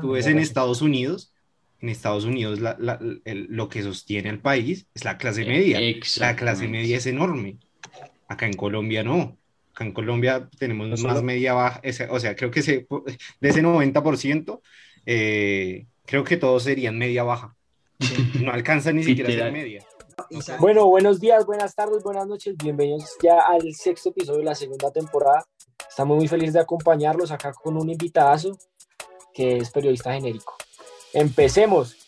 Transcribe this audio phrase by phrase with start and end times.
[0.00, 1.32] Tú ves en Estados Unidos,
[1.80, 5.80] en Estados Unidos lo que sostiene al país es la clase media.
[6.18, 7.58] La clase media es enorme.
[8.28, 9.36] Acá en Colombia no.
[9.72, 14.60] Acá en Colombia tenemos más media baja, o sea, creo que de ese 90%,
[15.04, 17.54] eh, creo que todos serían media baja.
[18.40, 19.84] No alcanza ni siquiera a ser media.
[20.60, 22.56] Bueno, buenos días, buenas tardes, buenas noches.
[22.56, 25.44] Bienvenidos ya al sexto episodio de la segunda temporada.
[25.88, 28.56] Estamos muy felices de acompañarlos acá con un invitadazo
[29.36, 30.56] que es periodista genérico.
[31.12, 32.05] Empecemos.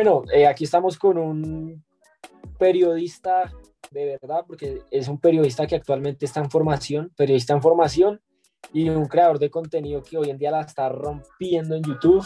[0.00, 1.84] Bueno, eh, aquí estamos con un
[2.56, 3.52] periodista
[3.90, 8.20] de verdad, porque es un periodista que actualmente está en formación, periodista en formación
[8.72, 12.24] y un creador de contenido que hoy en día la está rompiendo en YouTube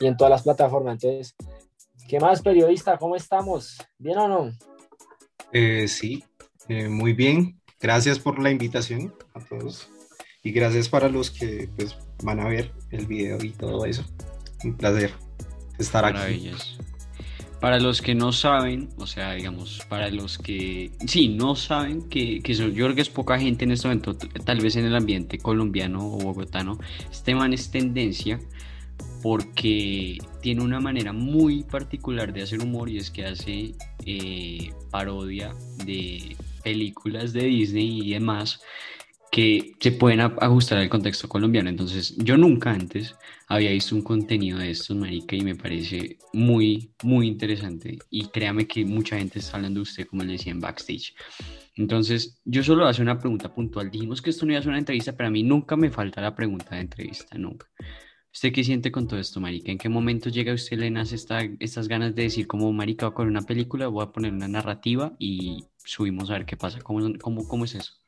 [0.00, 0.94] y en todas las plataformas.
[0.94, 1.36] Entonces,
[2.08, 2.98] ¿qué más, periodista?
[2.98, 3.78] ¿Cómo estamos?
[3.96, 4.52] ¿Bien o no?
[5.52, 6.24] Eh, sí,
[6.66, 7.60] eh, muy bien.
[7.78, 9.88] Gracias por la invitación a todos
[10.42, 14.02] y gracias para los que pues, van a ver el video y todo eso.
[14.64, 15.12] Un placer
[15.78, 16.50] estar aquí.
[17.64, 22.40] Para los que no saben, o sea, digamos, para los que sí, no saben que,
[22.42, 25.38] que yo creo que es poca gente en este momento, tal vez en el ambiente
[25.38, 26.78] colombiano o bogotano,
[27.10, 28.38] este man es tendencia
[29.22, 33.72] porque tiene una manera muy particular de hacer humor y es que hace
[34.04, 35.54] eh, parodia
[35.86, 38.60] de películas de Disney y demás
[39.34, 41.68] que se pueden ajustar al contexto colombiano.
[41.68, 43.16] Entonces, yo nunca antes
[43.48, 47.98] había visto un contenido de estos, marica, y me parece muy, muy interesante.
[48.10, 51.16] Y créame que mucha gente está hablando de usted, como le decía en backstage.
[51.74, 53.90] Entonces, yo solo hacer una pregunta puntual.
[53.90, 56.20] Dijimos que esto no iba a ser una entrevista, pero a mí nunca me falta
[56.20, 57.66] la pregunta de entrevista, nunca.
[58.32, 59.72] ¿Usted qué siente con todo esto, marica?
[59.72, 63.06] ¿En qué momento llega a usted, le nace esta, estas ganas de decir, como marica,
[63.06, 66.56] voy a poner una película, voy a poner una narrativa y subimos a ver qué
[66.56, 66.80] pasa?
[66.82, 68.03] ¿Cómo, cómo, cómo es eso?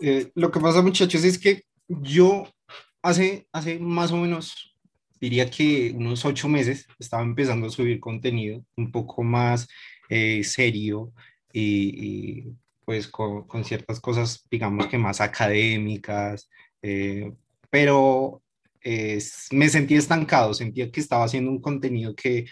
[0.00, 2.46] Eh, lo que pasa, muchachos, es que yo
[3.02, 4.76] hace, hace más o menos,
[5.20, 9.68] diría que unos ocho meses, estaba empezando a subir contenido un poco más
[10.08, 11.12] eh, serio
[11.52, 12.44] y,
[12.84, 16.50] pues con, ciertas cosas, digamos que más académicas,
[16.82, 17.32] eh,
[17.70, 18.42] pero
[19.52, 22.46] me sentí estancado, sentía que estaba haciendo un contenido que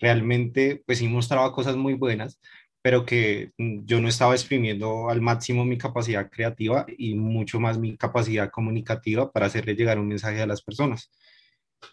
[0.00, 2.40] realmente pues sí mostraba cosas muy buenas,
[2.86, 7.78] pero que mm, yo no estaba exprimiendo al máximo mi capacidad creativa y mucho más
[7.78, 11.10] mi capacidad comunicativa para hacerle llegar un mensaje a las personas.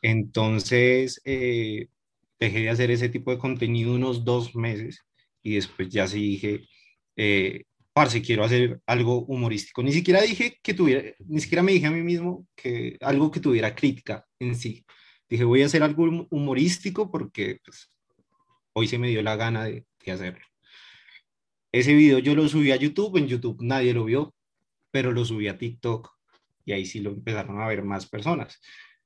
[0.04, 1.88] Entonces, eh,
[2.40, 5.04] dejé de hacer ese tipo de contenido unos dos meses
[5.42, 6.68] y después ya sí dije,
[7.16, 9.82] eh, parce, quiero hacer algo humorístico.
[9.82, 13.40] Ni siquiera dije que tuviera, ni siquiera me dije a mí mismo que algo que
[13.40, 14.86] tuviera crítica en sí.
[15.28, 17.92] Dije, voy a hacer algo humorístico porque pues,
[18.74, 20.53] hoy se me dio la gana de, de hacerlo.
[21.74, 24.36] Ese video yo lo subí a YouTube, en YouTube nadie lo vio,
[24.92, 26.08] pero lo subí a TikTok
[26.66, 28.62] y ahí sí lo empezaron a ver más personas.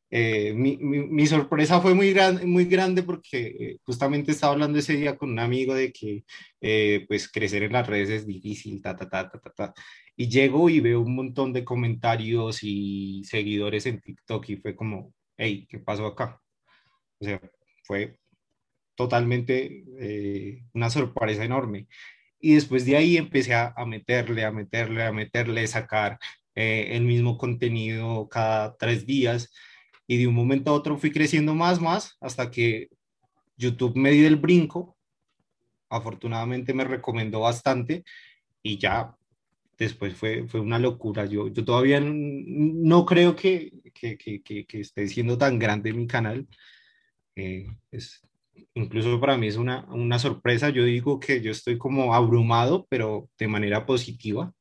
[0.09, 4.97] Eh, mi, mi, sorpresa fue muy, gran, muy grande porque eh, justamente estaba hablando ese
[4.97, 6.25] día con un amigo de que
[6.61, 9.73] eh, pues crecer en las redes es difícil, ta, ta, ta, ta, ta, ta.
[10.17, 15.13] Y llego y veo un montón de comentarios y seguidores en TikTok y fue como,
[15.37, 16.41] hey, ¿qué pasó acá?
[17.19, 17.39] O sea,
[17.83, 18.19] fue
[18.95, 19.85] totalmente
[20.73, 21.87] una sorpresa enorme
[22.39, 26.19] y después de ahí empecé a, meterle, a meterle, a meterle, sacar
[26.55, 29.51] eh, el mismo contenido cada tres días
[30.07, 32.89] y de un momento a otro fui creciendo más, más, hasta que
[33.57, 34.97] YouTube me dio el brinco,
[35.89, 38.03] afortunadamente me recomendó bastante
[38.61, 39.15] y ya
[39.77, 41.25] después fue, fue una locura.
[41.25, 46.47] Yo, yo todavía no, creo que, que, que, que, esté siendo tan grande mi canal.
[47.35, 48.26] Eh, es,
[48.73, 50.69] incluso para mí es una, una, sorpresa.
[50.69, 54.53] Yo digo que yo estoy como abrumado, pero de manera positiva.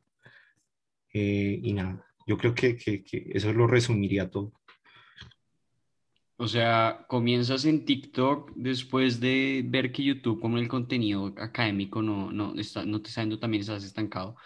[1.13, 4.53] Eh, y nada, yo creo que, que, que, eso lo resumiría todo.
[6.39, 12.31] O sea, comienzas en TikTok después de ver que YouTube, como el contenido académico, no,
[12.31, 14.37] no, está, no te está yendo también, estás estancado.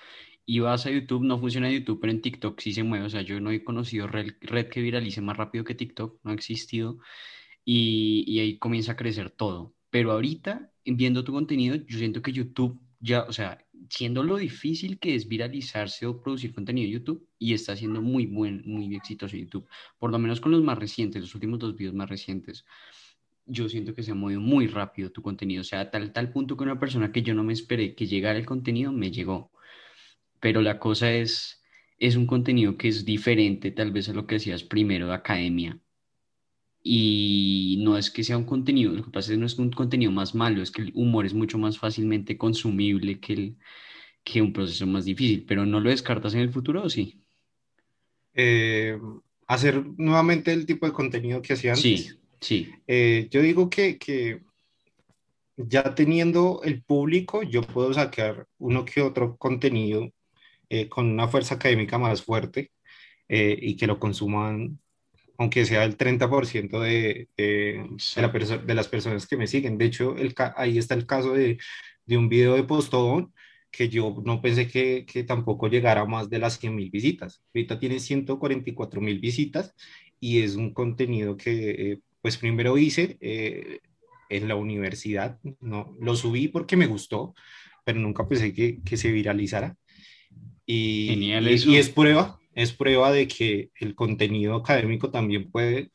[0.47, 3.07] Y vas a YouTube, no funciona YouTube, pero en TikTok sí se mueve.
[3.07, 6.31] O sea, yo no he conocido red, red que viralice más rápido que TikTok, no
[6.31, 6.99] ha existido
[7.65, 9.75] y, ahí comienza a crecer todo.
[9.91, 13.59] Pero ahorita, viendo tu contenido, yo siento que YouTube ya, o sea,
[13.89, 18.27] siendo lo difícil que es viralizarse o producir contenido en YouTube, y está siendo muy
[18.27, 19.67] buen, muy exitoso YouTube,
[19.99, 22.65] por lo menos con los más recientes, los últimos dos videos más recientes,
[23.47, 26.57] yo siento que se ha movido muy rápido tu contenido, o sea, tal, tal punto
[26.57, 29.51] que una persona que yo no me esperé que llegara el contenido, me llegó.
[30.41, 31.63] Pero la cosa es,
[31.99, 35.81] es un contenido que es diferente tal vez a lo que decías primero de academia.
[36.83, 39.71] Y no es que sea un contenido, lo que pasa es que no es un
[39.71, 43.57] contenido más malo, es que el humor es mucho más fácilmente consumible que, el,
[44.25, 47.21] que un proceso más difícil, pero ¿no lo descartas en el futuro o sí?
[48.33, 48.99] Eh,
[49.47, 51.83] hacer nuevamente el tipo de contenido que hacía antes.
[51.83, 52.11] Sí,
[52.41, 52.73] sí.
[52.87, 54.41] Eh, yo digo que, que
[55.57, 60.11] ya teniendo el público, yo puedo sacar uno que otro contenido
[60.71, 62.71] eh, con una fuerza académica más fuerte
[63.33, 64.81] y que lo consuman
[65.41, 69.79] aunque sea el 30% de, de, de, de, las personas que me siguen.
[69.79, 71.57] De hecho, el, ahí está el caso de,
[72.05, 73.33] de un video de Postón
[73.71, 77.43] que yo no pensé que, que tampoco llegara a más de las 100 mil visitas.
[77.55, 79.75] Ahorita tiene 144 mil visitas
[80.21, 83.79] y es un contenido que, eh, pues primero hice eh,
[84.29, 87.35] en la universidad, no, lo subí porque me gustó,
[87.83, 89.75] pero nunca pensé que, que se viralizara.
[90.67, 95.91] Y, y, y es prueba es prueba de que el contenido académico también puede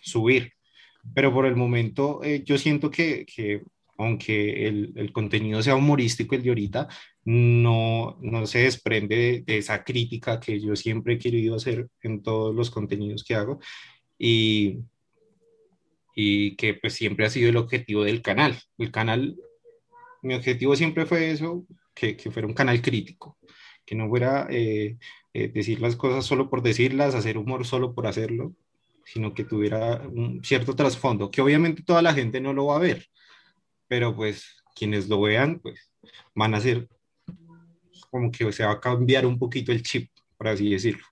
[0.00, 0.52] subir.
[1.14, 3.62] Pero por el momento eh, yo siento que, que
[3.98, 6.88] aunque el, el, contenido sea humorístico el de ahorita,
[7.24, 12.54] no, no se desprende de, esa crítica que yo siempre he querido hacer en todos
[12.54, 13.60] los contenidos que hago
[14.18, 14.78] y,
[16.14, 18.58] y que pues siempre ha sido el objetivo del canal.
[18.78, 19.36] El canal,
[20.22, 23.36] mi objetivo siempre fue eso, que, que fuera un canal crítico,
[23.90, 24.98] que no fuera eh,
[25.34, 28.54] eh, decir las cosas solo por decirlas, hacer humor solo por hacerlo,
[29.04, 32.78] sino que tuviera un cierto trasfondo, que obviamente toda la gente no lo va a
[32.78, 33.08] ver,
[33.88, 35.90] pero pues quienes lo vean, pues
[36.36, 36.88] van a ser
[38.10, 41.04] como que se va a cambiar un poquito el chip, por así decirlo.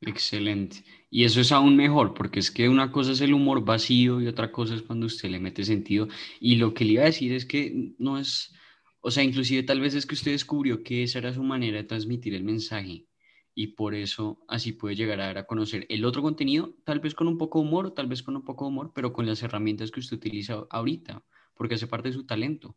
[0.00, 0.84] Excelente.
[1.10, 4.28] Y eso es aún mejor, porque es que una cosa es el humor vacío y
[4.28, 6.06] otra cosa es cuando usted le mete sentido.
[6.38, 8.54] Y lo que le iba a decir es que no es,
[9.00, 11.84] o sea, inclusive tal vez es que usted descubrió que esa era su manera de
[11.84, 13.06] transmitir el mensaje
[13.54, 17.38] y por eso así puede llegar a, conocer el otro contenido, tal vez con un
[17.38, 20.64] poco humor, tal vez con un poco humor, pero con las herramientas que usted utiliza
[20.70, 21.24] ahorita,
[21.54, 22.76] porque hace parte de su talento.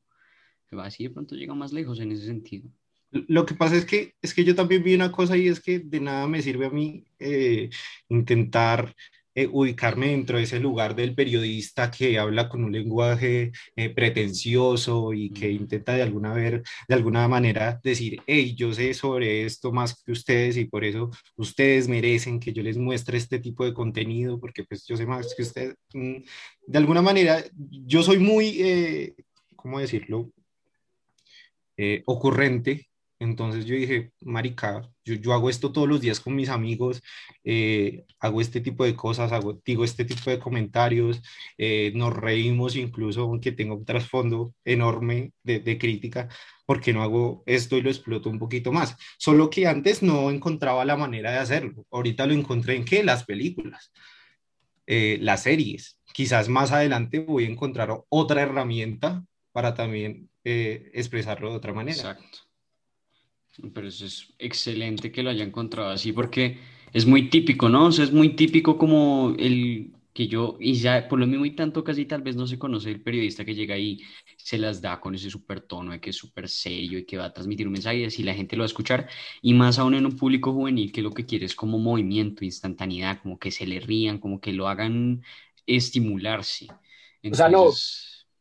[0.72, 2.72] Así de pronto llega más lejos en ese sentido.
[3.12, 5.80] Lo que pasa es que, es que yo también vi una cosa y es que
[5.80, 7.70] de nada me sirve a mí eh,
[8.08, 8.96] intentar
[9.34, 15.14] eh, ubicarme dentro de ese lugar del periodista que habla con un lenguaje eh, pretencioso
[15.14, 19.72] y que intenta de alguna, ver, de alguna manera decir, hey, yo sé sobre esto
[19.72, 23.74] más que ustedes y por eso ustedes merecen que yo les muestre este tipo de
[23.74, 25.76] contenido porque pues yo sé más que ustedes.
[25.94, 26.24] Mm,
[26.68, 29.16] de alguna manera, yo soy muy, eh,
[29.56, 30.32] ¿cómo decirlo?
[32.06, 32.91] ocurrente
[33.22, 37.04] entonces yo dije, marica, yo, yo, hago esto todos los días con mis amigos,
[37.44, 41.22] eh, hago este tipo de cosas, hago, digo este tipo de comentarios,
[41.56, 46.30] eh, nos reímos incluso, aunque tengo un trasfondo enorme de, de, crítica,
[46.66, 48.98] porque no hago esto y lo exploto un poquito más.
[49.20, 51.86] Solo que antes no encontraba la manera de hacerlo.
[51.92, 53.04] Ahorita lo encontré en qué?
[53.04, 53.92] Las películas,
[54.88, 56.00] eh, las series.
[56.12, 61.98] Quizás más adelante voy a encontrar otra herramienta para también expresarlo de otra manera.
[61.98, 62.51] Exacto.
[63.74, 66.60] Pero eso es excelente que lo haya encontrado así, porque
[66.94, 67.88] es muy típico, ¿no?
[67.88, 71.56] O sea, es muy típico como el que yo, y ya por lo mismo y
[71.56, 74.02] tanto casi tal vez no se conoce el periodista que llega ahí,
[74.36, 77.26] se las da con ese super tono de que es súper serio y que va
[77.26, 79.08] a transmitir un mensaje y así la gente lo va a escuchar,
[79.42, 83.22] y más aún en un público juvenil que lo que quiere es como movimiento, instantaneidad,
[83.22, 85.24] como que se le rían, como que lo hagan
[85.66, 86.68] estimularse.
[87.32, 87.70] o sea, no,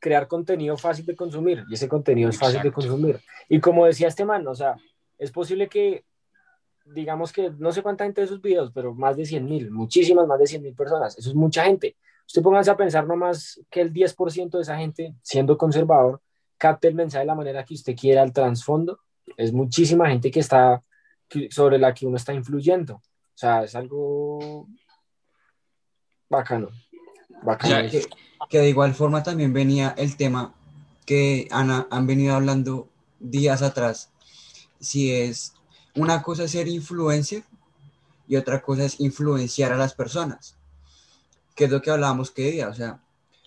[0.01, 3.21] crear contenido fácil de consumir, y ese contenido es fácil de consumir.
[3.49, 4.75] Y como decía este man, o sea,
[5.21, 6.05] es posible que,
[6.87, 10.27] digamos que, no sé cuánta gente de sus videos, pero más de 100 mil, muchísimas
[10.27, 11.97] más de 100 mil personas, eso es mucha gente.
[12.27, 16.23] Usted póngase a pensar nomás que el 10% de esa gente, siendo conservador,
[16.57, 19.01] capte el mensaje de la manera que usted quiera al trasfondo.
[19.37, 20.83] Es muchísima gente que está
[21.51, 22.95] sobre la que uno está influyendo.
[22.95, 23.03] O
[23.35, 24.69] sea, es algo
[26.31, 26.71] bacano.
[27.43, 27.91] bacano.
[27.91, 28.07] que,
[28.49, 30.55] que, de igual forma también venía el tema
[31.05, 34.11] que Ana han venido hablando días atrás
[34.81, 35.55] si es
[35.95, 37.45] una cosa es ser influencer
[38.27, 40.57] y otra cosa es influenciar a las personas,
[41.55, 43.01] que es lo que hablábamos que día, o sea,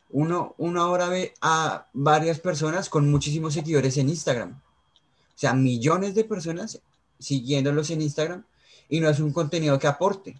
[0.09, 6.13] uno, uno ahora ve a varias personas con muchísimos seguidores en Instagram, o sea, millones
[6.15, 6.81] de personas
[7.19, 8.45] siguiéndolos en Instagram
[8.89, 10.39] y no es un contenido que aporte.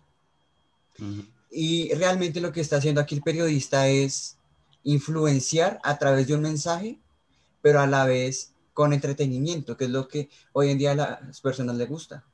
[1.50, 4.38] Y realmente lo que está haciendo aquí el periodista es
[4.84, 7.00] influenciar a través de un mensaje,
[7.62, 11.42] pero a la vez con entretenimiento, que es lo que hoy en día a las
[11.42, 12.26] personas les gusta.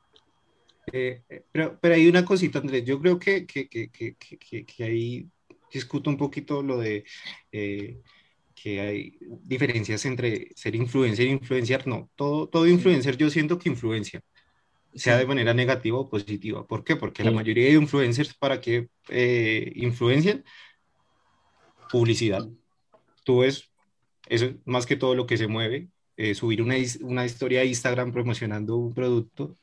[0.92, 3.90] Eh, pero, pero hay una cosita, Andrés, yo creo que, que, que,
[4.64, 5.28] que ahí
[5.72, 7.04] discuto un poquito lo de
[7.52, 8.00] eh,
[8.54, 11.86] que hay diferencias entre ser influencer e influenciar.
[11.86, 14.20] No, todo, todo influencer yo siento que influencia,
[14.94, 16.66] sea de manera negativa o positiva.
[16.66, 16.96] ¿Por qué?
[16.96, 20.44] Porque la mayoría de influencers para que eh, influencian
[21.90, 22.46] publicidad.
[23.24, 23.70] Tú ves,
[24.28, 25.88] eso es más que todo lo que se mueve,
[26.22, 29.56] eh, subir una, una historia a Instagram promocionando un producto.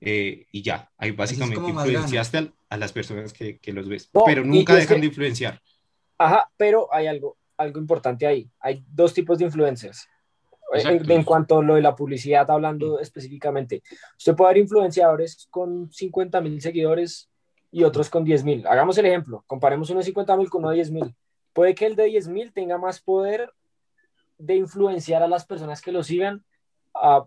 [0.00, 4.76] Eh, y ya, ahí básicamente influenciaste a, las personas que, que los ves, pero nunca
[4.76, 5.60] dejan de influenciar.
[6.16, 8.48] Ajá, pero hay algo, algo importante ahí.
[8.60, 10.06] Hay dos tipos de influencers.
[10.72, 13.82] En, cuanto a lo de la publicidad, hablando específicamente,
[14.16, 17.28] usted puede haber influenciadores con 50 mil seguidores
[17.72, 18.66] y otros con 10 mil.
[18.68, 21.14] Hagamos el ejemplo, comparemos uno de 50 mil con uno de 10 mil.
[21.52, 23.52] Puede que el de 10 mil tenga más poder
[24.38, 26.44] de influenciar a las personas que lo sigan,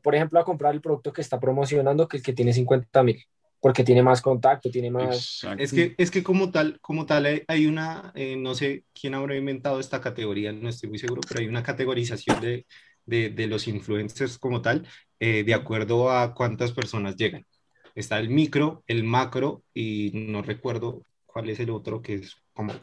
[0.04, 3.24] por ejemplo, a comprar el producto que está promocionando que el que tiene 50 mil
[3.60, 5.46] porque tiene más contacto, tiene más...
[5.58, 9.36] Es que, es que como tal, como tal hay una, eh, no sé quién habrá
[9.36, 12.66] inventado esta categoría, no estoy muy seguro, pero hay una categorización de,
[13.06, 14.88] de, de los influencers como tal,
[15.20, 17.46] eh, de acuerdo a cuántas personas llegan.
[17.96, 22.74] Está el micro, el macro y no recuerdo cuál es el otro que es como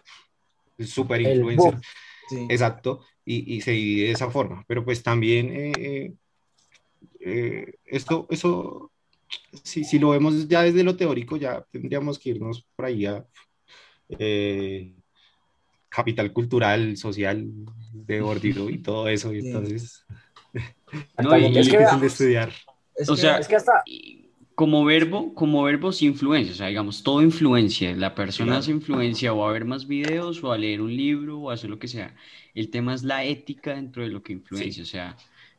[0.81, 1.79] super influencer.
[2.49, 4.65] Exacto, y, y, se divide de esa forma.
[4.67, 5.51] Pero pues también
[7.21, 8.93] eh, esto, eso
[9.63, 13.25] si, lo vemos ya desde lo teórico, ya tendríamos que irnos por ahí a
[14.19, 14.95] eh,
[15.89, 17.47] capital cultural, social,
[17.93, 19.33] de Bordido y todo eso.
[19.33, 20.05] Y entonces,
[21.23, 22.53] no, y, es difícil de estudiar.
[23.09, 23.83] o sea, es que hasta...
[24.55, 29.33] como verbo, como verbo se influencia, o sea, digamos, todo influencia, la persona se influencia
[29.33, 31.89] o a ver más videos o a leer un libro o a hacer lo que
[31.89, 32.15] sea.
[32.55, 35.17] El tema es la ética dentro de lo que influencia, o sea,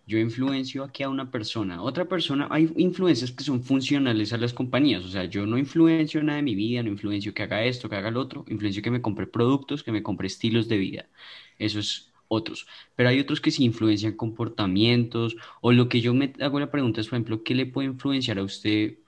[0.08, 1.82] yo influencio aquí a una persona.
[1.82, 5.04] Otra persona, hay influencias que son funcionales a las compañías.
[5.04, 7.96] O sea, yo no influencio nada de mi vida, no influencio que haga esto, que
[7.96, 8.46] haga lo otro.
[8.48, 11.10] Influencio que me compre productos, que me compre estilos de vida.
[11.58, 12.68] Eso es otros.
[12.96, 15.36] Pero hay otros que sí influencian comportamientos.
[15.62, 18.38] O lo que yo me hago la pregunta es, por ejemplo, ¿qué le puede influenciar
[18.40, 19.00] a usted?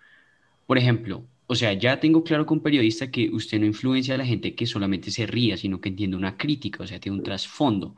[0.65, 4.25] Por ejemplo, o sea, ya tengo claro con periodista que usted no influencia a la
[4.25, 7.95] gente que solamente se ría, sino que entiende una crítica, o sea, tiene un trasfondo.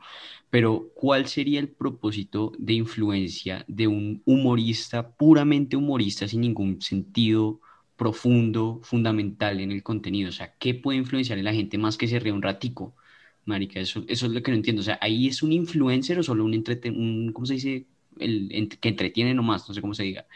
[0.50, 7.60] Pero, ¿cuál sería el propósito de influencia de un humorista, puramente humorista, sin ningún sentido
[7.96, 10.28] profundo, fundamental en el contenido?
[10.30, 12.96] O sea, ¿qué puede influenciar en la gente más que se ría un ratico?
[13.44, 14.80] Marica, eso, eso es lo que no entiendo.
[14.80, 16.52] O sea, ¿ahí es un influencer o solo un,
[16.96, 17.86] un ¿cómo se dice?
[18.18, 20.26] El, que entretiene nomás, no sé cómo se diga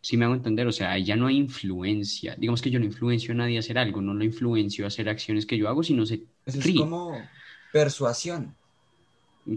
[0.00, 2.34] si me hago entender, o sea, ya no hay influencia.
[2.36, 5.08] Digamos que yo no influencio a nadie a hacer algo, no lo influencio a hacer
[5.08, 7.30] acciones que yo hago, sino se Eso es como
[7.72, 8.56] persuasión,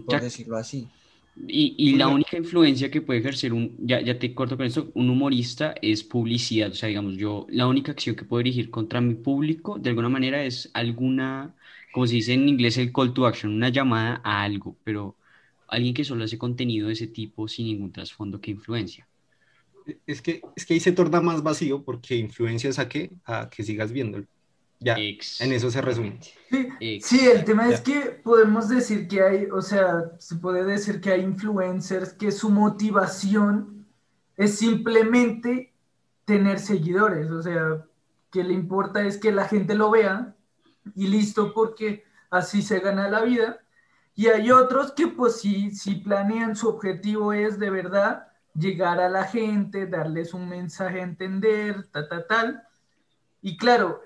[0.04, 0.88] por decirlo así.
[1.34, 4.90] Y, y la única influencia que puede ejercer un, ya, ya te corto con esto,
[4.94, 6.70] un humorista es publicidad.
[6.70, 10.10] O sea, digamos, yo, la única acción que puedo dirigir contra mi público, de alguna
[10.10, 11.56] manera, es alguna,
[11.90, 15.16] como se dice en inglés, el call to action, una llamada a algo, pero
[15.68, 19.08] alguien que solo hace contenido de ese tipo sin ningún trasfondo que influencia
[20.06, 23.62] es que, es que ahí se torna más vacío porque influencias a que, a que
[23.62, 24.26] sigas viéndolo.
[24.80, 26.18] Ya, en eso se resume.
[27.00, 31.12] Sí, el tema es que podemos decir que hay, o sea, se puede decir que
[31.12, 33.86] hay influencers que su motivación
[34.36, 35.72] es simplemente
[36.24, 37.84] tener seguidores, o sea,
[38.32, 40.34] que le importa es que la gente lo vea
[40.96, 43.60] y listo porque así se gana la vida.
[44.14, 49.08] Y hay otros que pues sí, sí planean, su objetivo es de verdad llegar a
[49.08, 52.62] la gente, darles un mensaje a entender, tal, tal, tal.
[53.40, 54.00] Y claro,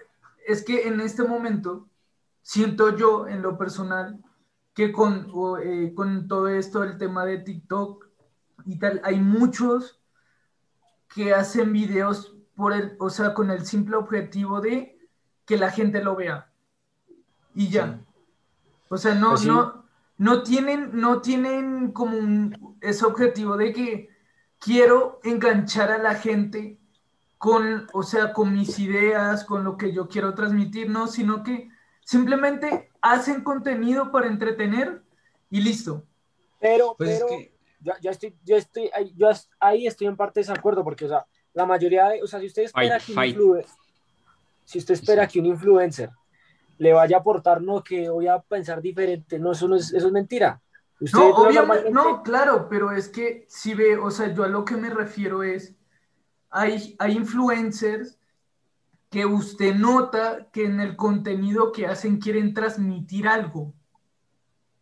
[0.46, 1.88] es que en este momento
[2.42, 4.22] siento yo en lo personal
[4.74, 8.06] que con, eh, con todo esto, el tema de TikTok
[8.66, 10.00] y tal, hay muchos
[11.14, 14.98] que hacen videos por el, o sea, con el simple objetivo de
[15.44, 16.50] que la gente lo vea.
[17.54, 18.00] Y ya.
[18.88, 19.84] O sea, no, pues no,
[20.18, 22.50] no tienen, no tienen como
[22.80, 24.15] ese objetivo de que
[24.58, 26.78] quiero enganchar a la gente
[27.38, 31.68] con, o sea, con mis ideas, con lo que yo quiero transmitir, no, sino que
[32.04, 35.02] simplemente hacen contenido para entretener
[35.50, 36.04] y listo.
[36.60, 39.28] Pero, pues pero, yo, estoy, yo estoy, yo
[39.60, 42.46] ahí estoy en parte de desacuerdo, porque, o sea, la mayoría de, o sea, si
[42.46, 43.62] usted espera que un
[44.64, 46.10] si usted espera que un influencer
[46.78, 50.08] le vaya a aportar, no, que voy a pensar diferente, no, eso no es, eso
[50.08, 50.60] es mentira.
[51.00, 54.76] No, obviamente, no, claro, pero es que si ve, o sea, yo a lo que
[54.76, 55.74] me refiero es,
[56.48, 58.18] hay, hay influencers
[59.10, 63.74] que usted nota que en el contenido que hacen quieren transmitir algo.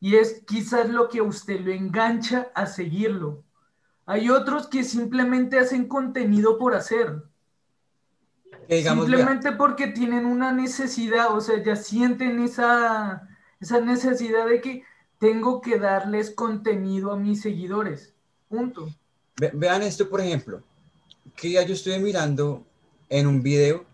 [0.01, 3.43] Y es quizás lo que usted lo engancha a seguirlo.
[4.07, 7.25] Hay otros que simplemente hacen contenido por hacer.
[8.69, 13.29] simplemente porque tienen una necesidad, o sea, ya sienten esa,
[13.61, 14.85] esa necesidad de que
[15.25, 18.13] tengo que darles contenido a mis seguidores.
[18.47, 18.95] Punto.
[19.55, 20.63] vean esto, por ejemplo,
[21.35, 22.63] que ya yo estoy mirando
[23.09, 23.87] en un video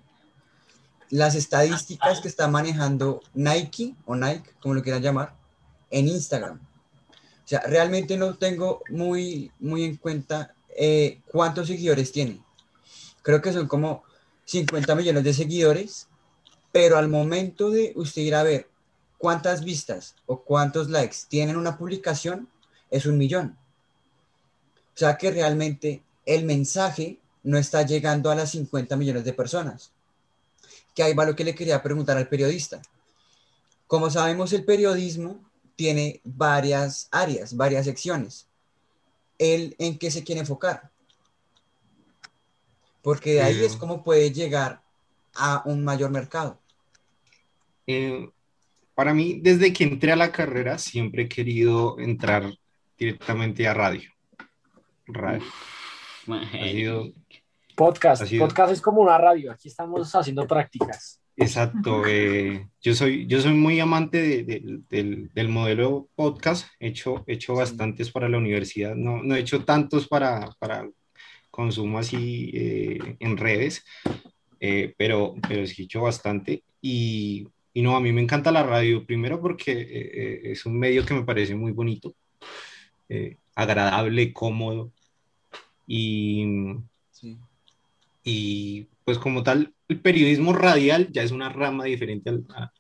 [1.09, 5.37] las estadísticas que está manejando Nike o Nike, como lo quieran llamar,
[5.93, 6.59] en Instagram.
[6.59, 12.43] O sea, realmente no tengo muy, muy en cuenta eh, cuántos seguidores tiene.
[13.23, 14.03] Creo que son como
[14.47, 16.09] 50 millones de seguidores,
[16.73, 18.70] pero al momento de usted ir a ver
[19.21, 22.49] cuántas vistas o cuántos likes tienen una publicación,
[22.91, 23.59] es un millón.
[24.95, 29.93] O sea que realmente el mensaje no está llegando a las 50 millones de personas.
[30.95, 32.81] Que ahí va lo que le quería preguntar al periodista.
[33.87, 35.39] Como sabemos, el periodismo
[35.77, 38.47] tiene varias áreas, varias secciones.
[39.39, 40.91] ¿Él en qué se quiere enfocar?
[43.03, 44.81] Porque de ahí es como puede llegar
[45.35, 46.59] a un mayor mercado.
[47.87, 48.31] Eh,
[48.95, 52.53] para mí, desde que entré a la carrera, siempre he querido entrar
[52.99, 54.11] directamente a radio.
[55.07, 55.43] Radio.
[57.75, 58.31] Podcast.
[58.39, 59.53] Podcast es como una radio.
[59.53, 61.21] Aquí estamos haciendo prácticas.
[61.37, 62.03] Exacto.
[62.07, 66.69] Eh, yo, soy, yo soy muy amante del, modelo podcast.
[66.79, 68.95] He hecho, hecho bastantes para la universidad.
[68.95, 70.87] No, no he hecho tantos para, para
[71.51, 73.85] consumo así eh, en redes,
[74.61, 76.63] eh, pero, pero sí he hecho bastante.
[76.83, 77.49] Y,
[77.81, 79.05] y, no, a mí me encanta la radio.
[79.05, 82.15] Primero porque es un medio que me parece muy bonito,
[83.55, 84.93] agradable, cómodo.
[85.87, 86.45] Y,
[88.23, 92.31] y pues como tal, el periodismo radial ya es una rama diferente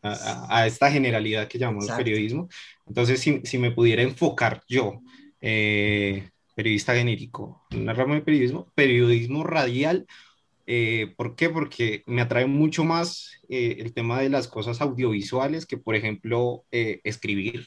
[0.02, 2.48] a, esta generalidad que llamamos periodismo.
[2.86, 5.00] Entonces, si, me pudiera enfocar yo,
[5.40, 10.06] eh, periodista genérico, una rama de periodismo, periodismo radial,
[10.72, 11.50] eh, ¿por qué?
[11.50, 16.64] Porque me atrae mucho más eh, el tema de las cosas audiovisuales que, por ejemplo,
[16.70, 17.66] escribir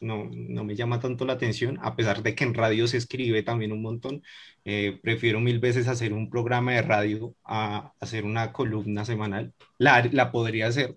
[0.00, 3.42] no, no me llama tanto la atención, a pesar de que en radio se escribe
[3.42, 4.22] también un montón.
[4.64, 9.52] Eh, prefiero mil veces hacer un programa de radio a hacer una columna semanal.
[9.78, 10.96] La, la podría hacer,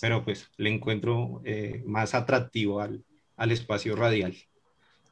[0.00, 3.04] pero pues le encuentro eh, más atractivo al,
[3.36, 4.36] al, espacio radial.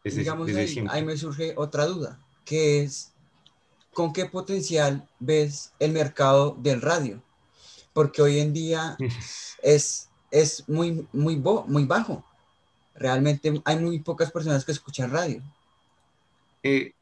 [0.05, 0.49] Digamos,
[0.88, 3.10] ahí, me surge otra duda, que es,
[3.92, 7.22] ¿con qué potencial ves el mercado del radio?
[7.92, 8.96] Porque hoy en día
[9.62, 12.24] es, es muy, muy, muy bajo
[13.00, 15.42] realmente hay muy pocas personas que escuchan radio.
[16.62, 16.92] Eh,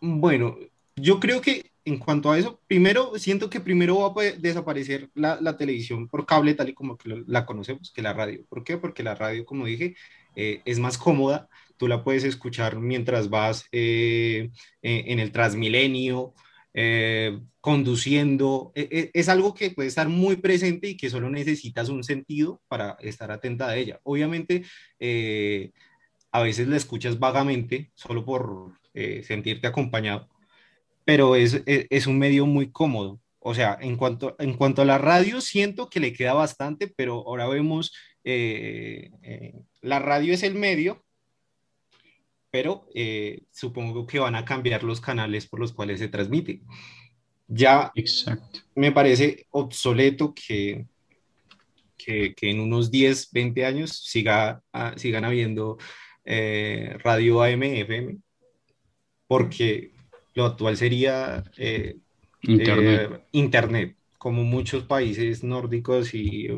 [0.00, 0.56] bueno,
[0.94, 5.56] yo creo que en cuanto a eso, primero siento que primero va a desaparecer la,
[5.56, 8.44] televisión por cable tal y como que la conocemos que la radio.
[8.48, 8.76] ¿Por qué?
[8.76, 9.96] Porque la radio, como dije,
[10.34, 11.48] eh, es más cómoda.
[11.76, 14.50] Tú la puedes escuchar mientras vas eh,
[14.82, 16.34] en el Transmilenio,
[16.78, 21.88] eh, conduciendo, e, e, es algo que puede estar muy presente y que solo necesitas
[21.88, 23.98] un sentido para estar atenta a ella.
[24.02, 24.62] Obviamente,
[25.00, 25.72] eh,
[26.32, 30.28] a veces la escuchas vagamente, solo por eh, sentirte acompañado,
[31.06, 33.20] pero es, e, es, un medio muy cómodo.
[33.38, 37.26] O sea, en cuanto, en cuanto a la radio, siento que le queda bastante, pero
[37.26, 37.94] ahora vemos,
[39.80, 41.05] la radio es el medio,
[42.56, 46.62] pero eh, supongo que van a cambiar los canales por los cuales se transmite.
[47.46, 48.60] Ya Exacto.
[48.74, 50.86] me parece obsoleto que,
[51.98, 55.76] que, en unos 10, 20 años siga, ah, sigan habiendo
[56.24, 58.16] eh, radio AM, FM,
[59.26, 59.92] porque
[60.32, 61.98] lo actual sería eh,
[62.40, 63.22] internet.
[63.32, 66.48] internet, como muchos países nórdicos y,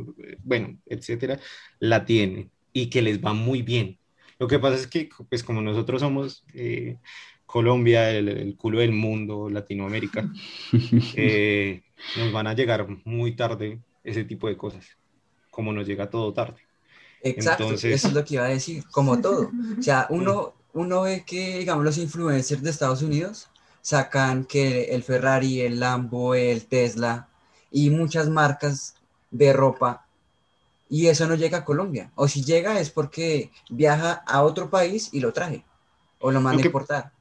[0.45, 1.41] bueno, etcétera,
[1.81, 3.99] la tienen y que les va muy bien
[4.39, 6.99] lo que pasa es que, pues como nosotros somos eh,
[7.47, 10.31] Colombia, el, culo del mundo, Latinoamérica,
[11.17, 11.83] eh,
[12.17, 14.87] nos van a llegar muy tarde ese tipo de cosas,
[15.51, 16.59] como nos llega todo tarde.
[17.23, 17.95] Exacto, Entonces...
[17.95, 19.51] eso es lo que iba a decir, como todo.
[19.79, 23.49] O sea, uno, uno ve que, digamos, los influencers de Estados Unidos
[23.81, 27.29] sacan que el Ferrari, el Lambo, el Tesla
[27.71, 28.95] y muchas marcas
[29.31, 30.07] de ropa
[30.89, 32.11] y eso no llega a Colombia.
[32.15, 35.65] O si llega es porque viaja a otro país y lo traje
[36.19, 37.13] o lo manda a importar.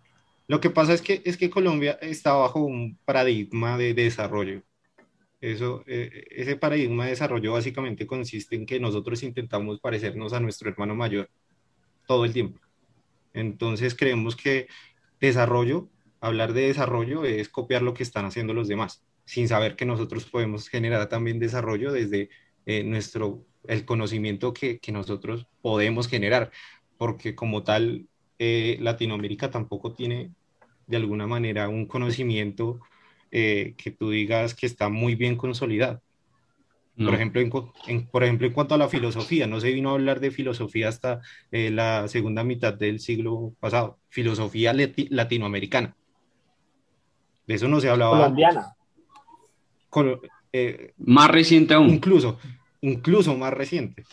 [0.48, 4.64] Lo que pasa es que, es que Colombia está bajo un paradigma de desarrollo.
[5.42, 10.70] Eso, eh, ese paradigma de desarrollo básicamente consiste en que nosotros intentamos parecernos a nuestro
[10.70, 11.30] hermano mayor
[12.08, 12.60] todo el tiempo.
[13.34, 14.68] Entonces creemos que
[15.20, 15.90] desarrollo,
[16.22, 20.26] hablar de desarrollo es copiar lo que están haciendo los demás, sin saber que nosotros
[20.26, 22.30] podemos generar también desarrollo desde
[22.66, 26.52] eh, nuestro el conocimiento que, nosotros podemos generar,
[26.98, 28.08] porque como tal,
[28.40, 30.32] eh, Latinoamérica tampoco tiene
[30.88, 32.80] de alguna manera un conocimiento
[33.32, 36.02] eh, que tú digas que está muy bien consolidado.
[36.98, 37.40] Por, ejemplo,
[37.86, 40.90] en, por ejemplo, en cuanto a la filosofía, no se vino a hablar de filosofía
[40.90, 45.96] hasta eh, la segunda mitad del siglo pasado, filosofía latinoamericana.
[47.46, 48.18] De eso no se hablaba.
[48.18, 48.76] Colombiana.
[50.52, 51.90] Eh, más reciente aún.
[51.90, 52.40] Incluso,
[52.82, 54.04] incluso más reciente.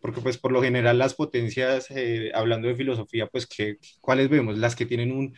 [0.00, 4.58] Porque pues por lo general las potencias, eh, hablando de filosofía, pues que, ¿cuáles vemos?
[4.58, 5.36] Las que tienen un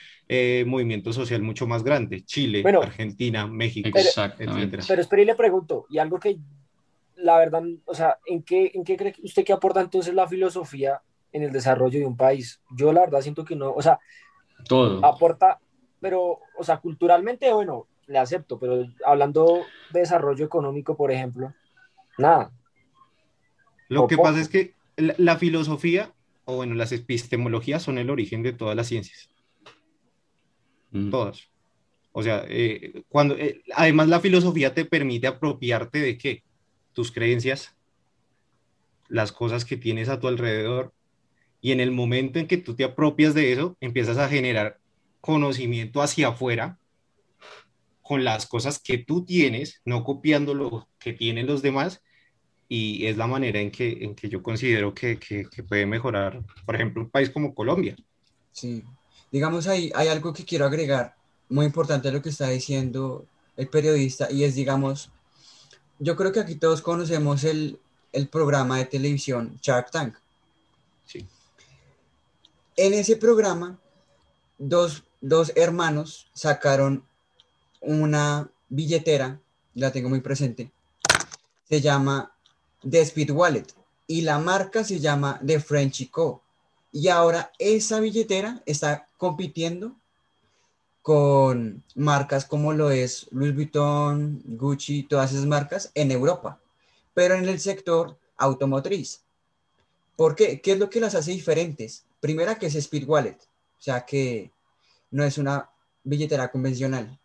[0.67, 4.83] movimiento social mucho más grande, Chile, Argentina, México, etc.
[4.89, 6.39] Pero espera y le pregunto, y algo que
[7.17, 11.01] la verdad, o sea, ¿en qué, ¿en qué cree usted que aporta entonces la filosofía
[11.33, 12.61] en el desarrollo de un país?
[12.77, 13.99] Yo la verdad siento que no, o sea,
[14.69, 15.05] todo.
[15.05, 15.59] Aporta,
[16.01, 21.53] pero, o sea, culturalmente, bueno, le acepto, pero hablando de desarrollo económico, por ejemplo,
[22.19, 22.51] nada.
[23.95, 26.13] Lo que pasa es que la, filosofía,
[26.45, 29.29] o bueno, las epistemologías son el origen de todas las ciencias.
[30.91, 31.11] Mm.
[31.11, 31.49] Todas.
[32.13, 36.43] O sea, eh, cuando, eh, además la filosofía te permite apropiarte de qué?
[36.95, 37.75] tus creencias,
[39.09, 40.95] las cosas que tienes a tu alrededor,
[41.61, 44.79] y en el momento en que tú te apropias de eso, empiezas a generar
[45.21, 46.79] conocimiento hacia afuera
[48.03, 52.03] con las cosas que tú tienes, no copiando lo que tienen los demás,
[52.69, 56.75] y es la manera en que, en que yo considero que, que, puede mejorar, por
[56.75, 57.97] ejemplo, un país como Colombia.
[58.53, 58.83] Sí,
[59.31, 61.15] digamos ahí hay algo que quiero agregar,
[61.49, 65.11] muy importante lo que está diciendo el periodista, y es, digamos,
[65.99, 67.79] yo creo que aquí todos conocemos el,
[68.31, 70.15] programa de televisión Shark Tank.
[71.05, 71.27] Sí.
[72.77, 73.79] En ese programa,
[74.59, 75.03] dos,
[75.57, 77.05] hermanos sacaron
[77.81, 79.41] una billetera,
[79.75, 80.71] la tengo muy presente,
[81.69, 82.34] se llama
[82.89, 83.67] The Speed Wallet
[84.07, 86.43] y la marca se llama The Frenchy Co.
[86.93, 89.97] Y ahora esa billetera está compitiendo
[91.03, 96.61] con marcas como lo es Louis Vuitton, Gucci, todas esas marcas en Europa,
[97.13, 99.21] pero en el sector automotriz.
[100.17, 100.61] ¿Por qué?
[100.61, 102.05] ¿Qué es lo que las hace diferentes?
[102.21, 104.51] Primera que es Speed Wallet, o sea que
[105.11, 105.69] no es una
[106.05, 107.19] billetera convencional.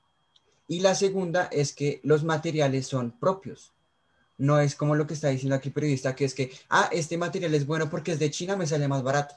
[0.68, 3.72] Y la segunda es que los materiales son propios.
[4.40, 7.18] No es como lo que está diciendo aquí el periodista, que es que, ah, este
[7.18, 9.36] material es bueno porque es de China, me sale más barato.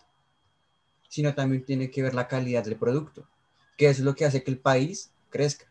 [1.09, 3.29] Sino también tiene que ver la calidad del producto
[3.77, 5.67] que es lo que hace que el país crezca.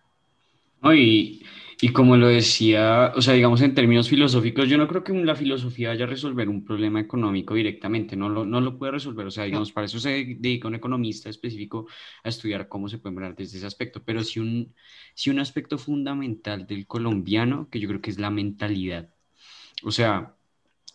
[1.80, 5.36] y, como lo decía, o sea, digamos en términos filosóficos, yo no creo que la
[5.36, 9.32] filosofía vaya a resolver un problema económico directamente, no lo, no lo puede resolver, o
[9.32, 11.88] sea, digamos, para eso se dedica un economista específico
[12.24, 14.74] a estudiar cómo se puede mejorar desde ese aspecto, pero sí un,
[15.16, 19.10] sí un aspecto fundamental del colombiano, que yo creo que es la mentalidad.
[19.84, 20.36] O sea,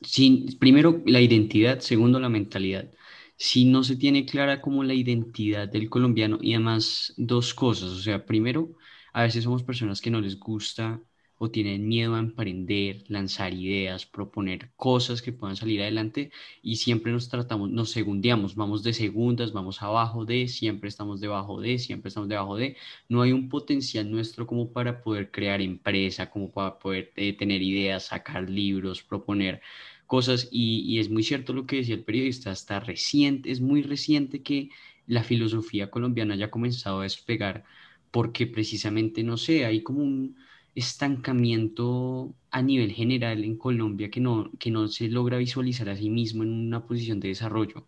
[0.03, 2.90] sin, primero la identidad, segundo la mentalidad.
[3.37, 7.99] Si no se tiene clara como la identidad del colombiano y además dos cosas, o
[8.01, 8.77] sea, primero,
[9.12, 11.03] a veces somos personas que no les gusta
[11.38, 16.31] o tienen miedo a emprender, lanzar ideas, proponer cosas que puedan salir adelante
[16.62, 21.61] y siempre nos tratamos, nos segundeamos, vamos de segundas, vamos abajo de, siempre estamos debajo
[21.61, 22.77] de, siempre estamos debajo de,
[23.09, 27.62] no hay un potencial nuestro como para poder crear empresa, como para poder eh, tener
[27.62, 29.61] ideas, sacar libros, proponer
[30.07, 34.42] cosas y, es muy cierto lo que decía el periodista, hasta reciente, es muy reciente
[34.42, 34.70] que
[35.07, 37.64] la filosofía colombiana haya comenzado a despegar
[38.11, 40.37] porque precisamente, no sé, hay como un
[40.76, 46.10] estancamiento a nivel general en Colombia que no, que no se logra visualizar a sí
[46.10, 47.86] mismo en una posición de desarrollo.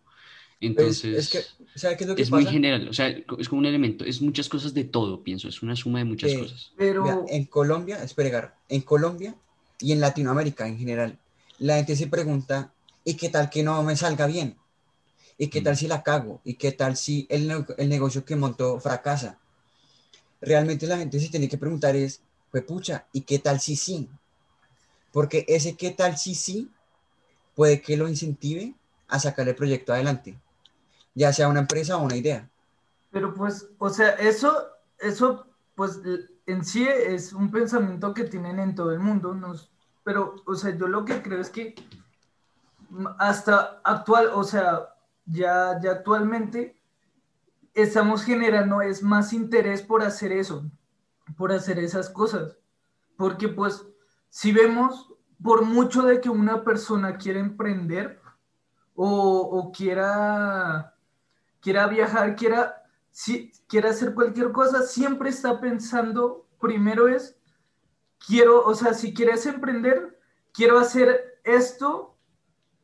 [0.59, 1.55] Entonces,
[2.17, 5.47] es, muy general, o sea, es como un elemento, es muchas cosas de todo, pienso,
[5.47, 6.73] es una suma de muchas cosas.
[6.75, 9.35] Pero en Colombia, espera, en Colombia
[9.79, 11.17] y en Latinoamérica en general,
[11.59, 12.73] la gente se pregunta,
[13.05, 14.57] ¿y qué tal que no me salga bien?
[15.37, 15.77] ¿Y qué tal mm.
[15.77, 16.41] si la cago?
[16.43, 19.39] ¿Y qué tal si el, el negocio que montó fracasa?
[20.41, 22.21] Realmente la gente se tiene que preguntar es,
[22.51, 24.09] pues pucha, ¿y qué tal si sí?
[25.11, 26.71] Porque ese qué tal si sí
[27.55, 28.75] puede que lo incentive
[29.07, 30.39] a sacar el proyecto adelante,
[31.15, 32.49] ya sea una empresa o una idea.
[33.11, 34.67] Pero pues, o sea, eso,
[34.99, 35.99] eso, pues
[36.45, 39.37] en sí es un pensamiento que tienen en todo el mundo,
[40.03, 41.75] pero, o sea, yo lo que creo es que
[43.17, 46.75] hasta actual, o sea, ya, ya actualmente
[47.73, 50.65] estamos generando es más interés por hacer eso,
[51.37, 52.57] por hacer esas cosas.
[53.17, 53.85] Porque pues,
[54.29, 58.19] si vemos, por mucho de que una persona quiera emprender
[58.95, 60.95] o, quiera,
[61.61, 67.39] quiera viajar, quiera, si, quiera hacer cualquier cosa, siempre está pensando, primero es
[68.25, 70.19] quiero, o sea, si quieres emprender,
[70.51, 72.15] quiero hacer esto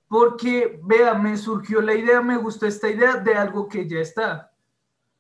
[0.08, 4.52] porque, vea, me surgió la idea, me gustó esta idea de algo que ya está.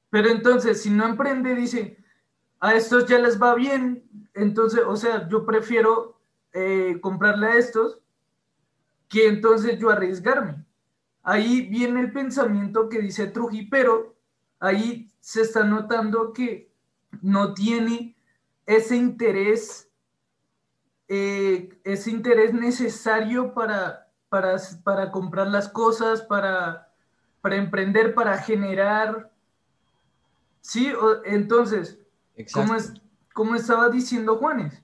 [0.09, 1.97] Pero entonces, si no emprende, dice,
[2.65, 6.19] a estos ya les va bien, entonces, o sea, yo prefiero
[6.51, 7.99] eh, comprarle a estos
[9.07, 10.65] que entonces yo arriesgarme.
[11.21, 14.15] Ahí viene el pensamiento que dice Truji, pero
[14.59, 16.71] ahí se está notando que
[17.21, 18.17] no tiene
[18.65, 19.87] ese interés,
[21.07, 26.91] eh, ese interés necesario para, para, para comprar las cosas, para,
[27.41, 29.31] para emprender, para generar.
[30.61, 30.91] Sí,
[31.25, 31.99] entonces,
[32.53, 32.93] como, es,
[33.33, 34.83] como estaba diciendo Juanes,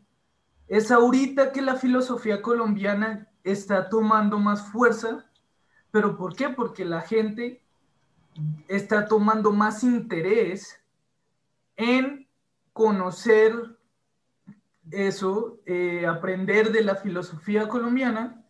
[0.68, 5.30] es ahorita que la filosofía colombiana está tomando más fuerza,
[5.92, 6.50] pero ¿por qué?
[6.50, 7.62] Porque la gente
[8.68, 10.82] está tomando más interés
[11.76, 12.28] en
[12.72, 13.78] conocer
[14.92, 18.46] eso, eh, aprender de la filosofía colombiana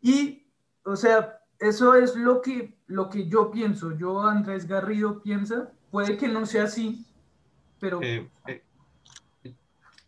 [0.00, 0.46] y,
[0.84, 3.96] o sea, eso es lo que, lo que yo pienso.
[3.96, 7.07] Yo, Andrés Garrido, piensa, puede que no sea así,
[7.80, 8.02] pero...
[8.02, 8.62] Eh, eh,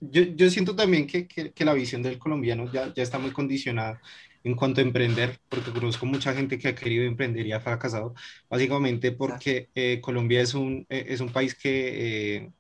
[0.01, 3.33] yo, yo, siento también que, que, que, la visión del colombiano ya, ya está muy
[3.33, 4.01] condicionada
[4.43, 8.15] en cuanto a emprender, porque conozco mucha gente que ha querido emprender y ha fracasado,
[8.49, 12.51] básicamente porque eh, Colombia es un, es un país que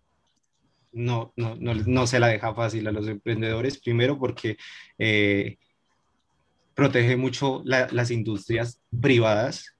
[0.92, 4.58] no, no, no, no, se la deja fácil a los emprendedores, primero porque
[6.74, 9.74] protege mucho la, las industrias privadas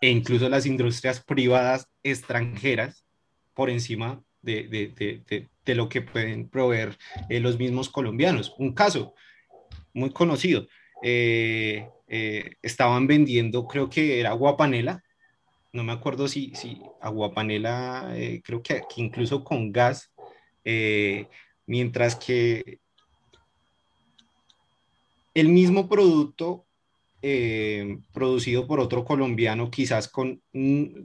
[0.00, 3.06] e incluso las industrias privadas extranjeras
[3.54, 6.96] por encima de, de, de, de lo que pueden proveer
[7.28, 8.54] los mismos colombianos.
[8.56, 9.14] Un caso
[9.92, 10.68] muy conocido,
[11.02, 15.02] eh, eh, estaban vendiendo, creo que era guapanela,
[15.72, 20.12] no me acuerdo si, si aguapanela, eh, creo que, incluso con gas,
[21.66, 22.80] mientras que
[25.34, 26.65] el mismo producto
[28.12, 30.40] producido por otro colombiano, quizás con,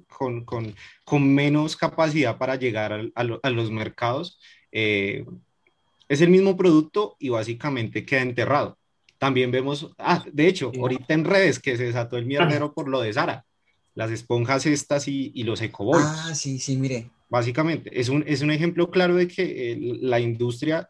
[0.08, 4.40] con, con, con menos capacidad para llegar a, a, los mercados,
[4.72, 8.78] es el mismo producto y básicamente queda enterrado.
[9.18, 13.02] También vemos, ah, de hecho, ahorita en redes que se desató el mierdero por lo
[13.02, 13.46] de Sara,
[13.94, 16.04] las esponjas estas y, y los ecobols.
[16.04, 17.10] Ah, sí, sí, mire.
[17.30, 20.90] Básicamente, es un, es un ejemplo claro de que eh, la industria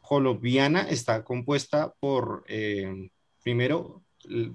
[0.00, 3.10] colombiana está compuesta por, eh,
[3.42, 4.04] primero,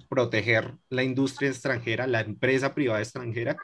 [0.10, 3.58] proteger la industria extranjera, la empresa privada extranjera,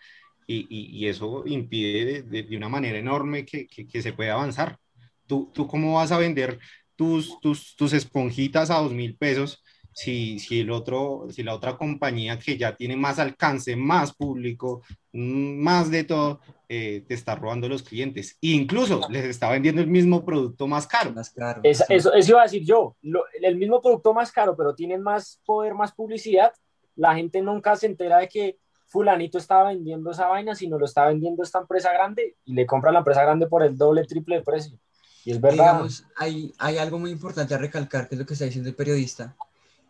[0.49, 4.79] y, y, eso impide de, de, una manera enorme que, que, que se pueda avanzar.
[5.25, 6.59] ¿Tú, ¿Tú cómo vas a vender
[6.95, 9.61] tus, tus, tus esponjitas a dos mil pesos
[9.97, 14.83] si, si, el otro, si la otra compañía que ya tiene más alcance, más público,
[15.11, 18.37] mm, más de todo, eh, te está robando los clientes.
[18.39, 21.13] E incluso les está vendiendo el mismo producto más caro.
[21.13, 21.61] Más caro.
[21.63, 22.95] eso, eso, iba a decir yo.
[23.01, 26.53] Lo, el mismo producto más caro, pero tienen más poder, más publicidad.
[26.95, 31.07] La gente nunca se entera de que fulanito estaba vendiendo esa vaina, sino lo está
[31.07, 34.35] vendiendo esta empresa grande y le compra a la empresa grande por el doble, triple
[34.35, 34.77] de precio.
[35.25, 35.73] Y es verdad.
[35.73, 38.75] Digamos, hay, hay algo muy importante a recalcar, que es lo que está diciendo el
[38.75, 39.35] periodista,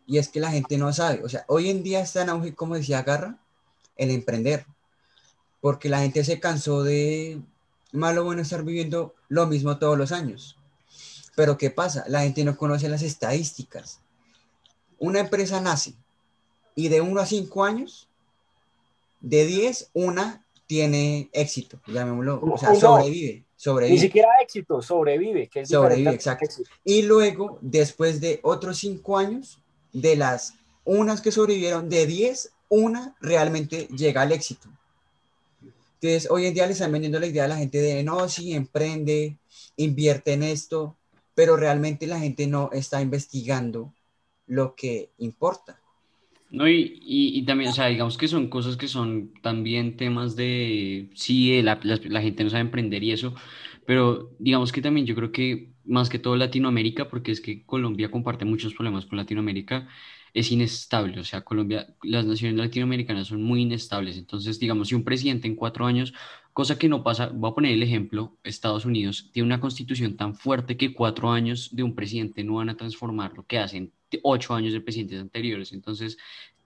[0.07, 1.23] y es que la gente no sabe.
[1.23, 3.37] O sea, hoy en día está en auge, como decía Garra,
[3.97, 4.65] el emprender,
[5.59, 7.41] porque la gente se cansó de,
[7.91, 10.57] malo bueno, estar viviendo lo mismo todos los años.
[11.35, 12.05] Pero ¿qué pasa?
[12.07, 13.99] La gente no conoce las estadísticas.
[14.97, 15.93] Una empresa nace
[16.73, 18.07] y de 1 a 5 años,
[19.19, 23.43] de 10, una tiene éxito, llamémoslo, o sea, sobrevive.
[23.55, 23.95] Sobrevive.
[23.95, 25.47] Ni siquiera éxito, sobrevive.
[25.47, 26.45] Que es sobrevive, exacto.
[26.83, 29.59] Y luego, después de otros cinco años,
[30.01, 34.69] de las unas que sobrevivieron, de diez, una realmente llega al éxito.
[35.99, 38.53] Entonces, hoy en día le están vendiendo la idea a la gente de, no, sí,
[38.53, 39.37] emprende,
[39.75, 40.95] invierte en esto,
[41.33, 43.93] pero realmente la gente no está investigando
[44.45, 45.79] lo que importa.
[46.49, 50.35] No, y, y, y, también, o sea, digamos que son cosas que son también temas
[50.35, 53.33] de, sí, la, la, la, gente no sabe emprender y eso,
[53.87, 58.11] pero digamos que también yo creo que más que todo Latinoamérica, porque es que Colombia
[58.11, 59.87] comparte muchos problemas con Latinoamérica,
[60.33, 65.05] es inestable, o sea, Colombia, las naciones latinoamericanas son muy inestables, entonces, digamos, si un
[65.05, 66.13] presidente en cuatro años,
[66.51, 70.35] cosa que no pasa, voy a poner el ejemplo, Estados Unidos tiene una constitución tan
[70.35, 74.53] fuerte que cuatro años de un presidente no van a transformar lo que hacen ocho
[74.53, 75.71] años de presidentes anteriores.
[75.71, 76.17] Entonces,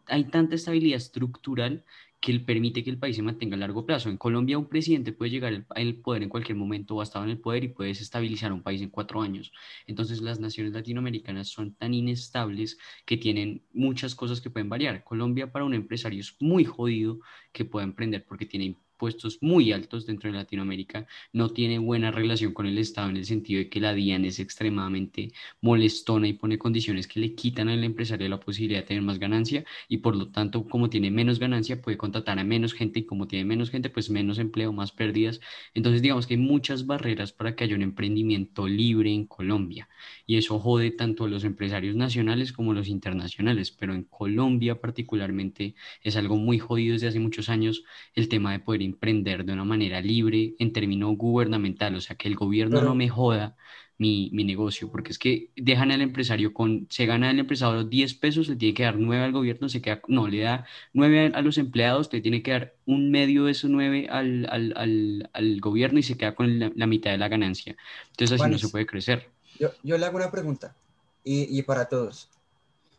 [0.08, 1.86] hay tanta estabilidad estructural
[2.22, 4.10] que permite que el país se mantenga a largo plazo.
[4.10, 7.64] En Colombia un presidente puede llegar al poder en cualquier momento o en el poder
[7.64, 9.52] y puede desestabilizar un país en cuatro años.
[9.88, 15.04] Entonces las naciones latinoamericanas son tan inestables que tienen muchas cosas que pueden variar.
[15.04, 17.20] Colombia para un empresario es muy jodido
[17.52, 22.54] que pueda emprender porque tiene puestos muy altos dentro de Latinoamérica, no tiene buena relación
[22.54, 26.60] con el Estado en el sentido de que la DIAN es extremadamente molestona y pone
[26.60, 30.28] condiciones que le quitan al empresario la posibilidad de tener más ganancia y por lo
[30.28, 33.90] tanto como tiene menos ganancia puede contratar a menos gente y como tiene menos gente
[33.90, 35.40] pues menos empleo, más pérdidas.
[35.74, 39.90] Entonces digamos que hay muchas barreras para que haya un emprendimiento libre en Colombia
[40.28, 44.80] y eso jode tanto a los empresarios nacionales como a los internacionales, pero en Colombia
[44.80, 47.84] particularmente es algo muy jodido desde hace muchos años
[48.14, 52.28] el tema de poder emprender de una manera libre en términos gubernamental, o sea, que
[52.28, 53.56] el gobierno no me joda
[53.98, 58.16] mi, mi, negocio, porque es que dejan al empresario con, se gana el empresario 10
[58.16, 61.42] pesos, le tiene que dar 9 al gobierno, se queda, no, le da 9 a,
[61.42, 65.60] los empleados, le tiene que dar un medio de esos 9 al, al, al, al
[65.60, 67.76] gobierno y se queda con la, la, mitad de la ganancia.
[68.10, 69.30] Entonces así no se puede crecer.
[69.60, 70.76] Yo, yo le hago una pregunta,
[71.24, 72.28] y, y para todos.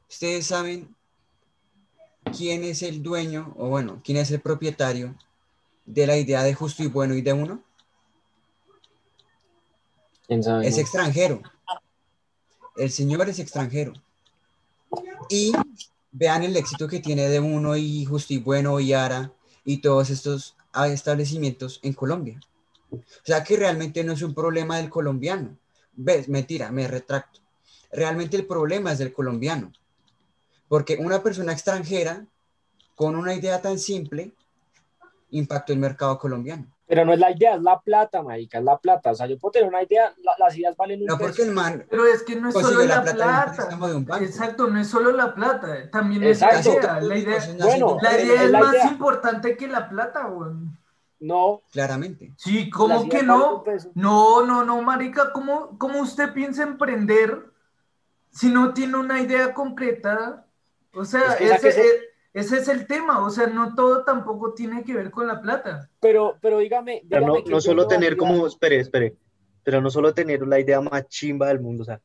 [0.08, 0.88] ¿Ustedes saben
[2.36, 5.16] quién es el dueño, o bueno, quién es el propietario
[5.84, 7.62] de la idea de justo y bueno y de uno?
[10.26, 10.66] ¿Quién sabe?
[10.66, 11.42] Es extranjero.
[12.76, 13.92] El señor es extranjero.
[15.28, 15.52] Y
[16.10, 19.32] vean el éxito que tiene de uno y justo y bueno y Ara
[19.64, 22.40] y todos estos establecimientos en Colombia.
[22.90, 25.56] O sea que realmente no es un problema del colombiano.
[25.94, 26.28] ¿Ves?
[26.28, 27.40] Mentira, me retracto.
[27.90, 29.72] Realmente el problema es del colombiano.
[30.68, 32.26] Porque una persona extranjera
[32.94, 34.32] con una idea tan simple
[35.32, 36.66] impactó el mercado colombiano.
[36.86, 39.10] Pero no es la idea, es la plata, marica, es la plata.
[39.12, 41.28] O sea, yo puedo tener una idea, la, las ideas valen un No, peso.
[41.30, 43.68] porque el man Pero es que no es solo la, plata, plata.
[43.72, 44.24] en un de un banco.
[44.24, 46.58] Exacto, no es solo la plata, también Exacto.
[46.58, 47.00] es la idea.
[47.00, 48.86] La idea, Casi Bueno, la es- idea es es la más idea.
[48.88, 50.50] importante que la plata, güey.
[51.20, 52.32] No, Claramente.
[52.36, 53.64] Sí, ¿cómo que no?
[53.94, 57.46] No, no, no, marica, ¿cómo, ¿cómo usted piensa emprender
[58.30, 60.46] si no tiene una idea concreta?
[60.92, 62.00] O sea, Es que ese, que se-
[62.34, 65.88] ese es el tema, o sea, no todo tampoco tiene que ver con la plata.
[66.00, 69.14] Pero, pero dígame, Pero no, dígame que no yo solo no tener como, espere, espere,
[69.62, 72.00] pero no solo tener la idea más chimba del mundo, o sea,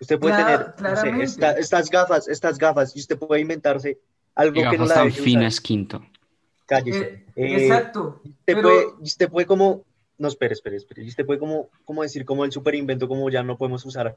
[0.00, 3.98] usted puede Cla- tener, no sé, esta- estas gafas, estas gafas, y usted puede inventarse
[4.34, 6.02] algo Y que no gafas la tan finas, quinto.
[6.66, 7.00] Cállese.
[7.04, 8.20] Eh, Eh, exacto.
[8.24, 9.84] Usted pero- puede, usted puede como,
[10.18, 13.42] no, espere, espere, espere, usted puede como, como decir como el super invento, como ya
[13.42, 14.16] no podemos usar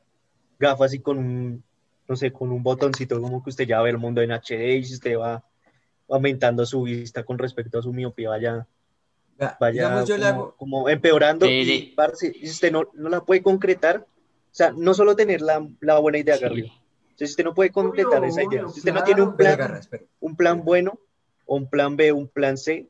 [0.59, 1.63] gafas y con un,
[2.09, 4.83] no sé, con un botoncito, como que usted ya ve el mundo en HD y
[4.83, 5.43] si usted va
[6.09, 8.67] aumentando su vista con respecto a su miopía, vaya,
[9.59, 11.93] vaya digamos, yo le como, hago, como empeorando y, Pere.
[11.95, 15.65] parce, y si usted no, no la puede concretar, o sea, no solo tener la,
[15.81, 16.71] la buena idea, Sí.
[17.15, 19.81] Si usted no puede concretar Obvio, esa idea, obvio, si usted no tiene un plan,
[20.21, 20.97] un plan bueno
[21.45, 22.87] o un plan B, un plan C,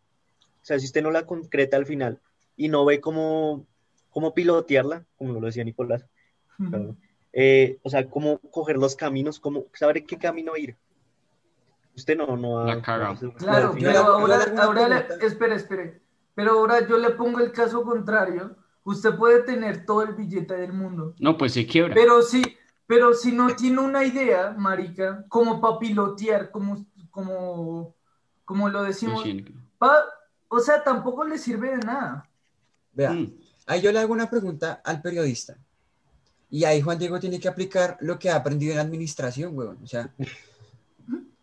[0.62, 2.20] o sea, si usted no la concreta al final
[2.56, 3.66] y no ve cómo,
[4.12, 6.06] cómo pilotearla, como lo decía Nicolás,
[6.60, 7.00] perdón,
[7.34, 10.76] eh, o sea, cómo coger los caminos, cómo saber qué camino ir.
[11.96, 13.14] Usted no, no La caga.
[13.22, 16.02] no Claro, pero ahora, ahora le- espere, espere.
[16.36, 18.56] Pero ahora yo le pongo el caso contrario.
[18.86, 21.94] Usted puede tener todo el billete del mundo, No, pues se quiebra.
[21.94, 22.42] pero si,
[22.88, 27.94] pero si no tiene una idea, marica, como para pilotear, como, como,
[28.46, 29.46] como lo decimos, Sí.
[29.78, 30.06] pa-
[30.48, 32.28] o sea, tampoco le sirve de nada.
[32.94, 33.34] Vea, Mm.
[33.68, 35.58] ahí yo le hago una pregunta al periodista.
[36.52, 39.78] Y ahí Juan Diego tiene que aplicar lo que ha aprendido en administración, weón.
[39.84, 40.10] O sea,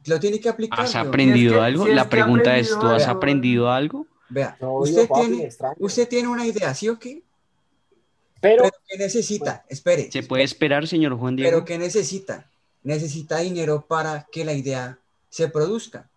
[0.07, 0.81] lo tiene que aplicar.
[0.81, 1.09] ¿Has weón.
[1.09, 1.87] aprendido Si es que- algo?
[1.87, 3.17] si La pregunta es, ¿tú has algo.
[3.19, 4.07] aprendido algo?
[4.29, 7.23] Vea, No, usted, papi, tiene, usted tiene una idea, ¿sí o qué?
[8.41, 9.65] Pero, Pero ¿qué necesita?
[9.69, 10.11] Espere.
[10.11, 11.51] ¿Se puede esperar, señor Juan Diego?
[11.51, 12.47] Pero ¿qué necesita?
[12.83, 14.99] Necesita dinero para que la idea
[15.31, 16.09] se produzca.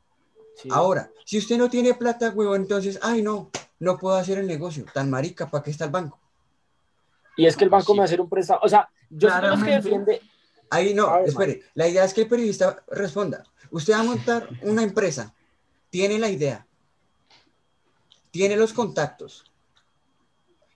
[0.55, 0.67] sí.
[0.71, 3.49] Ahora, si usted no tiene plata, huevón, entonces, ay, no,
[3.79, 4.85] no puedo hacer el negocio.
[4.93, 6.19] Tan marica, ¿para qué está el banco?
[7.39, 7.91] Y es que el banco Sí.
[7.93, 8.59] me va a hacer un préstamo.
[8.63, 10.21] O sea, yo soy de los que defiende.
[10.69, 11.61] Ahí no, ver, espere.
[11.73, 13.43] La idea es que el periodista responda.
[13.71, 15.33] Usted va a montar una empresa,
[15.89, 16.65] tiene la idea,
[18.31, 19.45] tiene los contactos,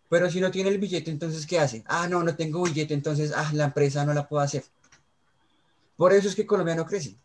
[0.10, 1.84] pero si no tiene el billete, entonces ¿qué hace?
[1.88, 4.64] Ah, no, no tengo billete, entonces, ah, la empresa no la puedo hacer.
[5.96, 7.16] Por eso es que Colombia no crece.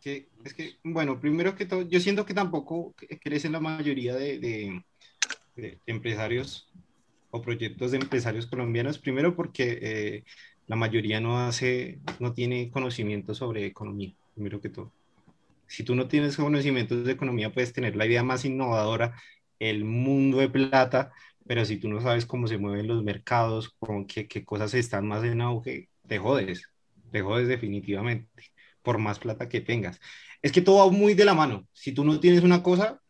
[0.00, 4.38] que, es que, bueno, primero que todo, yo siento que tampoco crecen la mayoría de,
[4.40, 4.84] de-
[5.54, 6.68] de empresarios
[7.32, 10.24] o proyectos de empresarios colombianos, primero porque eh,
[10.66, 14.92] la mayoría no hace, no tiene conocimiento sobre economía, primero que todo.
[15.66, 19.18] Si tú no tienes conocimientos de economía, puedes tener la idea más innovadora,
[19.58, 21.12] el mundo de plata,
[21.46, 25.08] pero si tú no sabes cómo se mueven los mercados, con qué, qué cosas están
[25.08, 26.68] más en auge, te jodes,
[27.10, 28.28] te jodes definitivamente
[28.82, 30.00] por más plata que tengas.
[30.42, 31.66] Es que todo va muy de la mano.
[31.72, 33.00] Si tú no tienes una cosa,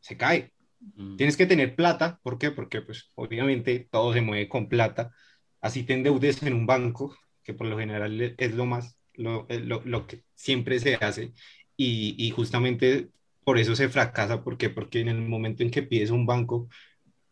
[0.00, 0.52] se cae.
[0.94, 1.16] Mm.
[1.16, 2.20] Tienes que tener plata.
[2.22, 2.50] ¿Por qué?
[2.50, 5.12] Porque pues obviamente todo se mueve con plata.
[5.60, 9.82] Así te endeudes en un banco, que por lo general es lo más, lo, lo,
[9.84, 11.32] lo que siempre se hace.
[11.76, 13.10] Y, y justamente
[13.44, 14.42] por eso se fracasa.
[14.42, 14.70] ¿Por qué?
[14.70, 16.68] Porque en el momento en que pides un banco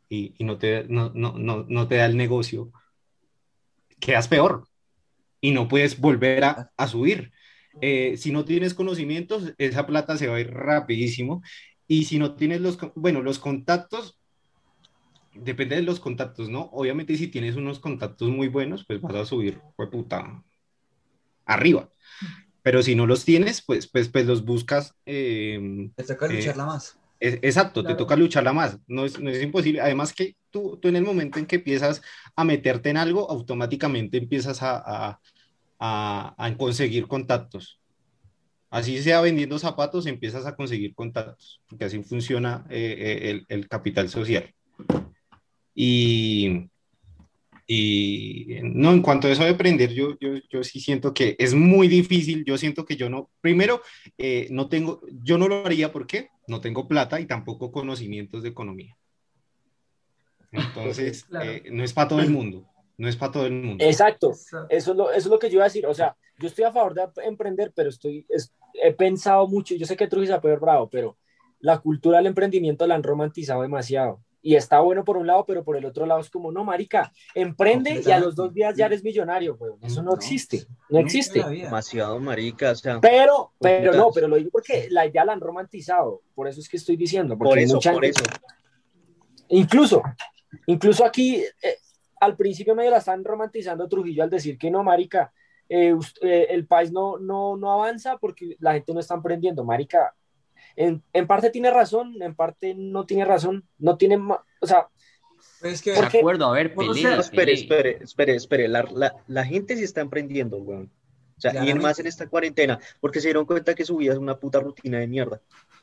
[0.09, 2.73] y, y no, te, no, no, no, no te da el negocio,
[4.01, 4.67] quedas peor
[5.41, 7.33] y no puedes volver a, a subir.
[7.81, 11.43] Eh, si no tienes conocimientos, esa plata se va a ir rapidísimo.
[11.87, 14.19] Y si no tienes los, bueno, los contactos,
[15.35, 16.71] depende de los contactos, ¿no?
[16.73, 20.43] Obviamente si tienes unos contactos muy buenos, pues vas a subir, pues puta,
[21.47, 21.91] arriba.
[22.63, 24.95] Pero si no los tienes, pues, pues, pues los buscas.
[25.05, 26.99] Eh, Te toca eh, lucharla más.
[27.21, 28.79] es- exacto, te toca lucharla más.
[28.87, 29.81] No es, no es imposible.
[29.83, 32.01] Además que tú, tú en el momento en que empiezas
[32.35, 35.21] a meterte en algo, automáticamente empiezas a, a,
[35.79, 37.81] a- a conseguir contactos.
[38.75, 43.69] Así sea vendiendo zapatos, empiezas a conseguir contactos, porque así funciona eh, eh, el, el
[43.69, 44.53] capital social.
[45.77, 46.69] Y,
[47.69, 51.55] y no, en cuanto a eso de aprender, yo, yo, yo sí siento que es
[51.55, 52.45] muy difícil.
[52.45, 53.81] Yo siento que yo no, primero,
[54.19, 58.49] eh, no tengo, yo no lo haría porque no tengo plata y tampoco conocimientos de
[58.49, 58.97] economía.
[60.51, 61.49] Entonces, Claro.
[61.49, 62.67] eh, no es para todo el mundo,
[62.97, 63.85] no es para todo el mundo.
[63.85, 64.31] Exacto.
[64.33, 65.87] Eso es, lo, eso es lo que yo iba a decir.
[65.87, 69.75] O sea, yo estoy a favor de emprender, pero estoy, es- he pensado mucho.
[69.75, 71.17] Yo sé que Trujillo es peor bravo, pero
[71.61, 74.21] la cultura del emprendimiento la han romantizado demasiado.
[74.47, 77.11] Y está bueno por un lado, pero por el otro lado es como, no, marica,
[77.35, 79.73] emprende y a los dos días ya eres millonario, güey.
[79.81, 81.43] Eso no No, existe, no existe.
[81.43, 85.41] Demasiado marica, o sea, Pero, pero no, pero lo digo porque la idea la han
[85.41, 86.21] romantizado.
[86.35, 87.39] Por eso es que estoy diciendo.
[87.39, 88.31] Porque por eso, mucha por gente- eso.
[89.49, 90.03] Incluso,
[90.67, 91.77] incluso aquí, eh,
[92.25, 95.33] al principio medio la están romantizando Trujillo al decir que no, marica,
[95.69, 100.15] eh, eh, el país no, no, no avanza porque la gente no está emprendiendo, marica.
[100.77, 104.89] En, en parte tiene razón, en parte no tiene razón, no tiene, o sea,
[105.61, 108.69] Pues es que, De acuerdo, a ver, O pelee, sea, Espere, espere, espere, espere.
[108.69, 110.91] La, la, la gente sí está emprendiendo, weón.
[111.37, 111.83] O sea, y Claramente.
[111.83, 114.99] más en esta cuarentena, porque se dieron cuenta que su vida es una puta rutina
[114.99, 115.41] de mierda.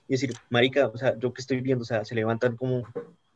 [0.07, 2.83] Y decir, marica, o sea, yo que estoy viendo, o sea, se levantan como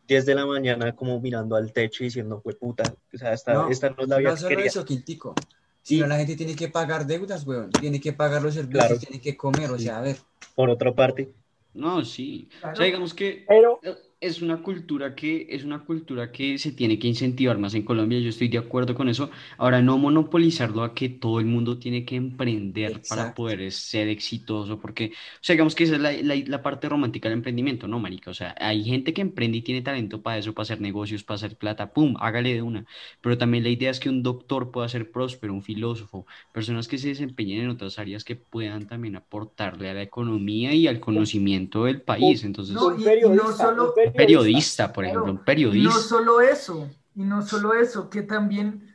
[0.07, 2.83] 10 de la mañana como mirando al techo y diciendo, fue puta,
[3.13, 4.65] o sea, esta No, esta no es la vida no que solo quería.
[4.65, 5.33] eso, Quintico.
[5.81, 7.69] Sino Y- la gente tiene que pagar deudas, weón.
[7.71, 8.99] Tiene que pagar los servicios, Claro.
[8.99, 9.69] tiene que comer.
[9.71, 10.17] O sea, a ver.
[10.55, 11.31] Por otra parte,
[11.73, 12.47] No, sí.
[12.63, 13.81] O sea, digamos que pero
[14.21, 18.19] es una cultura que es una cultura que se tiene que incentivar más en Colombia.
[18.19, 19.29] Yo estoy de acuerdo con eso.
[19.57, 24.79] Ahora, no monopolizarlo a que todo el mundo tiene que emprender para poder ser exitoso,
[24.79, 27.99] porque, o sea, digamos que esa es la, la- la parte romántica del emprendimiento, ¿no,
[27.99, 28.31] marica?
[28.31, 31.35] O sea, hay gente que emprende y tiene talento para eso, para hacer negocios, para
[31.35, 32.85] hacer plata, pum, hágale de una.
[33.21, 36.97] Pero también la idea es que un doctor pueda ser próspero, un filósofo, personas que
[36.97, 41.85] se desempeñen en otras áreas que puedan también aportarle a la economía y al conocimiento
[41.85, 42.43] del país.
[42.43, 45.93] Entonces, No, un y- y periodista, no solo- periodista, por ejemplo, un periodista.
[45.93, 48.93] no solo eso, y no solo eso, que también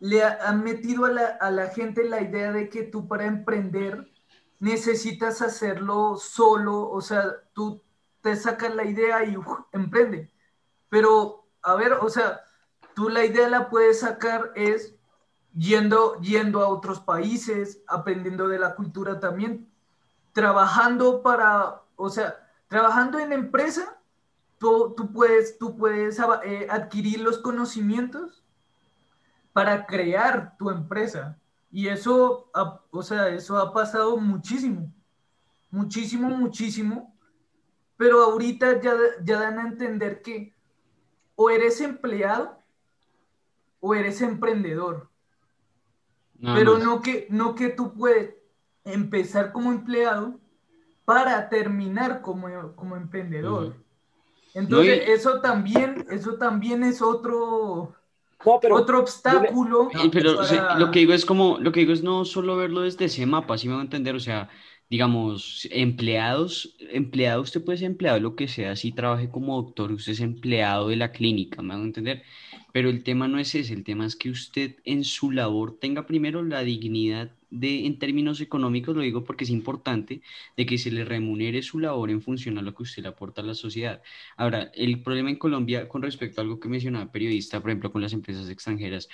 [0.00, 3.26] le ha- han metido a la, a la gente la idea de que tú para
[3.26, 4.10] emprender
[4.60, 7.82] necesitas hacerlo solo, o sea, tú
[8.22, 10.30] te sacas la idea y uf, emprende.
[10.88, 12.40] Pero, a ver, o sea,
[12.94, 14.94] tú la idea la puedes sacar es
[15.54, 19.68] yendo, yendo a otros países, aprendiendo de la cultura también,
[20.32, 22.36] trabajando para, o sea,
[22.68, 23.97] trabajando en empresa,
[24.58, 28.44] tú, tú puedes, tú puedes eh, adquirir los conocimientos
[29.52, 31.38] para crear tu empresa.
[31.70, 34.92] Y eso, ha- o sea, eso ha pasado muchísimo,
[35.70, 37.14] muchísimo, muchísimo.
[37.96, 38.94] Pero ahorita ya,
[39.24, 40.54] ya dan a entender que
[41.34, 42.58] o eres empleado
[43.80, 45.08] o eres emprendedor.
[46.54, 48.34] Pero no que, no que tú puedes
[48.84, 50.38] empezar como empleado
[51.04, 53.74] para terminar como, como emprendedor.
[54.54, 57.94] Entonces, No, y- eso también, eso también es otro,
[58.44, 59.88] no, pero otro obstáculo.
[60.12, 63.06] Pero para- lo que digo es como, lo que digo es no solo verlo desde
[63.06, 64.48] ese mapa, si me va a entender, o sea,
[64.90, 70.12] digamos, empleados, empleado, usted puede ser empleado lo que sea, si trabaje como doctor, usted
[70.12, 72.22] es empleado de la clínica, me a entender,
[72.72, 76.06] pero el tema no es ese, el tema es que usted en su labor tenga
[76.06, 80.22] primero la dignidad de, en términos económicos, lo digo porque es importante,
[80.56, 83.40] de que se le remunere su labor en función a lo que usted le aporta
[83.42, 84.02] a la sociedad.
[84.36, 88.02] Ahora, el problema en Colombia con respecto a algo que mencionaba periodista, por ejemplo, con
[88.02, 89.08] las empresas extranjeras,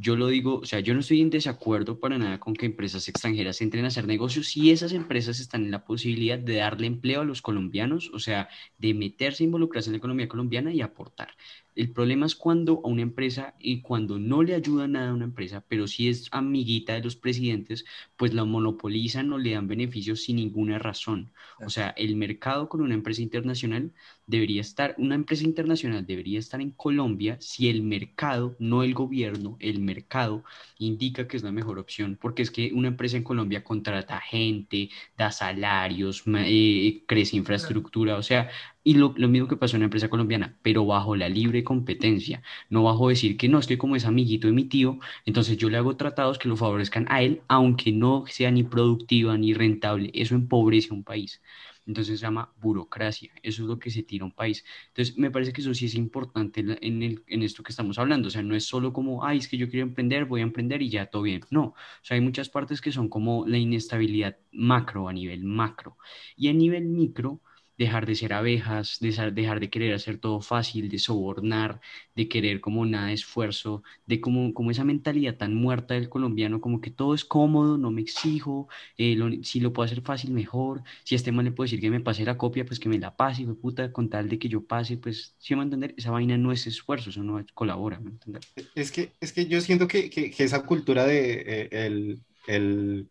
[0.00, 3.08] yo lo digo, o sea, yo no estoy en desacuerdo para nada con que empresas
[3.08, 7.22] extranjeras entren a hacer negocios si esas empresas están en la posibilidad de darle empleo
[7.22, 11.30] a los colombianos, o sea, de meterse, involucrarse en la economía colombiana y aportar.
[11.78, 15.26] El problema es cuando a una empresa y cuando no le ayuda nada a una
[15.26, 17.84] empresa, pero si es amiguita de los presidentes,
[18.16, 21.30] pues la monopolizan o le dan beneficios sin ninguna razón.
[21.64, 23.92] O sea, el mercado con una empresa internacional
[24.26, 29.56] debería estar, una empresa internacional debería estar en Colombia si el mercado, no el gobierno,
[29.60, 30.42] el mercado
[30.78, 34.90] indica que es la mejor opción, porque es que una empresa en Colombia contrata gente,
[35.16, 38.50] da salarios, eh, crece infraestructura, o sea,
[38.84, 42.82] y lo, mismo que pasó en una empresa colombiana, pero bajo la libre competencia, no
[42.84, 45.96] bajo decir que no, estoy como es amiguito de mi tío, entonces yo le hago
[45.96, 50.88] tratados que lo favorezcan a él, aunque no sea ni productiva ni rentable, eso empobrece
[50.90, 51.40] a un país.
[51.86, 54.62] Entonces se llama burocracia, eso es lo que se tira a un país.
[54.88, 58.28] Entonces me parece que eso sí es importante en, el, en esto que estamos hablando,
[58.28, 60.82] o sea, no es solo como, ay, es que yo quiero emprender, voy a emprender
[60.82, 61.40] y ya todo bien.
[61.50, 65.96] No, o sea, hay muchas partes que son como la inestabilidad macro a nivel macro.
[66.36, 67.40] Y a nivel micro,
[67.78, 71.80] dejar de ser abejas, de dejar de querer hacer todo fácil, de sobornar,
[72.16, 76.80] de querer como nada esfuerzo, de como, como esa mentalidad tan muerta del colombiano, como
[76.80, 78.68] que todo es cómodo, no me exijo,
[78.98, 81.90] eh, si lo puedo hacer fácil, mejor, si a este mal le puedo decir que
[81.90, 84.48] me pase la copia, pues que me la pase, hijo puta, con tal de que
[84.48, 88.10] yo pase, pues, si me entender, esa vaina no es esfuerzo, eso no colabora, ¿me
[88.10, 88.42] entender?
[88.74, 93.08] Es que, es que yo siento que, que, esa cultura de eh, el, el,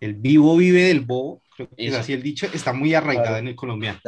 [0.00, 1.42] el vivo vive del bobo,
[1.76, 4.00] es así el dicho, está muy arraigada en el colombiano.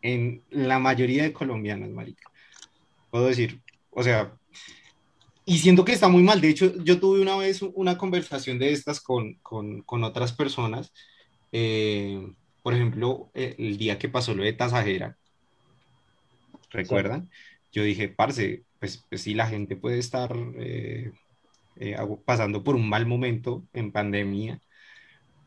[0.00, 2.30] En la mayoría de colombianos, marica.
[3.10, 3.60] Puedo decir,
[3.90, 4.32] o sea,
[5.44, 6.40] y siento que está muy mal.
[6.40, 10.92] De hecho, yo tuve una vez una conversación de estas con, con, con otras personas.
[11.50, 15.16] Eh, por ejemplo, eh, el día que pasó lo de Tasajera,
[16.70, 17.28] ¿recuerdan?
[17.72, 21.10] Yo dije, parce, pues, pues sí, la gente puede estar eh,
[22.24, 24.60] pasando por un mal momento en pandemia,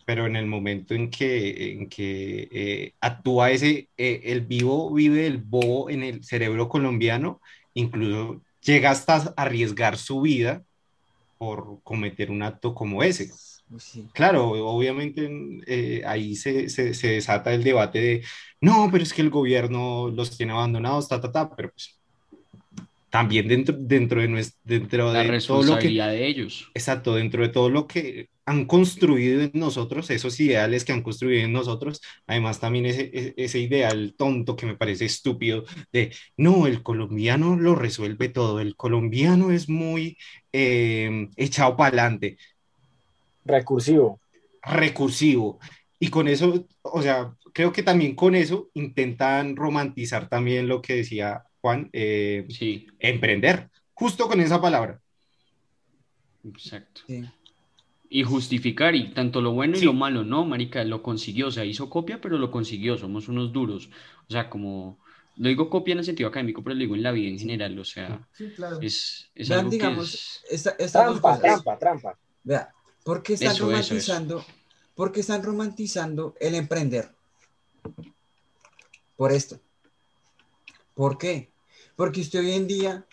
[0.06, 5.26] pero en el momento en que, en que eh, actúa ese, eh, el vivo vive
[5.26, 7.42] el bobo en el cerebro colombiano,
[7.74, 10.64] incluso llega hasta arriesgar su vida
[11.40, 13.32] por cometer un acto como ese.
[14.14, 15.28] Claro, obviamente
[15.66, 18.24] eh, ahí se, se, se, desata el debate de,
[18.62, 22.00] no, pero es que el gobierno los tiene abandonados, ta, ta, ta, pero pues
[23.16, 26.70] también dentro, dentro de, nuestro, dentro la de responsabilidad de ellos.
[26.74, 31.46] Exacto, dentro de todo lo que han construido en nosotros, esos ideales que han construido
[31.46, 35.64] en nosotros, además también ese, e, ese ideal tonto que me parece estúpido
[35.94, 40.18] de, no, el colombiano lo resuelve todo, el colombiano es muy
[40.52, 42.38] eh, echado para adelante.
[43.46, 44.20] Recursivo.
[44.62, 45.58] Recursivo.
[46.02, 50.98] Y con eso, o sea, creo que también con eso intentan romantizar también lo que
[50.98, 52.86] decía Juan, eh, sí.
[53.00, 55.02] emprender, justo con esa palabra.
[56.44, 57.02] Exacto.
[57.08, 57.26] Sí
[58.08, 61.66] y justificar y tanto lo bueno y lo malo, no, marica, lo consiguió, o sea,
[61.66, 63.90] hizo copia, pero lo consiguió, somos unos duros,
[64.30, 65.00] o sea, como,
[65.38, 67.78] lo digo copia en el sentido académico, pero lo digo en la vida en general,
[67.78, 68.26] o sea,
[68.80, 70.92] es, es algo digamos, que es...
[70.94, 72.18] trampa, trampa, trampa.
[72.44, 72.72] Vea,
[73.04, 74.46] ¿por qué están romantizando,
[74.94, 77.10] ¿por qué están romantizando el emprender?
[79.18, 79.60] Por esto.
[80.94, 81.50] ¿Por qué?
[81.96, 83.06] Porque usted hoy en día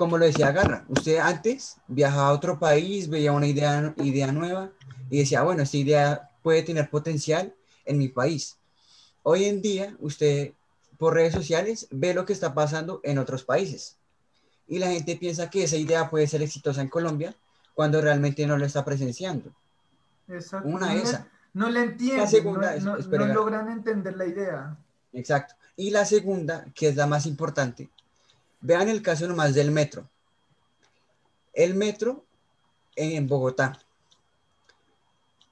[0.00, 4.70] como lo decía Garra, usted antes viajaba a otro país, veía una idea, idea nueva
[5.10, 7.54] y decía, bueno, esta idea puede tener potencial
[7.84, 8.56] en mi país.
[9.22, 10.52] Hoy en día, usted
[10.96, 13.98] por redes sociales ve lo que está pasando en otros países
[14.66, 17.34] y la gente piensa que esa idea puede ser exitosa en Colombia
[17.74, 19.52] cuando realmente no lo está presenciando.
[20.28, 20.66] Exacto.
[20.66, 21.28] Una no esa.
[21.52, 24.78] no le entienden, segunda no, no logran entender la idea.
[25.12, 25.56] Exacto.
[25.76, 27.90] Y la segunda, que es la más importante,
[28.60, 30.08] Vean el caso nomás del metro.
[31.52, 32.24] El metro
[32.94, 33.78] en Bogotá.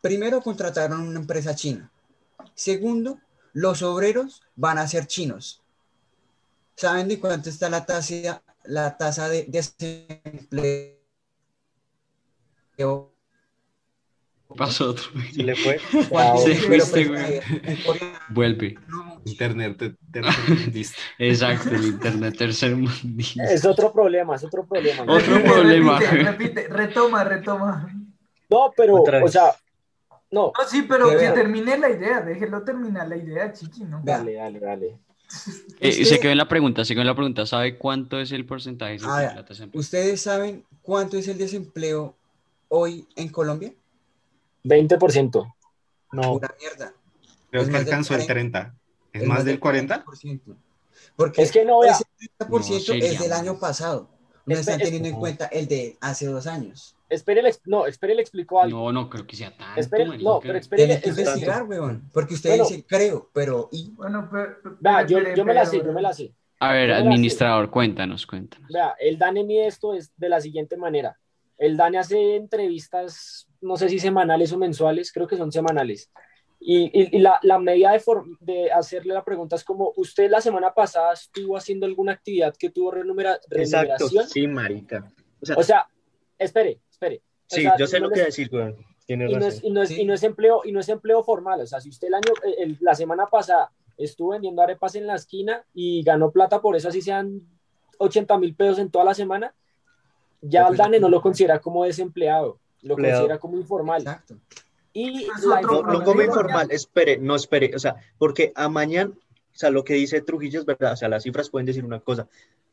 [0.01, 1.91] Primero contrataron una empresa china.
[2.55, 3.21] Segundo,
[3.53, 5.63] los obreros van a ser chinos.
[6.77, 10.99] ¿Saben de cuánto está la tasa, la tasa de desempleo?
[14.57, 15.05] Pasó otro.
[15.33, 15.79] Se le fue.
[16.39, 17.41] Se fuiste, güey.
[18.31, 18.79] Vuelve.
[19.25, 20.97] Internet tercermundista.
[21.19, 23.45] Exacto, el internet tercermundista.
[23.45, 25.03] Es otro problema, es otro problema.
[25.07, 25.99] Otro problema.
[25.99, 27.93] Repite, retoma, retoma.
[28.49, 29.55] No, pero, o sea,
[30.31, 30.53] no.
[30.57, 34.01] No, sí, pero que termine la idea, déjelo terminar la idea, chiqui, ¿no?
[34.03, 34.99] Dale, dale, dale.
[35.81, 37.45] Eh, se quedó en la pregunta, se quedó en la pregunta.
[37.45, 39.45] ¿Sabe cuánto es el porcentaje de ah,
[39.75, 42.17] ¿Ustedes saben cuánto es el desempleo
[42.69, 43.75] hoy en Colombia?
[44.69, 45.55] 20%.
[46.13, 46.33] No.
[46.33, 46.95] Pura mierda.
[47.51, 48.75] Creo que alcanzó el 30.
[49.13, 50.57] ¿Es, más, del 40%?
[51.17, 51.93] Porque es que no, vea.
[51.93, 52.05] ese
[52.39, 54.11] 30% es del año pasado.
[54.47, 56.97] No están teniendo en cuenta el de hace dos años.
[57.11, 58.79] Espere, no, espere, le explico algo.
[58.79, 59.81] No, no creo que sea tanto.
[59.81, 60.87] Espere, no, pero espere.
[60.87, 62.09] Tiene que investigar, weón.
[62.13, 63.69] Porque usted dice creo, pero.
[63.73, 63.91] ¿y?
[63.93, 65.07] Bueno, pero.
[65.07, 66.35] yo, yo me la sé, yo me la sé.
[66.61, 68.69] A ver, ¿Cómo la administrador, cuéntanos, cuéntanos.
[68.71, 71.19] Vea, el DANE mide esto es de la siguiente manera.
[71.57, 76.11] El DANE hace entrevistas, no sé si semanales o mensuales, creo que son semanales.
[76.61, 78.03] Y, y- y la, la medida de,
[78.41, 82.71] de hacerle la pregunta es como, ¿usted la semana pasada estuvo haciendo alguna actividad que
[82.71, 84.29] tuvo renumera- Exacto, remuneración?
[84.29, 85.13] sí, marica.
[85.41, 85.89] O sea, O sea,
[86.37, 87.23] espere, espere.
[87.51, 88.51] O sí, sea, yo sé no lo que decir.
[89.07, 89.61] Tienes y no, es, razón.
[89.65, 90.01] y, no es, Sí.
[90.03, 92.31] y no es empleo y no es empleo formal o sea si usted el año
[92.45, 96.77] eh, el- la semana pasada estuvo vendiendo arepas en la esquina y ganó plata por
[96.77, 97.41] eso así sean
[97.99, 99.55] 80 mil pesos en toda la semana
[100.43, 103.21] ya el DANE no lo considera como desempleado lo Empleado.
[103.21, 104.37] considera como informal Exacto.
[104.93, 105.27] y
[105.63, 109.85] No, no como informal, espere, no espere, o sea, porque a mañana, o sea, lo
[109.85, 112.29] que dice Trujillo es verdad, o sea, las cifras pueden decir una cosa,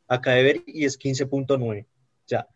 [0.08, 1.88] acá de ver y es 15.9, o
[2.26, 2.47] sea,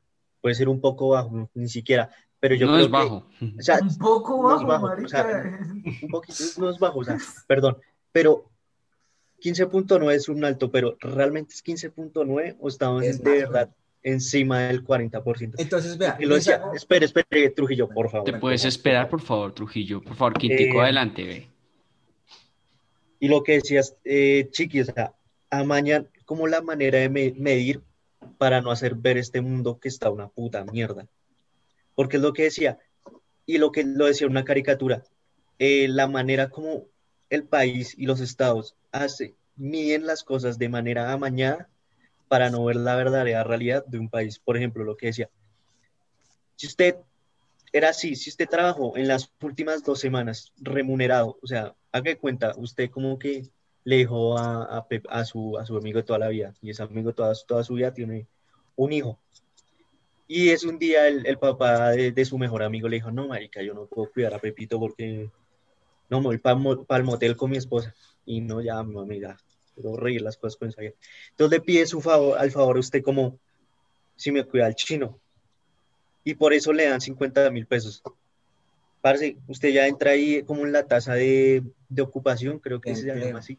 [0.41, 3.27] puede ser un poco bajo, ni siquiera, pero yo no creo es que, bajo.
[3.57, 5.59] o sea, Un poco no es bajo, o sea,
[6.03, 7.77] un poquito, no es bajo, o sea, perdón,
[8.11, 8.49] pero
[9.41, 13.69] 15.9 es un alto, pero ¿realmente es 15.9 o estamos Es de verdad
[14.03, 15.55] encima del 40%?
[15.57, 18.25] Entonces, vea, Y lo les decía, hago- espere, espere, Trujillo, por favor.
[18.31, 20.01] ¿Te puedes esperar, por favor, Trujillo?
[20.01, 21.47] Por favor, Quintico, Eh, adelante, ve.
[23.19, 25.13] Y lo que decías, eh, Chiqui, o sea,
[25.49, 27.81] amañan como la manera de me- medir
[28.37, 31.07] para no hacer ver este mundo que está una puta mierda.
[31.95, 32.79] Porque es lo que decía,
[33.45, 35.03] y lo que lo decía una caricatura,
[35.57, 36.85] eh, la manera como
[37.29, 41.67] el país y los estados hace, miden las cosas de manera amañada
[42.29, 44.39] para no ver la verdadera realidad de un país.
[44.39, 45.29] Por ejemplo, lo que decía,
[46.55, 46.95] si usted
[47.73, 52.53] era así, si usted trabajó en las últimas dos semanas remunerado, o sea, haga cuenta,
[52.55, 53.49] usted como que
[53.83, 57.33] le dijo a, a, su, a su amigo toda la vida, y ese amigo toda,
[57.47, 58.27] toda su vida tiene
[58.75, 59.19] un hijo.
[60.27, 63.63] Y es un día el, el papá de, su mejor amigo le dijo, no, marica,
[63.63, 65.31] yo no puedo cuidar a Pepito porque
[66.07, 67.95] no me voy para el motel con mi esposa.
[68.25, 69.35] Y no, ya, mi mami, ya,
[69.81, 70.95] quiero reír las cosas con esa vieja.
[71.31, 73.37] Entonces le pide su favor, al favor a usted como,
[74.15, 75.19] si me cuida el chino.
[76.23, 78.03] Y por eso le dan 50 mil pesos.
[79.01, 82.95] Parce, usted ya entra ahí como en la tasa de, de ocupación, creo que De
[82.97, 83.27] se empleo.
[83.27, 83.57] llama así.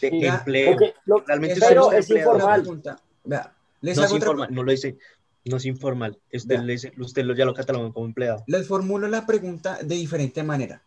[0.00, 0.76] De empleo.
[1.04, 2.60] lo- Realmente usted no es informal.
[2.62, 3.00] pregunta.
[3.24, 4.96] Vea, les No es informal, no lo dice,
[5.44, 6.18] no es informal.
[6.32, 8.42] Usted, le dice, usted lo, ya lo catalogan como empleado.
[8.48, 10.82] Les formulo la pregunta de diferente manera.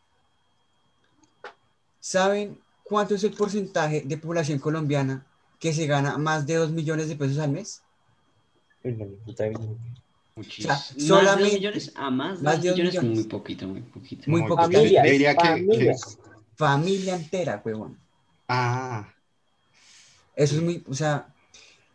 [1.99, 2.57] ¿Saben
[2.91, 5.25] cuánto es el porcentaje de población colombiana
[5.59, 7.81] que se gana más de 2 millones de pesos al mes?
[10.35, 10.67] Muchísimo.
[10.67, 11.91] sea, ¿Más de solamente- millones?
[11.95, 13.17] A más de más de millones, millones.
[13.19, 14.23] muy poquito, muy poquito.
[14.27, 14.71] Muy Muy poquito.
[14.71, 15.95] Familias, Yo diría que-.
[16.57, 17.97] Familia entera, huevón.
[18.47, 19.07] Ah,
[20.35, 21.27] Eso es muy, o sea,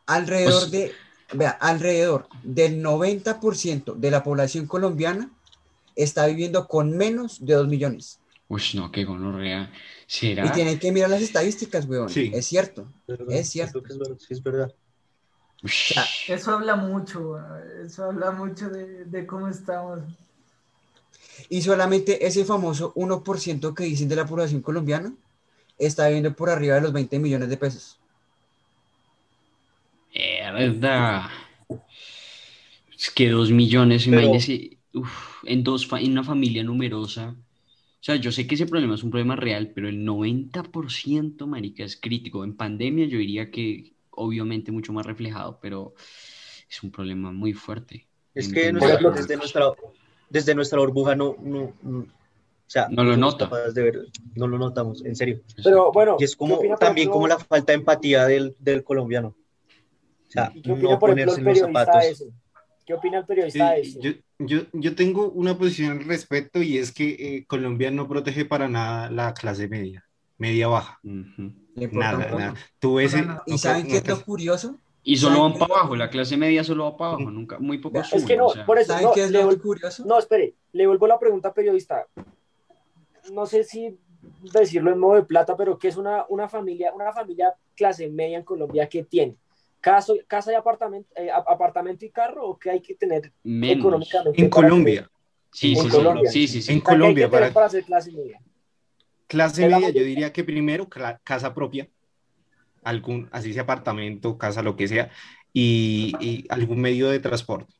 [0.06, 0.92] alrededor Pues- de,
[1.34, 5.30] vea, alrededor del 90% de la población colombiana
[5.94, 8.18] está viviendo con menos de 2 millones.
[8.48, 9.70] Uy, no, qué gonorrea.
[9.72, 10.52] Y ¿Será?
[10.52, 12.08] tienen que mirar las estadísticas, huevón.
[12.08, 12.30] Sí.
[12.32, 12.92] Es cierto.
[13.08, 13.32] ¿Verdad?
[13.32, 13.82] Es cierto.
[13.88, 14.74] Es verdad, sí, es verdad.
[15.64, 17.36] Sea, Eso habla mucho,
[17.84, 20.00] eso habla mucho de, de cómo estamos.
[21.48, 25.12] Y solamente ese famoso 1% que dicen de la población colombiana
[25.78, 27.98] está viviendo por arriba de los 20 millones de pesos.
[30.14, 31.30] Mierda.
[32.96, 35.10] Es que dos millones, Pero- imagínese, uf,
[35.44, 37.34] en, dos en una familia numerosa.
[38.00, 41.84] O sea, yo sé que ese problema es un problema real, pero el 90%, marica,
[41.84, 42.44] es crítico.
[42.44, 45.94] En pandemia yo diría que obviamente mucho más reflejado, pero
[46.70, 48.06] es un problema muy fuerte.
[48.34, 49.72] Es que desde, nuestra,
[50.28, 53.48] desde nuestra burbuja no, no, no- o sea, No lo nota.
[53.72, 55.40] de ver, no lo notamos, en serio.
[55.62, 58.82] pero bueno Y es ¿qué como también ejemplo, como la falta de empatía del, del
[58.82, 59.28] colombiano.
[59.28, 62.24] O sea, ¿y qué opina, no ponerse en los zapatos.
[62.86, 63.98] ¿Qué opina el sí, periodista de eso?
[64.00, 68.44] yo, yo, yo tengo una posición al respecto y es que eh, Colombia no protege
[68.44, 70.06] para nada la clase media,
[70.38, 71.00] media baja.
[71.02, 72.54] Nada, nada.
[72.78, 73.12] Tú ves.
[73.14, 74.76] ¿Y no, saben no, qué es lo curioso?
[75.02, 77.78] Y solo ¿Saben van para abajo, la clase media solo va para abajo, nunca, muy
[77.78, 78.64] poco Es suben, que no o sea.
[78.64, 80.04] por eso ¿Saben no, qué es le lo curioso?
[80.06, 82.06] No, espere, le vuelvo la pregunta periodista.
[83.32, 83.98] No sé si
[84.52, 88.38] decirlo en modo de plata, pero ¿qué es una, una familia, una familia clase media
[88.38, 89.36] en Colombia que tiene?
[89.86, 93.78] ¿Casa, casa y apartamento, eh, ap- apartamento y carro o qué hay que tener Menos.
[93.78, 94.42] económicamente?
[94.42, 95.08] En Colombia,
[95.52, 96.30] Sí, En sí, sí, Colombia.
[96.32, 96.72] sí, sí, sí.
[96.72, 97.52] En tener- o sea, ¿qué hay Colombia, que tener para-
[97.84, 98.40] clase media?
[99.28, 100.88] clase media, yo diría que primero
[101.22, 101.88] casa propia,
[102.82, 105.08] algún, así sea apartamento, casa, lo que sea,
[105.52, 107.72] y, y algún medio de transporte.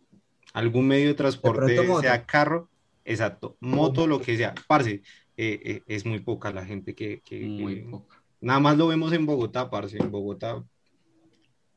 [0.53, 2.69] Algún medio de transporte, pronto sea carro,
[3.05, 4.55] exacto, moto, lo que sea.
[4.69, 5.03] Parce,
[5.37, 8.23] eh, eh, es muy poca la gente que, que- Muy poca.
[8.41, 9.99] Nada más lo vemos en Bogotá, parce.
[9.99, 10.63] En Bogotá,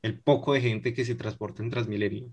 [0.01, 2.29] el poco de gente que se transporta en Transmilenio.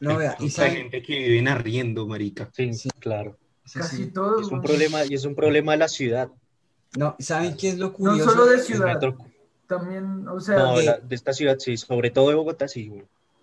[0.00, 2.50] No, vea, y saben, gente que vive en arriendo, marica.
[2.54, 2.88] Sí, Sí.
[2.98, 3.36] claro.
[3.64, 4.06] sí, Casi sí.
[4.06, 4.40] todo.
[4.40, 6.28] Es un problema, y es un problema de la ciudad.
[6.96, 8.30] No, ¿saben qué es lo No curioso?
[8.30, 9.16] solo de ciudad, metro-
[9.68, 10.56] también, o sea...
[10.58, 12.90] No, la- de esta ciudad sí, sobre todo de Bogotá sí.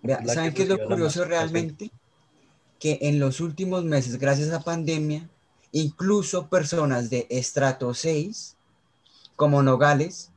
[0.02, 1.90] Vea, ¿Saben qué es lo curioso más- realmente?
[2.78, 5.28] Que en los últimos meses, gracias a pandemia,
[5.72, 8.56] incluso personas de estrato 6,
[9.36, 10.30] como Nogales,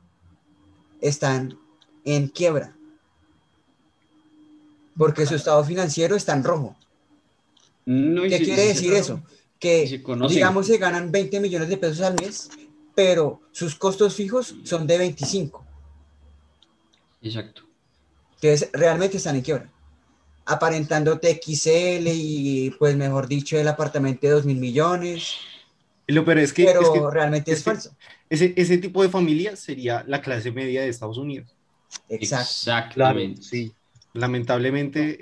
[1.00, 1.58] están
[2.04, 2.74] en quiebra.
[4.96, 6.76] Porque su estado financiero está en rojo.
[7.84, 9.22] No, ¿Qué quiere decir eso?
[9.58, 12.50] Que, digamos, se ganan 20 millones de pesos al mes,
[12.94, 15.64] pero sus costos fijos son de 25.
[17.22, 17.62] Exacto.
[18.40, 19.70] Entonces, realmente están en quiebra.
[20.44, 25.34] Aparentando TXL y, pues, mejor dicho, el apartamento de 2 mil millones,
[26.08, 27.96] lo peor es que, pero es que realmente es, es que- falso.
[28.28, 31.54] ese, ese tipo de familia sería la clase media de Estados Unidos.
[32.08, 32.42] Exacto.
[32.50, 33.42] Exactamente.
[33.42, 33.72] sí.
[34.14, 35.16] Lamentablemente,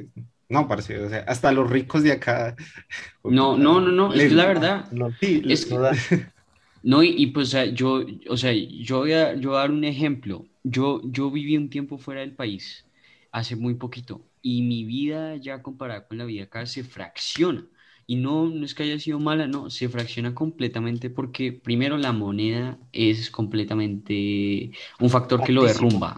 [0.00, 0.08] eh,
[0.48, 2.56] no, parce, o sea, hasta los ricos de acá.
[3.28, 4.92] No, no, no, no, es Les- la verdad.
[4.92, 5.66] No, Sí, Es
[6.82, 9.60] no y, y, pues o sea, yo, o sea, yo voy a, yo voy a
[9.62, 10.46] dar un ejemplo.
[10.62, 12.86] Yo, yo viví un tiempo fuera del país,
[13.32, 17.66] hace muy poquito, y mi vida ya comparada con la vida acá se fracciona.
[18.08, 22.12] Y no, no es que haya sido mala, no, se fracciona completamente porque primero la
[22.12, 24.70] moneda es completamente
[25.00, 26.14] un factor que lo Altísimo.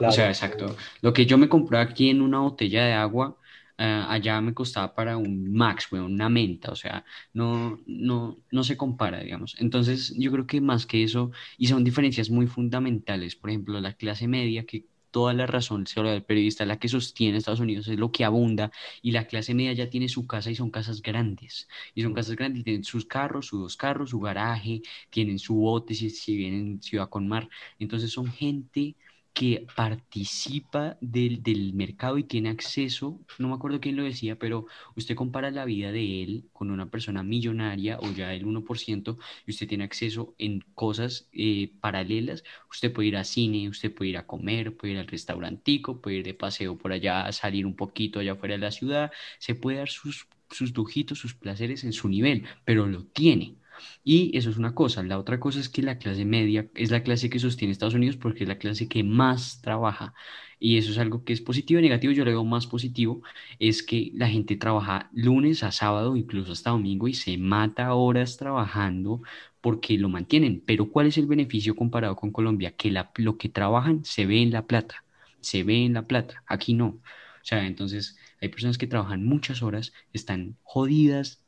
[0.00, 0.76] O sea, exacto.
[1.00, 3.36] Lo que yo me compré aquí en una botella de agua,
[3.78, 6.70] ah, allá me costaba para un Max, weón, una menta.
[6.72, 9.56] O sea, no, no, no se compara, digamos.
[9.58, 13.36] Entonces, yo creo que más que eso, y son diferencias muy fundamentales.
[13.36, 16.88] Por ejemplo, la clase media, que toda la razón se habla del periodista, la que
[16.88, 18.70] sostiene Estados Unidos es lo que abunda,
[19.00, 21.68] y la clase media ya tiene su casa y son casas grandes.
[21.94, 25.54] Y son casas grandes y tienen sus carros, sus dos carros, su garaje, tienen su
[25.54, 27.48] bote si, si vienen en ciudad con mar.
[27.78, 28.94] Entonces, son gente
[29.36, 34.64] que participa del, del mercado y tiene acceso, no me acuerdo quién lo decía, pero
[34.94, 39.50] usted compara la vida de él con una persona millonaria o ya el 1% y
[39.50, 44.16] usted tiene acceso en cosas eh, paralelas, usted puede ir a cine, usted puede ir
[44.16, 48.20] a comer, puede ir al restaurantico, puede ir de paseo por allá, salir un poquito
[48.20, 52.08] allá afuera de la ciudad, se puede dar sus, sus lujitos, sus placeres en su
[52.08, 53.56] nivel, pero lo tiene.
[54.04, 55.02] Y eso es una cosa.
[55.02, 58.16] La otra cosa es que la clase media es la clase que sostiene Estados Unidos
[58.16, 60.14] porque es la clase que más trabaja.
[60.58, 62.12] Y eso es algo que es positivo y negativo.
[62.12, 63.22] Yo lo veo más positivo.
[63.58, 68.36] Es que la gente trabaja lunes a sábado, incluso hasta domingo, y se mata horas
[68.36, 69.22] trabajando
[69.60, 70.62] porque lo mantienen.
[70.66, 72.72] Pero ¿cuál es el beneficio comparado con Colombia?
[72.76, 75.04] Que la- lo que trabajan se ve en la plata.
[75.40, 76.42] Se ve en la plata.
[76.46, 76.86] Aquí no.
[76.88, 77.00] O
[77.48, 81.42] sea, entonces hay personas que trabajan muchas horas, están jodidas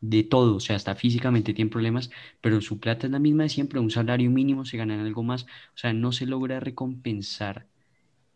[0.00, 3.48] de todo, o sea, hasta físicamente tienen problemas, pero su plata es la misma de
[3.48, 7.66] siempre, un salario mínimo, se ganan algo más, o sea, no se logra recompensar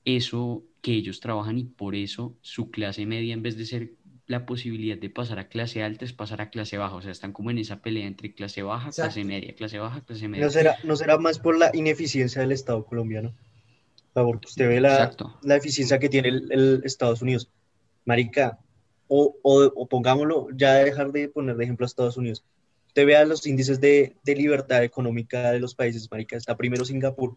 [0.05, 3.93] eso que ellos trabajan y por eso su clase media, en vez de ser
[4.27, 7.33] la posibilidad de pasar a clase alta, es pasar a clase baja, o sea, están
[7.33, 10.45] como en esa pelea entre clase baja, clase media, clase baja, clase media.
[10.45, 13.35] ¿No será, ¿No será más por la ineficiencia del Estado colombiano?
[14.15, 17.51] Porque usted ve la, la eficiencia que tiene el, el Estados Unidos.
[18.05, 18.59] Marica,
[19.15, 22.43] o, o, o pongámoslo, ya dejar de poner de ejemplo a Estados Unidos.
[22.89, 26.37] Usted vea los índices de, de libertad económica de los países, marica.
[26.37, 27.37] Está primero Singapur.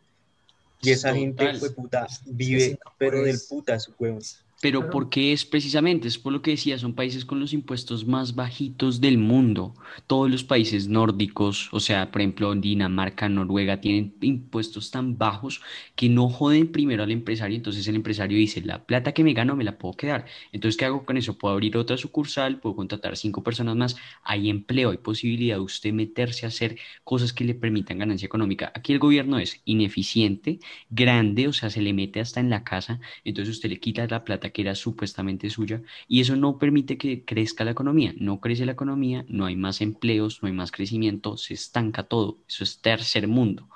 [0.81, 1.59] Y esa gente, Total.
[1.59, 4.19] fue puta, vive, Singapur pero del es- puta su huevo.
[4.65, 4.89] Pero Claro.
[4.89, 6.07] ¿por qué es precisamente?
[6.07, 9.75] Es por lo que decía, son países con los impuestos más bajitos del mundo.
[10.07, 15.61] Todos los países nórdicos, o sea, por ejemplo, Dinamarca, Noruega, tienen impuestos tan bajos
[15.95, 17.55] que no joden primero al empresario.
[17.55, 20.25] Entonces el empresario dice, la plata que me gano me la puedo quedar.
[20.51, 21.37] Entonces, ¿qué hago con eso?
[21.37, 23.95] Puedo abrir otra sucursal, puedo contratar cinco personas más.
[24.23, 28.71] Hay empleo, hay posibilidad de usted meterse a hacer cosas que le permitan ganancia económica.
[28.75, 30.59] Aquí el gobierno es ineficiente,
[30.89, 34.23] grande, o sea, se le mete hasta en la casa entonces usted le quita la
[34.23, 38.13] plata que era supuestamente suya y eso no permite que crezca la economía.
[38.17, 42.37] No crece la economía, no hay más empleos, no hay más crecimiento, se estanca todo.
[42.47, 43.67] Eso es tercer mundo.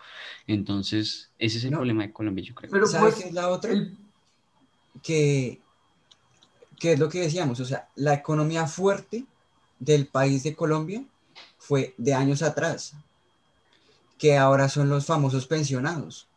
[0.47, 1.77] Entonces, ese es el No.
[1.79, 2.71] problema de Colombia, yo creo.
[2.71, 3.73] Pero ¿Sabe pues, qué es la otra?
[3.73, 3.97] el-
[5.03, 5.61] que,
[6.79, 9.25] que es lo que decíamos, o sea, la economía fuerte
[9.79, 11.03] del país de Colombia
[11.57, 12.93] fue de años atrás,
[14.17, 16.27] que ahora son los famosos pensionados.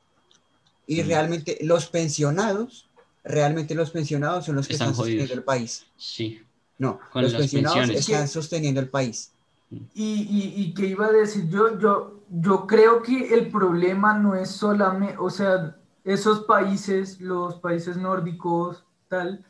[0.86, 2.90] Y realmente los pensionados,
[3.24, 5.28] realmente los pensionados son los que Están están, jodidos.
[5.28, 5.86] sosteniendo el país.
[5.96, 6.42] Sí,
[6.78, 8.08] No, Con los pensionados pensiones.
[8.08, 9.32] están sosteniendo el país.
[9.70, 14.34] Y, y, y que iba a decir, yo, yo, yo creo que el problema no
[14.34, 19.44] es solamente, o sea, esos países, los países nórdicos, tal,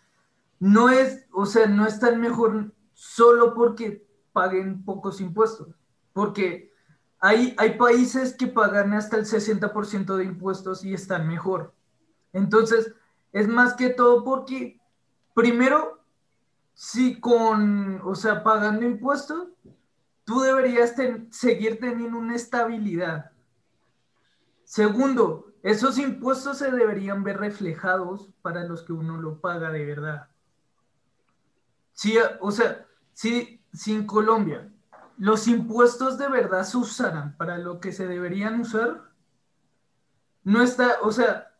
[0.60, 5.68] no es, o sea, no están mejor solo porque paguen pocos impuestos,
[6.12, 6.70] porque
[7.18, 11.72] hay, hay países que pagan hasta el 60% de impuestos y están mejor.
[12.32, 12.92] Entonces,
[13.32, 14.80] es más que todo porque,
[15.34, 16.00] primero,
[16.74, 19.48] si con, o sea, pagando impuestos,
[20.24, 20.94] tú deberías
[21.30, 23.30] seguir teniendo una estabilidad.
[24.64, 30.28] Segundo, esos impuestos se deberían ver reflejados para los que uno lo paga de verdad.
[31.92, 34.68] Sí, o sea, si, si en Colombia
[35.18, 39.10] los impuestos de verdad se usaran para lo que se deberían usar,
[40.42, 41.51] no está, o sea,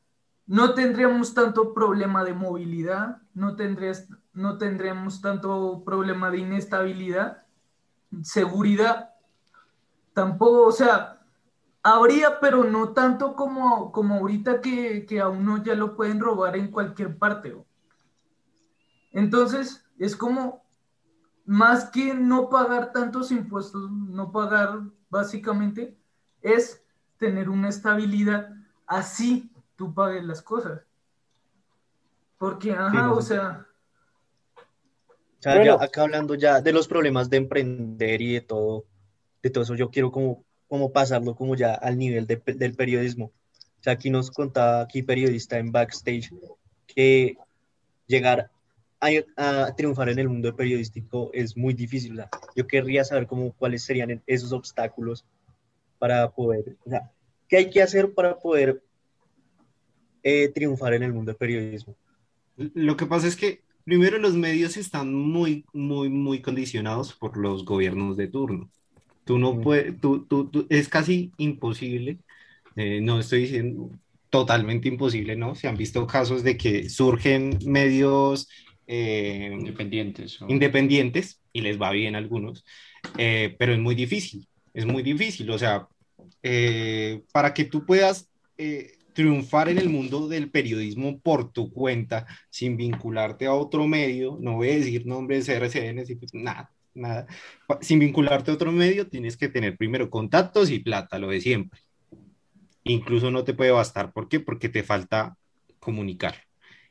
[0.53, 7.47] no tendríamos tanto problema de movilidad, no, tendrías, no tendríamos tanto problema de inestabilidad,
[8.23, 9.15] seguridad,
[10.13, 11.23] tampoco, o sea,
[11.83, 16.55] habría, pero no tanto como, como ahorita que, que a uno ya lo pueden robar
[16.55, 17.57] en cualquier parte.
[19.11, 20.67] Entonces, es como,
[21.47, 25.97] más que no pagar tantos impuestos, no pagar básicamente,
[26.43, 26.85] es
[27.17, 28.55] tener una estabilidad,
[28.87, 29.51] así
[29.83, 30.81] tú pagues las cosas.
[32.39, 33.67] Porque, ajá, o sea...
[34.55, 38.85] O sea, ya acá hablando ya de los problemas de emprender y de todo,
[39.43, 43.25] de todo eso, yo quiero como, como pasarlo como ya al nivel del periodismo.
[43.25, 46.33] O sea, aquí nos contaba aquí periodista en backstage
[46.87, 47.37] que
[48.07, 48.53] llegar
[49.01, 52.23] a, triunfar en el mundo periodístico es muy difícil.
[52.55, 55.25] yo querría saber cómo, cuáles serían esos obstáculos
[55.99, 57.11] para poder, o sea,
[57.49, 58.81] qué hay que hacer para poder
[60.23, 61.97] eh, triunfar en el mundo del periodismo.
[62.57, 67.65] Lo que pasa es que primero los medios están muy, muy, muy condicionados por los
[67.65, 68.71] gobiernos de turno.
[69.25, 72.19] Tú no puedes, tú, tú, es casi imposible,
[72.77, 73.91] eh, no estoy diciendo
[74.31, 75.55] totalmente imposible, ¿no?
[75.55, 78.49] Se han visto casos de que surgen medios
[78.87, 80.39] eh, independientes.
[80.49, 82.65] Independientes, y les va bien a algunos,
[83.19, 85.51] eh, pero es muy difícil, es muy difícil.
[85.51, 85.87] O sea,
[86.43, 88.29] eh, para que tú puedas
[89.13, 94.57] triunfar en el mundo del periodismo por tu cuenta, sin vincularte a otro medio, no
[94.57, 97.27] voy a decir nombres RCN, nada, nada,
[97.81, 101.81] sin vincularte a otro medio, tienes que tener primero contactos y plata, lo de siempre.
[102.85, 104.41] Incluso no te puede bastar, ¿por qué?
[104.41, 105.37] Porque te falta
[105.79, 106.35] comunicar.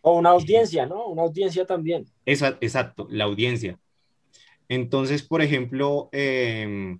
[0.01, 1.07] O una audiencia, ¿no?
[1.07, 2.05] Una audiencia también.
[2.25, 3.77] exacto, la audiencia.
[4.67, 6.99] Entonces, por ejemplo, em,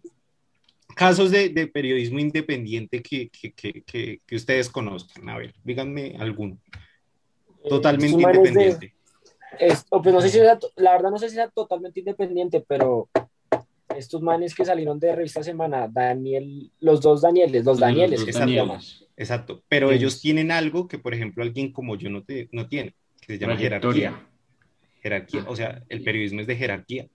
[0.96, 5.30] casos de, periodismo independiente que, que, ustedes conozcan.
[5.30, 6.58] A ver, díganme alguno.
[7.64, 8.94] Eh, Totalmente independiente.
[9.58, 13.10] pues no sé si la verdad no sé si sea totalmente independiente, pero
[13.96, 19.06] estos manes que salieron de revista semana, Daniel, los dos Danieles, los Danieles, que Danieles.
[19.18, 22.96] Exacto, pero ellos tienen algo que, por ejemplo, alguien como yo no, te, no tiene,
[23.20, 24.28] que se llama jerarquía.
[25.02, 27.08] Jerarquía, o sea, el periodismo es de jerarquía.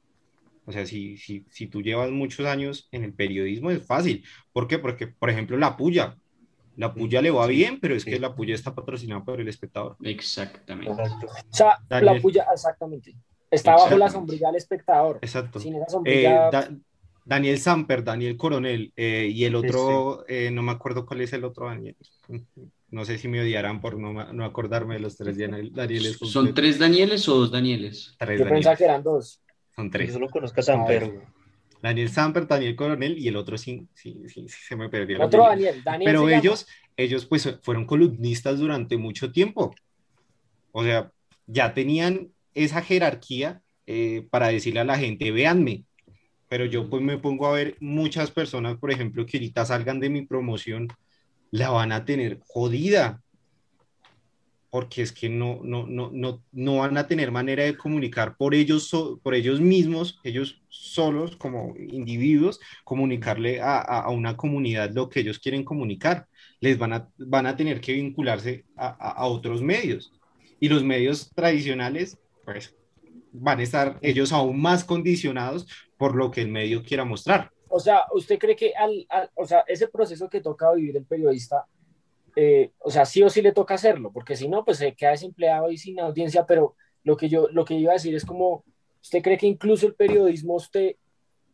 [0.66, 4.24] O sea, si, si, si tú llevas muchos años en el periodismo es fácil.
[4.52, 4.78] ¿Por qué?
[4.78, 6.16] Porque, por ejemplo, la puya.
[6.76, 9.96] La puya le va bien, pero es que la puya está patrocinada por el espectador.
[10.02, 10.90] Exactamente.
[10.90, 13.14] O sea, la puya, exactamente.
[13.50, 15.18] Está bajo la sombrilla del espectador.
[15.22, 15.60] Exacto.
[15.60, 16.50] Sin esa sombrilla...
[16.50, 16.76] Eh,
[17.26, 21.44] Daniel Samper, Daniel Coronel, eh, y el otro, eh, no me acuerdo cuál es el
[21.44, 21.96] otro Daniel.
[22.88, 26.18] No sé si me odiarán por no, no acordarme de los tres Danieles.
[26.18, 28.14] ¿Son tres Danieles o dos Danieles?
[28.16, 29.42] Tres Yo pensaba que eran dos.
[29.76, 30.08] Son tres.
[30.08, 31.20] Yo solo conozco a Samper.
[31.82, 35.22] Daniel Samper, Daniel Coronel y el otro sí, sí, sí, se me perdió.
[35.22, 36.10] Otro Daniel, Daniel.
[36.10, 36.66] Pero ellos,
[36.96, 39.74] ellos pues fueron columnistas durante mucho tiempo.
[40.72, 41.12] O sea,
[41.46, 45.84] ya tenían esa jerarquía eh, para decirle a la gente, véanme,
[46.48, 50.10] pero yo pues me pongo a ver muchas personas, por ejemplo, que ahorita salgan de
[50.10, 50.88] mi promoción,
[51.50, 53.22] la van a tener jodida,
[54.70, 58.54] porque es que no, no, no, no, no van a tener manera de comunicar por
[58.54, 58.90] ellos,
[59.22, 65.38] por ellos mismos, ellos solos como individuos, comunicarle a, a, una comunidad lo que ellos
[65.38, 66.26] quieren comunicar.
[66.60, 70.12] Les van a, van a tener que vincularse a, a otros medios.
[70.58, 72.74] Y los medios tradicionales, pues
[73.32, 77.50] van a estar ellos aún más condicionados por lo que el medio quiera mostrar.
[77.68, 81.66] O sea, ¿usted cree que al, o sea, ese proceso que toca vivir el periodista,
[82.36, 84.12] eh, o sea, sí o sí le toca hacerlo?
[84.12, 87.64] Porque si no, pues se queda desempleado y sin audiencia, pero lo que yo, lo
[87.64, 88.62] que iba a decir es como,
[89.02, 90.96] ¿usted cree que incluso el periodismo, usted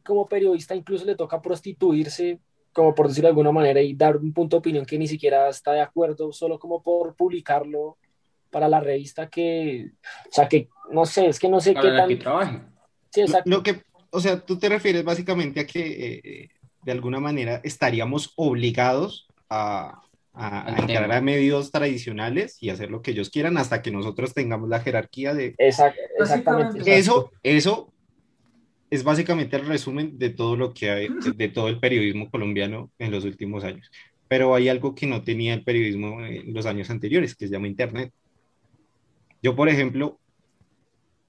[0.04, 2.40] como periodista incluso le toca prostituirse,
[2.72, 5.48] como por decirlo de alguna manera, y dar un punto de opinión que ni siquiera
[5.48, 7.96] está de acuerdo, solo como por publicarlo
[8.50, 9.92] para la revista que,
[10.28, 12.08] o sea, que no sé, es que no sé qué tan...
[12.08, 12.60] Que trabaje.
[13.10, 13.48] Sí, exacto.
[13.48, 16.48] Lo, que, o sea, tú te refieres básicamente a que eh, eh,
[16.82, 20.02] de alguna manera estaríamos obligados a,
[20.34, 24.68] a, entrar a medios tradicionales y hacer lo que ellos quieran hasta que nosotros tengamos
[24.68, 25.54] la jerarquía de...
[25.58, 26.98] exactamente.
[26.98, 27.92] Eso, eso
[28.90, 33.10] es básicamente el resumen de todo lo que hay, de todo el periodismo colombiano en
[33.10, 33.90] los últimos años.
[34.28, 37.68] Pero hay algo que no tenía el periodismo en los años anteriores, que se llama
[37.68, 38.12] Internet.
[39.42, 40.18] Yo, por ejemplo,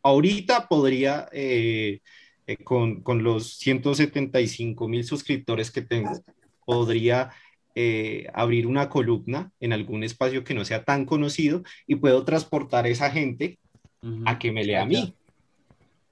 [0.01, 1.99] ahorita podría, eh,
[2.47, 6.12] eh, con, con, los 175 mil suscriptores que tengo,
[6.66, 7.32] podría
[7.76, 12.86] eh, abrir una columna en algún espacio que no sea tan conocido y puedo transportar
[12.86, 13.57] a esa gente
[14.26, 15.15] a que me lea a mí.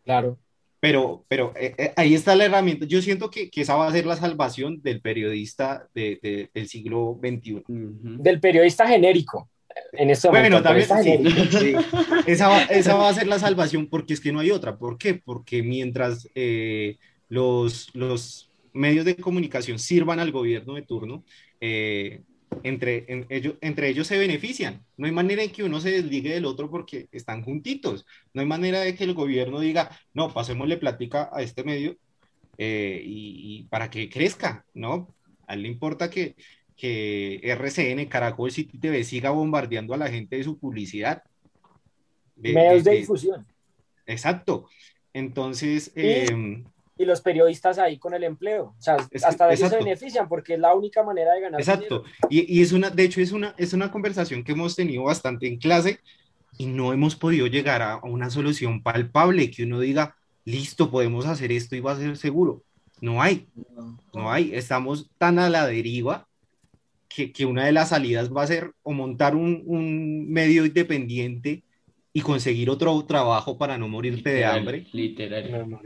[0.04, 0.38] Claro.
[0.80, 2.86] Pero, pero eh, eh, ahí está la herramienta.
[2.88, 6.68] Yo siento que, que, esa va a ser la salvación del periodista de, de, del
[6.68, 7.64] siglo XXI.
[7.68, 9.48] Del periodista genérico.
[9.94, 10.88] En este momento, bueno, también
[11.24, 11.76] sí, sí.
[12.28, 14.78] Esa, va, esa, va, a ser la salvación porque es que no hay otra.
[14.78, 15.14] ¿Por qué?
[15.14, 16.98] Porque mientras eh,
[17.30, 21.24] los, los medios de comunicación sirvan al gobierno de turno,
[21.62, 22.24] eh,
[22.64, 24.84] entre, en, ellos, entre ellos se benefician.
[24.98, 28.06] No hay manera en que uno se desligue del otro porque están juntitos.
[28.34, 31.96] No hay manera de que el gobierno diga, no, pasémosle plática a este medio
[32.58, 35.14] eh, y, y, para que crezca, ¿no?
[35.48, 36.36] A él le importa que,
[36.76, 41.24] que RCN, Caracol City TV siga bombardeando a la gente de su publicidad.
[42.36, 43.46] De, Medios de, de, difusión.
[44.06, 44.68] Exacto.
[45.14, 46.64] Entonces, eh,
[47.02, 48.76] y, los periodistas ahí con el empleo.
[48.78, 51.60] O sea, es, hasta de eso se benefician porque es la única manera de ganar.
[51.60, 52.04] Exacto.
[52.30, 55.48] Y, y, es una, de hecho, es una, es una conversación que hemos tenido bastante
[55.48, 56.00] en clase
[56.58, 61.26] y no hemos podido llegar a, a una solución palpable que uno diga, listo, podemos
[61.26, 62.64] hacer esto y va a ser seguro.
[63.02, 63.48] No hay,
[64.14, 64.54] no hay.
[64.54, 66.28] Estamos tan a la deriva
[67.10, 71.64] que, que, una de las salidas va a ser o montar un, un, medio independiente
[72.14, 74.88] y conseguir otro trabajo para no morirte literal, de hambre.
[74.92, 75.80] Literal.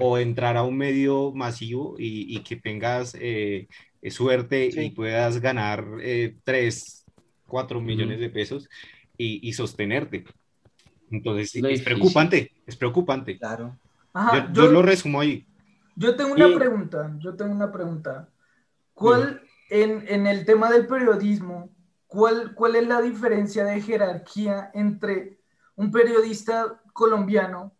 [0.00, 3.68] O entrar a un medio masivo y, y que tengas eh,
[4.08, 4.80] suerte sí.
[4.80, 7.04] y puedas ganar eh, 3,
[7.46, 8.20] 4 millones mm.
[8.20, 8.68] de pesos
[9.18, 10.24] y, y, sostenerte.
[11.10, 13.38] Entonces, es, es preocupante, es preocupante.
[13.38, 13.78] Claro.
[14.14, 15.46] Ajá, yo, yo, yo, lo resumo ahí.
[15.94, 16.54] Yo tengo una y...
[16.54, 18.30] pregunta, yo tengo una pregunta.
[18.94, 21.68] ¿Cuál, en, en, el tema del periodismo,
[22.06, 25.35] ¿cuál, ¿cuál es la diferencia de jerarquía entre
[25.76, 27.72] un periodista colombiano,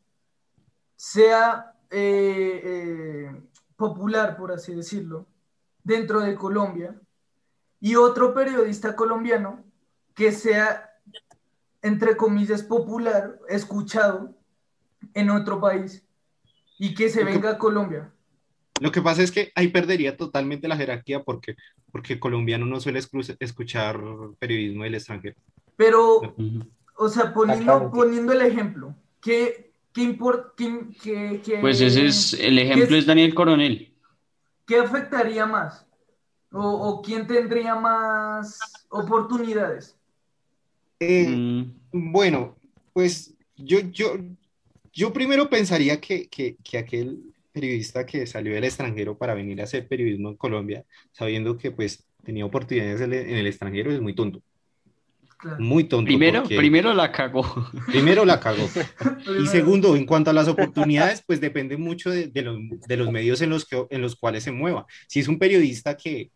[0.94, 3.42] sea eh, eh,
[3.76, 5.26] popular, por así decirlo,
[5.82, 6.99] dentro de Colombia,
[7.80, 9.64] y otro periodista colombiano
[10.14, 10.90] que sea,
[11.82, 14.34] entre comillas, popular, escuchado
[15.14, 16.03] en otro país
[16.78, 18.12] y que se venga a Colombia?
[18.80, 21.57] Lo que pasa es que ahí perdería totalmente la jerarquía porque,
[21.90, 23.01] porque colombiano no suele
[23.40, 24.01] escuchar
[24.38, 25.36] periodismo del extranjero.
[25.76, 26.34] Pero,
[26.97, 30.53] o sea, poniendo, poniendo el ejemplo, ¿qué, qué importa?
[30.57, 33.92] Qué, qué, qué, pues ese es, el ejemplo es Daniel Coronel.
[34.66, 35.86] ¿Qué afectaría más?
[36.51, 39.97] ¿O, o quién tendría más oportunidades?
[41.01, 42.12] Eh, mm.
[42.12, 42.57] Bueno,
[42.92, 44.16] pues yo, yo,
[44.92, 49.64] yo primero pensaría que, que, que aquel periodista que salió del extranjero para venir a
[49.64, 54.42] hacer periodismo en Colombia, sabiendo que pues tenía oportunidades en el extranjero, es muy tonto.
[55.39, 55.59] Claro.
[55.62, 56.07] Muy tonto.
[56.07, 57.45] Primero, primero la cagó.
[57.87, 58.66] Primero la cagó.
[59.43, 62.59] y segundo, en cuanto a las oportunidades, pues depende mucho de, de, los,
[62.89, 64.87] de los, medios en los, que, en los cuales se mueva.
[65.09, 66.30] Si es un periodista que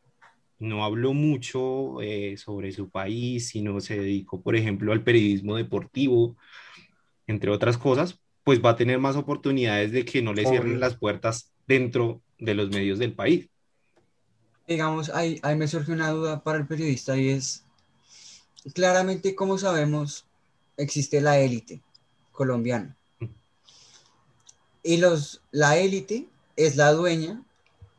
[0.60, 6.36] no habló mucho eh, sobre su país, sino se dedicó, por ejemplo, al periodismo deportivo,
[7.26, 10.80] entre otras cosas, pues va a tener más oportunidades de que no le cierren Obvio.
[10.80, 13.48] las puertas dentro de los medios del país.
[14.68, 17.64] Digamos, ahí, ahí me surge una duda para el periodista y es,
[18.74, 20.26] claramente, como sabemos,
[20.76, 21.80] existe la élite
[22.32, 22.96] colombiana.
[24.82, 27.42] Y los, la élite es la dueña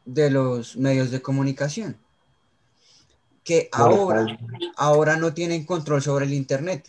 [0.05, 1.97] de los medios de comunicación,
[3.43, 4.25] que ahora,
[4.75, 6.87] ahora no tienen control sobre el Internet,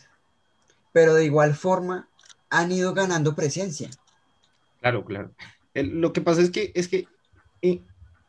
[0.92, 2.08] pero de igual forma
[2.48, 3.90] han ido ganando presencia.
[4.80, 5.34] Claro, claro.
[5.74, 7.06] El, lo que pasa es que, es que
[7.62, 7.80] eh,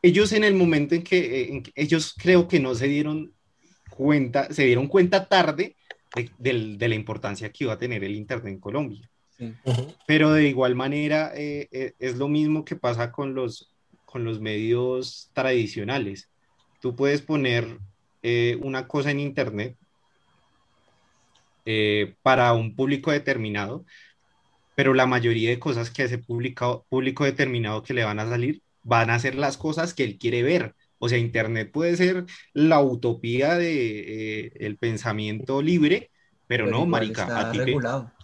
[0.01, 3.33] ellos en el momento en que, eh, en que, ellos creo que no se dieron
[3.95, 5.75] cuenta, se dieron cuenta tarde
[6.15, 9.09] de, de, de la importancia que iba a tener el Internet en Colombia.
[9.37, 9.53] Sí.
[9.63, 9.95] Uh -huh.
[10.05, 13.71] Pero de igual manera eh, eh, es lo mismo que pasa con los,
[14.05, 16.29] con los medios tradicionales.
[16.81, 17.79] Tú puedes poner
[18.21, 19.75] eh, una cosa en Internet
[21.65, 23.85] eh, para un público determinado,
[24.75, 28.61] pero la mayoría de cosas que ese público, público determinado que le van a salir
[28.83, 30.73] van a ser las cosas que él quiere ver.
[31.04, 32.24] O sea, Internet puede ser
[32.54, 36.12] la utopía de eh, el pensamiento libre,
[36.47, 37.76] pero, pero no, marica, a ti, te,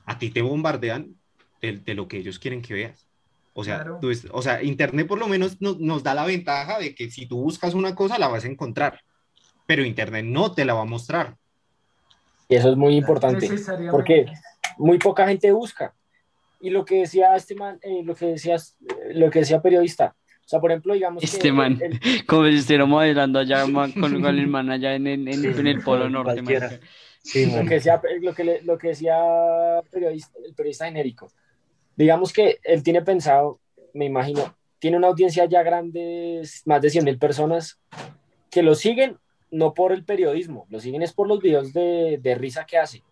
[0.05, 1.13] a ti, te, bombardean
[1.61, 3.05] de, de, lo que ellos quieren que veas.
[3.51, 3.99] O sea, claro.
[3.99, 7.25] tú, o sea Internet por lo menos no, nos da la ventaja de que si
[7.25, 9.01] tú buscas una cosa la vas a encontrar,
[9.67, 11.35] pero Internet no te la va a mostrar.
[12.47, 13.49] Y eso es muy importante,
[13.91, 14.25] porque
[14.77, 15.93] muy poca gente busca
[16.61, 20.15] y lo que decía este man, eh, lo que decías, eh, lo que decía periodista.
[20.49, 22.25] O sea, por ejemplo, digamos este que man, el, el...
[22.25, 25.67] como si estuviera modelando allá man, con, con, el man allá en, en, en, en
[25.67, 26.41] el polo norte.
[27.21, 29.15] Sí, lo, que decía, lo, que, lo que decía
[29.91, 31.31] periodista, el periodista genérico.
[31.95, 33.59] Digamos que él tiene pensado,
[33.93, 37.79] me imagino, tiene una audiencia ya grande, más de 100 mil personas
[38.49, 39.19] que lo siguen
[39.51, 43.03] no por el periodismo, lo siguen es por los videos de, de risa que hace.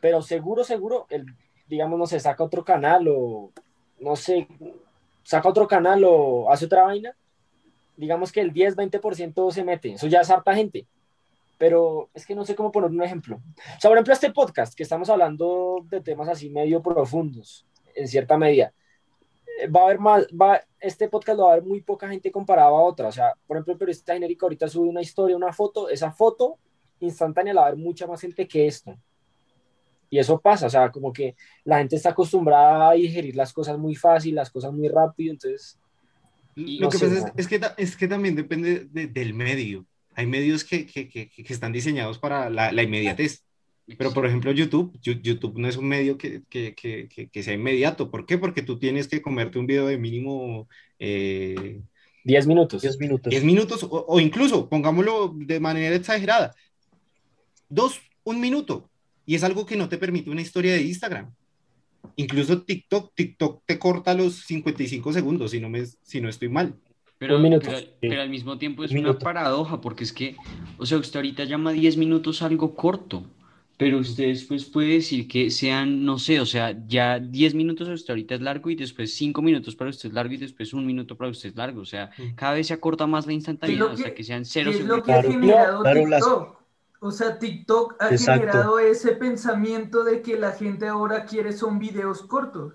[0.00, 1.26] Pero seguro, seguro, el,
[1.66, 3.50] digamos, no sé, saca otro canal o,
[3.98, 4.46] no sé,
[5.24, 7.16] saca otro canal o hace otra vaina,
[7.96, 9.92] digamos que el 10-20% se mete.
[9.94, 10.86] Eso ya es harta gente.
[11.58, 13.36] Pero es que no sé cómo poner un ejemplo.
[13.36, 18.08] O sea, por ejemplo, este podcast que estamos hablando de temas así medio profundos, en
[18.08, 18.72] cierta medida
[19.60, 22.30] eh, va a haber más, va, este podcast lo va a ver muy poca gente
[22.30, 23.08] comparado a otra.
[23.08, 26.58] O sea, por ejemplo, el periodista genérico ahorita sube una historia, una foto, esa foto
[27.00, 28.96] instantánea la va a ver mucha más gente que esto.
[30.14, 31.34] Y eso pasa, o sea, como que
[31.64, 35.76] la gente está acostumbrada a digerir las cosas muy fácil, las cosas muy rápido, entonces...
[36.54, 39.84] Lo que pasa es, que, es que también depende del medio.
[40.14, 43.42] Hay medios que, que, que, que están diseñados para la, la inmediatez.
[43.98, 48.08] Pero, por ejemplo, YouTube, YouTube no es un medio que, que, que, que, sea inmediato.
[48.08, 48.38] ¿Por qué?
[48.38, 50.68] Porque tú tienes que comerte un video de mínimo...
[51.00, 51.80] Eh,
[52.22, 52.82] 10 minutos.
[52.82, 53.30] 10 minutos.
[53.32, 56.54] 10 minutos, o, o, incluso, pongámoslo de manera exagerada,
[57.68, 58.88] dos, un minuto.
[59.26, 61.32] Y es algo que no te permite una historia de Instagram.
[62.16, 66.74] Incluso TikTok, TikTok te corta los 55 segundos, si no, me, si no estoy mal.
[67.18, 70.36] Pero, pero, pero, al mismo tiempo es una paradoja, porque es que,
[70.78, 73.24] o sea, usted ahorita llama 10 minutos algo corto.
[73.76, 78.12] Pero usted después puede decir que sean, no sé, o sea, ya 10 minutos usted
[78.12, 81.16] ahorita es largo y después 5 minutos para usted es largo y después un minuto
[81.16, 81.80] para usted es largo.
[81.80, 84.84] O sea, cada vez se acorta más la instantaneidad, o sea, que sean cero es
[84.84, 86.63] lo que ha generado TikTok.
[87.04, 88.40] O sea, TikTok ha Exacto.
[88.40, 92.72] generado ese pensamiento de que la gente ahora quiere son videos cortos.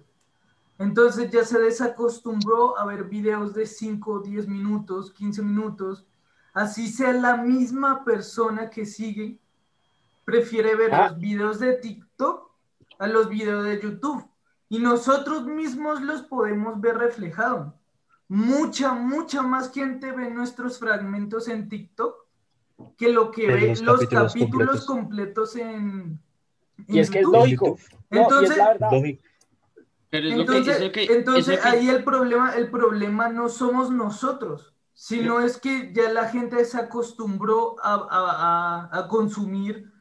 [0.78, 6.06] Entonces ya se desacostumbró a ver videos de 5, 10 minutos, 15 minutos.
[6.54, 9.40] Así sea la misma persona que sigue
[10.26, 11.10] prefiere ver ah.
[11.10, 12.52] los videos de TikTok
[13.00, 14.24] a los videos de YouTube.
[14.70, 17.74] Y nosotros mismos los podemos ver reflejados.
[18.28, 22.29] Mucha, mucha más gente ve nuestros fragmentos en TikTok
[22.98, 26.20] que lo que ve los, capítulos, completos, en,
[26.88, 27.78] Y es que es lógico.
[28.10, 28.58] entonces,
[30.12, 36.30] entonces, entonces ahí el problema, el problema no somos nosotros, sino es que ya la
[36.30, 39.92] gente se acostumbró a, a, a, a consumir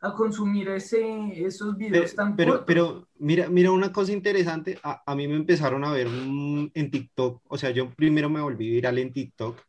[0.00, 2.66] a consumir ese, esos videos pero, tan pero, cortos.
[2.66, 7.42] Pero mira, mira una cosa interesante, a, a, mí me empezaron a ver en TikTok,
[7.46, 9.60] o sea, yo primero me volví viral en TikTok.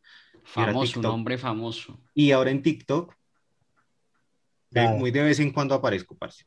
[0.52, 2.00] Famoso, un hombre famoso.
[2.16, 3.14] Y ahora en TikTok,
[4.98, 6.44] muy de vez en cuando aparezco, parce.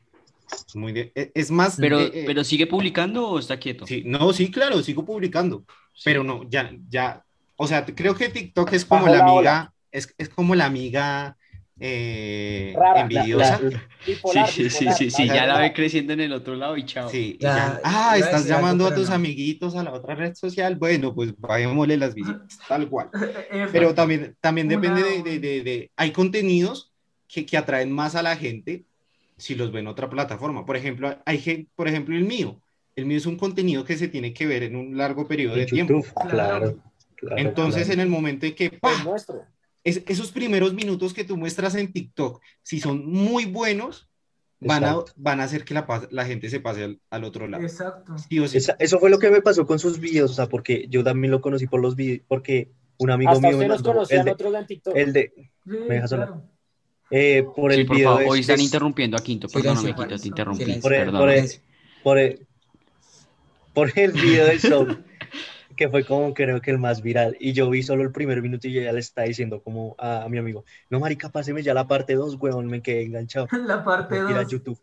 [0.74, 1.76] Muy de, e, es más...
[1.76, 3.86] Pero, eh, pero sigue publicando o está quieto?
[3.86, 6.02] Sí, no, sí, claro, sigo publicando, sí.
[6.04, 7.24] pero no, ya, ya,
[7.56, 11.38] o sea, creo que TikTok es como Bajo la amiga, es, es como la amiga
[11.84, 13.60] eh, Rara, envidiosa.
[13.60, 16.54] La, la, bipolar, sí, sí, bipolar, sí, sí, ya la ve creciendo en el otro
[16.54, 17.08] lado y chao.
[17.08, 19.16] Sí, ya, ah, estás llamando a tus no.
[19.16, 20.76] amiguitos a la otra red social.
[20.76, 23.10] Bueno, pues vayámosle las visitas, tal cual.
[23.72, 26.92] Pero también, también depende de, de, de, de, Hay contenidos
[27.26, 28.84] que, que atraen más a la gente
[29.36, 30.64] si los ven en otra plataforma.
[30.64, 32.60] Por ejemplo, hay por ejemplo, el mío.
[32.94, 35.66] El mío es un contenido que se tiene que ver en un largo periodo de
[35.66, 36.28] YouTube, tiempo.
[36.28, 36.78] Claro.
[37.16, 37.94] claro Entonces, claro.
[37.94, 39.04] en el momento en que ¡pah!
[39.84, 44.08] Es, esos primeros minutos que tú muestras en TikTok, si son muy buenos,
[44.60, 47.64] van a, van a, hacer que la, la gente se pase al, al otro lado.
[47.64, 48.16] Exacto.
[48.18, 48.58] Sí o sí.
[48.58, 51.32] Esa, eso fue lo que me pasó con sus videos, o sea, porque yo también
[51.32, 54.54] lo conocí por los videos, porque un amigo Hasta mío me mandó el de, otros
[54.54, 54.96] en TikTok.
[54.96, 55.32] el de,
[55.64, 56.32] Sí, me dejas claro.
[56.32, 56.44] hablar.
[57.10, 60.18] Eh, por Sí, el por video favor, hoy están de- interrumpiendo a Quinto, perdóname, Quinto,
[60.18, 61.50] te interrumpí, por el, por el,
[62.02, 62.46] por el,
[63.74, 64.86] por el video del show,
[65.76, 68.68] que fue como creo que el más viral, y yo vi solo el primer minuto
[68.68, 71.86] y ya le estaba diciendo como a, a mi amigo, no marica, páseme ya la
[71.88, 73.48] parte 2, huevón, me quedé enganchado.
[73.66, 74.52] La parte Ir a 2.
[74.52, 74.78] YouTube.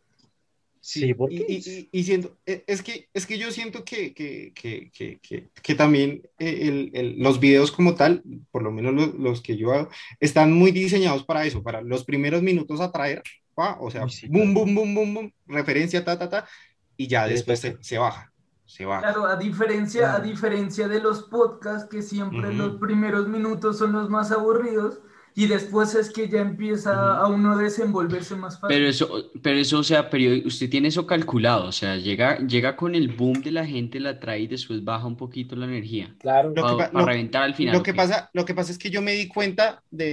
[0.81, 3.83] Sí, Sí, ¿por y, y, y- y siento, e- es que, es que yo siento
[3.83, 8.63] que, que, que, que, que, que también eh, el, el- los videos como tal, por
[8.63, 9.89] lo menos los, los que yo hago,
[10.21, 13.21] están muy diseñados para eso, para los primeros minutos atraer,
[13.59, 13.77] ¿va?
[13.81, 16.47] o sea, sí, boom, boom, boom, boom, boom, referencia, ta, ta, ta,
[16.95, 18.31] y ya después se, se baja,
[18.69, 19.01] se baja.
[19.01, 22.57] Claro, a diferencia, a diferencia de los podcasts, que siempre Ujú.
[22.57, 24.99] los primeros minutos son los más aburridos,
[25.35, 27.23] y después es que ya empieza Ujú.
[27.23, 28.75] a uno desenvolverse más fácil.
[28.75, 32.75] Pero eso, pero eso, o sea, pero usted tiene eso calculado, o sea, llega, llega
[32.75, 36.15] con el boom de la gente, la trae y después baja un poquito la energía.
[36.19, 36.49] Claro.
[36.49, 37.73] Lo que Para, pa- reventar al final.
[37.75, 40.09] Lo ¿o que, pasa, lo que pasa es que yo me di cuenta de,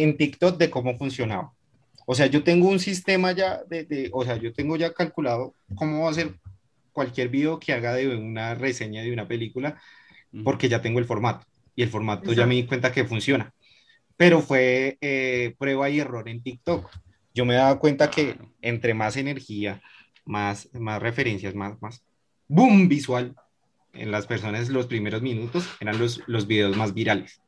[0.00, 1.52] eh, en TikTok de cómo funcionaba.
[2.06, 5.54] O sea, yo tengo un sistema ya de, de- o sea, yo tengo ya calculado
[5.74, 6.34] cómo va a ser
[6.98, 9.80] cualquier video que haga de una reseña de una película,
[10.42, 11.46] porque ya tengo el formato.
[11.76, 13.54] Y el formato ya me di cuenta que funciona.
[14.16, 16.90] Pero fue eh, prueba y error en TikTok.
[17.32, 19.80] Yo me daba cuenta que entre más energía,
[20.24, 22.02] más, más referencias, más, más
[22.48, 23.36] boom visual
[23.92, 27.40] en las personas los primeros minutos eran los, los videos más virales.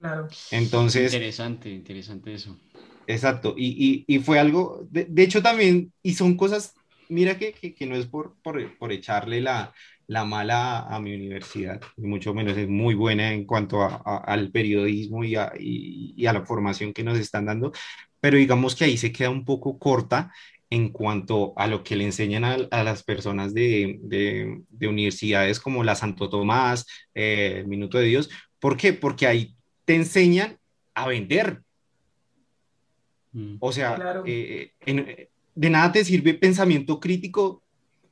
[0.00, 0.26] Claro.
[0.50, 2.58] Entonces, Interesante, interesante eso.
[3.06, 6.74] Exacto, y, y, y fue algo, de, de, hecho también, y son cosas,
[7.08, 9.72] mira que, que, que no es por, por, por echarle la,
[10.06, 14.16] la, mala a mi universidad, ni mucho menos es muy buena en cuanto a, a,
[14.18, 17.72] al periodismo y a, y, y a la formación que nos están dando,
[18.20, 20.32] pero digamos que ahí se queda un poco corta
[20.70, 25.60] en cuanto a lo que le enseñan a, a las personas de, de, de, universidades
[25.60, 28.30] como la Santo Tomás, eh, el Minuto de Dios.
[28.58, 28.92] ¿Por qué?
[28.92, 29.54] Porque ahí
[29.84, 30.58] te enseñan
[30.94, 31.62] a vender.
[33.60, 34.24] O sea, Claro.
[34.26, 37.64] eh, en- de nada te sirve pensamiento crítico,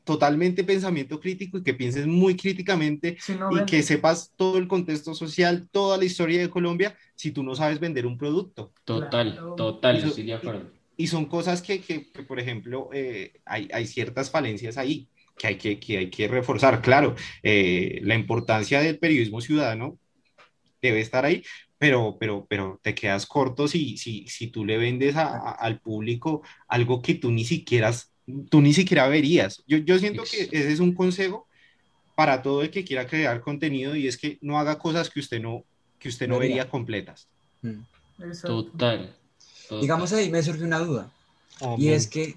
[0.04, 4.68] totalmente pensamiento crítico y que pienses muy críticamente Si no y que sepas todo el
[4.68, 8.72] contexto social, toda la historia de Colombia, si tú no sabes vender un producto.
[8.84, 9.54] Total, Claro.
[9.54, 10.70] total, Eso- estoy de acuerdo.
[10.96, 15.08] Y son cosas que, que, que, por ejemplo, eh, hay, hay ciertas falencias ahí
[15.38, 16.80] que hay que, que, hay que reforzar.
[16.82, 19.98] Claro, eh, la importancia del periodismo ciudadano
[20.82, 21.42] debe estar ahí,
[21.78, 25.80] pero, pero, pero te quedas corto si, si, si tú le vendes a- a- al
[25.80, 27.92] público algo que tú ni siquiera,
[28.50, 29.62] tú ni siquiera verías.
[29.66, 31.46] Yo, yo siento que ese es un consejo
[32.14, 35.40] para todo el que quiera crear contenido y es que no haga cosas que usted
[35.40, 35.64] no,
[35.98, 36.68] que usted no Vería.
[36.68, 37.28] completas.
[37.62, 37.80] Mm.
[38.42, 39.14] Total.
[39.68, 39.80] total.
[39.80, 41.10] Digamos ahí me surge una duda.
[41.60, 41.90] Y Amén.
[41.92, 42.36] es que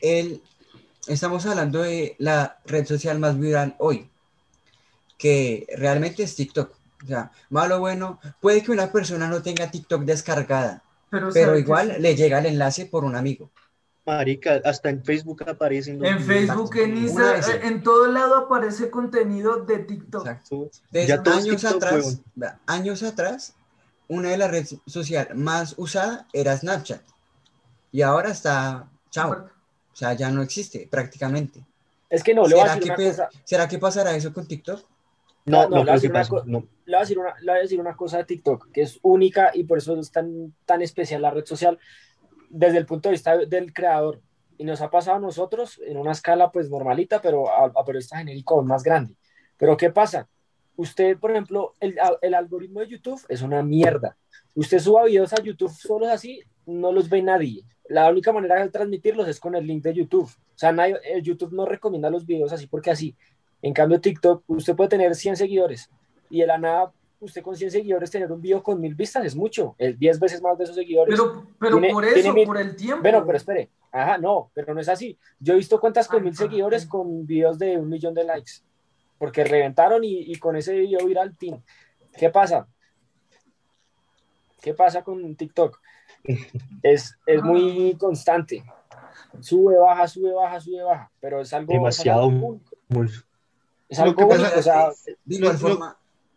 [0.00, 0.40] el,
[1.06, 4.08] estamos hablando de la red social más viral hoy,
[5.18, 6.74] que realmente es TikTok.
[7.02, 11.46] O sea, malo o bueno, puede que una persona no tenga TikTok descargada, Pero, pero
[11.48, 13.50] ¿sabes igual le llega el enlace por un amigo.
[14.04, 16.20] Marica, hasta en Facebook aparecen los En.
[16.20, 17.52] Facebook, en Instagram, sí.
[17.62, 20.26] en todo lado aparece contenido de TikTok.
[20.26, 20.68] Exacto.
[20.92, 22.20] Entonces, Ya años TikTok, atrás,
[22.66, 23.54] años atrás,
[24.08, 27.00] una de las redes sociales más usada era Snapchat.
[27.92, 29.30] Y ahora está, chao.
[29.32, 31.64] O sea, ya no existe prácticamente.
[32.10, 33.28] Es que no, le voy a ¿Será decir que, una pe- cosa.
[33.44, 34.84] ¿Será que pasará eso con TikTok?
[35.44, 36.60] No, No, no, le voy No.
[36.60, 38.98] le voy a decir una, le voy a decir una cosa de TikTok, que es
[39.02, 41.78] única y por eso es tan, tan especial la red social
[42.48, 44.20] desde el punto de vista del creador.
[44.58, 48.18] Y nos ha pasado a nosotros en una escala pues normalita, pero a, a periodista
[48.18, 49.16] genérico aún más grande.
[49.56, 50.28] Pero ¿qué pasa?
[50.76, 54.16] Usted, por ejemplo, el, el algoritmo de YouTube es una mierda.
[54.54, 57.64] Usted suba videos a YouTube solos así, no los ve nadie.
[57.88, 60.30] La única manera de transmitirlos es con el link de YouTube.
[60.30, 63.16] O sea, nadie, el YouTube no recomienda los videos así porque así.
[63.62, 65.88] En cambio, TikTok, usted puede tener 100 seguidores
[66.28, 69.36] y de la nada, usted con 100 seguidores tener un video con mil vistas es
[69.36, 71.14] mucho, es 10 veces más de esos seguidores.
[71.14, 73.02] Pero, pero Tiene- por tiene eso, mil- por el tiempo.
[73.02, 75.16] Bueno, pero espere, ajá, no, pero no es así.
[75.38, 78.52] Yo he visto cuentas con Ay, mil seguidores con videos de un millón de likes,
[79.18, 81.62] porque reventaron y, y con ese video viral, tin.
[82.18, 82.66] ¿Qué pasa?
[84.60, 85.80] ¿Qué pasa con TikTok?
[86.82, 88.64] Es, es muy constante.
[89.40, 92.28] Sube, baja, sube, baja, sube, baja, pero es algo Demasiado.
[92.28, 92.70] Es algo, único.
[92.88, 93.08] Muy-
[93.92, 94.88] Es Lo algo que pasa o sea,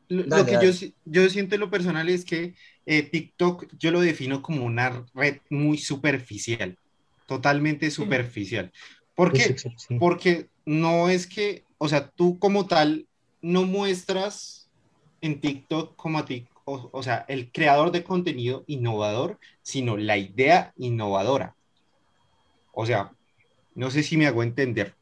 [0.10, 0.74] Lo- que dale.
[0.74, 2.54] yo, yo siento en lo personal es que
[2.86, 6.78] eh, TikTok yo lo defino como una red muy superficial,
[7.28, 8.74] totalmente superficial.
[9.16, 9.56] ¿Por qué?
[9.58, 9.98] sí.
[9.98, 13.08] Porque no es que, o sea, tú como tal
[13.42, 14.70] no muestras
[15.22, 20.18] en TikTok como a ti, o, o sea, el creador de contenido innovador, sino la
[20.18, 21.56] idea innovadora.
[22.74, 23.14] O sea,
[23.76, 24.94] no sé si me hago entender.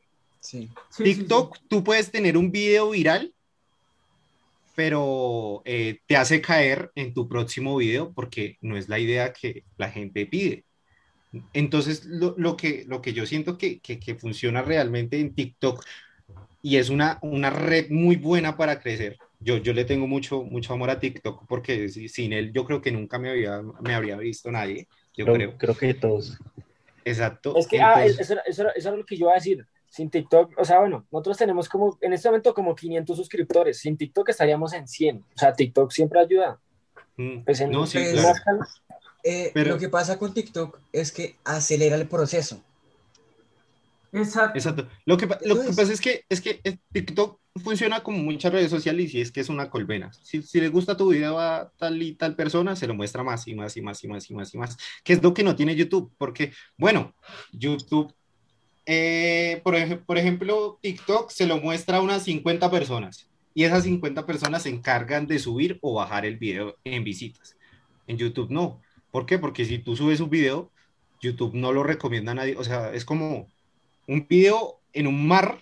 [0.44, 0.68] Sí.
[0.68, 1.03] Sí, sí, sí.
[1.03, 3.34] TikTok, tú puedes tener un video viral,
[4.76, 9.64] pero eh, te hace caer en tu próximo video porque no es la idea que
[9.78, 10.65] la gente pide.
[11.53, 15.84] Entonces, lo, lo que, lo que yo siento que, que, que funciona realmente en TikTok
[16.61, 19.18] y es una, una red muy buena para crecer.
[19.40, 22.82] Yo, yo le tengo mucho, mucho amor a TikTok porque si- sin él yo creo
[22.82, 25.57] que nunca me, había, me habría visto nadie, yo Creo, creo.
[25.57, 26.38] creo que todos.
[27.03, 27.56] Exacto.
[27.57, 29.36] Es que, ah, Entonces- eso, era, eso, era, eso era lo que yo iba a
[29.36, 29.65] decir.
[29.94, 33.78] Sin TikTok, o sea, bueno, nosotros tenemos como, en este momento, como 500 suscriptores.
[33.78, 35.18] Sin TikTok estaríamos en 100.
[35.18, 36.60] O sea, TikTok siempre ayuda.
[37.15, 38.65] Mm, Pues en, no, sí, pues, claro.
[39.24, 42.60] Eh, Pero- Lo que pasa con TikTok es que acelera el proceso.
[44.11, 44.57] Exacto.
[44.57, 44.88] Exacto.
[45.06, 48.72] Lo que, lo que pasa es que, es que eh, TikTok funciona como muchas redes
[48.72, 50.11] sociales y es que es una colmena.
[50.24, 53.48] Si, si le gusta tu video a tal y tal persona, se lo muestra más
[53.48, 54.76] y más y más y más y más y más.
[55.03, 56.11] Que es lo que no tiene YouTube.
[56.18, 57.14] Porque, bueno,
[57.52, 58.11] YouTube,
[58.85, 63.84] eh, por, ej- por ejemplo, TikTok se lo muestra a unas 50 personas y esas
[63.84, 67.55] 50 personas se encargan de subir o bajar el video en visitas.
[68.07, 68.81] En YouTube no.
[69.11, 69.38] ¿Por qué?
[69.39, 70.72] Porque si tú subes un video,
[71.22, 72.55] YouTube no lo recomienda a nadie.
[72.57, 73.47] O sea, es como
[74.07, 75.60] un video en un mar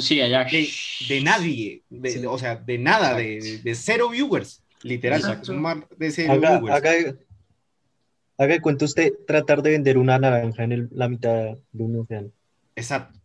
[0.00, 0.44] sí, allá.
[0.44, 0.68] de,
[1.08, 2.24] de nadie, de- Sí.
[2.26, 5.42] o sea, de nada, de, de cero viewers, literal, Exacto.
[5.42, 6.76] es un mar de cero Haga, viewers.
[6.76, 7.14] haga,
[8.42, 12.00] haga de cuenta usted tratar de vender una naranja en el- la mitad de un
[12.00, 12.30] océano.
[12.76, 13.18] Exacto.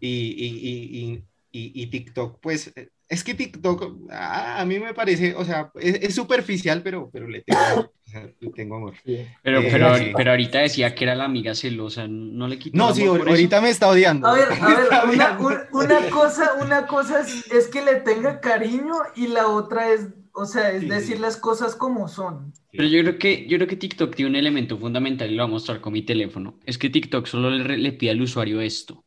[0.00, 1.22] Y, y,
[1.52, 2.72] y, y, TikTok, pues,
[3.08, 7.28] Es que TikTok, ah, a mí me parece, o sea, es, es superficial, pero, pero
[7.28, 7.92] le tengo,
[8.40, 8.94] le tengo amor.
[9.42, 10.12] Pero, Eh, pero, sí.
[10.16, 13.28] pero ahorita decía que era la amiga celosa, no le quito No, sí, por eso.
[13.30, 14.26] ahorita me está odiando.
[14.26, 15.38] A ver, a ver, una,
[15.72, 20.44] una cosa, una cosa es, es que le tenga cariño y la otra es, o
[20.46, 21.22] sea, es Sí, decir sí.
[21.22, 22.52] las cosas como son.
[22.70, 25.50] Pero yo creo que, yo creo que TikTok tiene un elemento fundamental y lo voy
[25.50, 26.58] a mostrar con mi teléfono.
[26.66, 29.04] Es que TikTok solo le, le pide al usuario esto,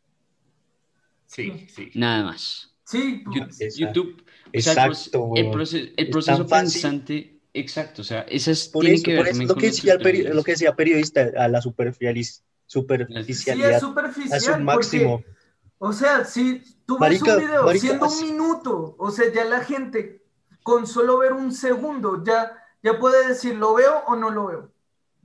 [1.26, 1.92] Sí, sí.
[1.96, 2.74] nada más.
[2.84, 3.78] Sí, pues, Exacto.
[3.80, 4.24] YouTube,
[4.56, 5.54] o sea, el, Exacto, el weón.
[5.54, 9.36] proce- el Es proceso pensante, exacto, o sea, esas Por tiene eso, que por ver
[9.36, 10.36] eso lo que decía el peri- preferencias.
[10.36, 14.64] lo que decía periodista, a la superficialis- sí, superficialidad es a su superficial.
[14.64, 15.22] máximo.
[15.22, 15.40] Porque,
[15.78, 18.26] o sea, si tú ves Marica, un video marica, siendo un sí.
[18.26, 20.24] minuto, o sea, ya la gente
[20.70, 24.72] con solo ver un segundo ya, ya puede decir, ¿lo veo o no lo veo?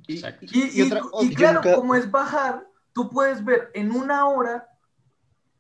[0.07, 0.15] Y,
[0.53, 4.27] Y y- otra- y yo claro, nunca- como es bajar, tú puedes ver en una
[4.27, 4.69] hora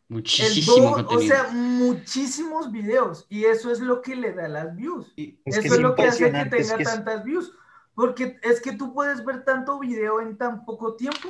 [0.08, 3.26] el Muchísimo do- o sea, muchísimos videos.
[3.28, 5.12] Y eso es lo que le da las views.
[5.16, 7.52] Y- Es eso es, es lo que hace que es tenga que es- tantas views.
[7.94, 11.28] Porque es que tú puedes ver tanto video en tan poco tiempo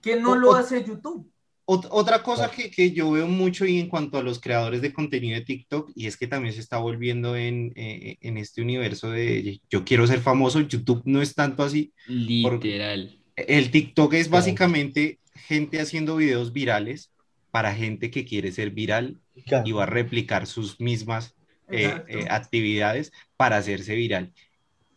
[0.00, 1.28] que no O- lo hace YouTube.
[1.70, 4.92] Ot- Otra cosa que, que yo veo mucho y en cuanto a los creadores de
[4.94, 9.10] contenido de TikTok, y es que también se está volviendo en, eh, en este universo
[9.10, 11.92] de yo quiero ser famoso, YouTube no es tanto así.
[12.06, 13.18] Literal.
[13.36, 17.12] El TikTok es básicamente gente haciendo videos virales
[17.50, 19.62] para gente que quiere ser viral Ya.
[19.64, 21.34] y va a replicar sus mismas
[21.70, 24.32] eh, eh, actividades para hacerse viral,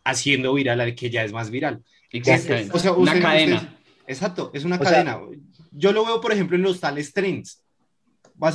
[0.04, 1.82] haciendo viral al que ya es más viral.
[2.10, 2.70] Exactamente.
[2.74, 3.78] O sea, Una cadena.
[4.06, 5.18] exacto, es una O sea- cadena.
[5.72, 7.62] Yo lo veo, por ejemplo, en los tales trends.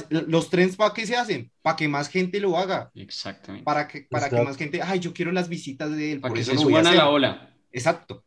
[0.10, 1.52] Los trends, ¿para qué se hacen?
[1.61, 2.91] Para que más gente lo haga.
[2.94, 3.64] Exactamente.
[3.64, 6.38] Para que, para que más gente, ay, yo quiero las visitas de él, Para por
[6.38, 7.53] que eso se a suban a la ola.
[7.72, 8.23] Exacto.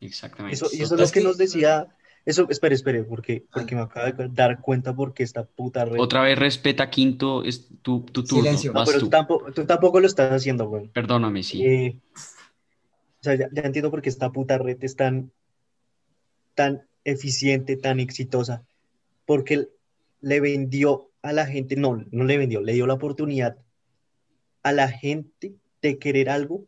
[0.00, 0.54] Exactamente.
[0.54, 1.88] Eso, y eso es lo que nos decía.
[2.26, 5.98] Eso, espere, espere, porque, porque me acabo de dar cuenta porque esta puta red.
[5.98, 8.44] Otra vez respeta quinto, es tu, tu turno.
[8.44, 8.72] Silencio.
[8.72, 9.06] No, pero tú.
[9.06, 10.88] tú tampoco, tú tampoco lo estás haciendo, güey.
[10.88, 11.64] Perdóname, sí.
[11.64, 15.32] Eh, o sea, ya, ya entiendo por qué esta puta red es tan,
[16.54, 18.64] tan eficiente, tan exitosa.
[19.26, 19.68] Porque
[20.20, 23.56] le vendió a la gente, no, no le vendió, le dio la oportunidad
[24.62, 26.66] a la gente de querer algo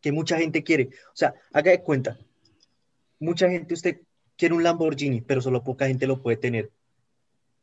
[0.00, 0.90] que mucha gente quiere.
[1.08, 2.18] O sea, haga de cuenta,
[3.18, 4.00] mucha gente usted
[4.36, 6.70] quiere un Lamborghini, pero solo poca gente lo puede tener.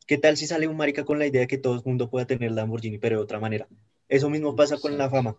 [0.06, 2.26] ¿Qué tal si sale un marica con la idea de que todo el mundo pueda
[2.26, 3.68] tener Lamborghini, pero de otra manera?
[4.08, 5.36] Eso mismo pasa con la fama.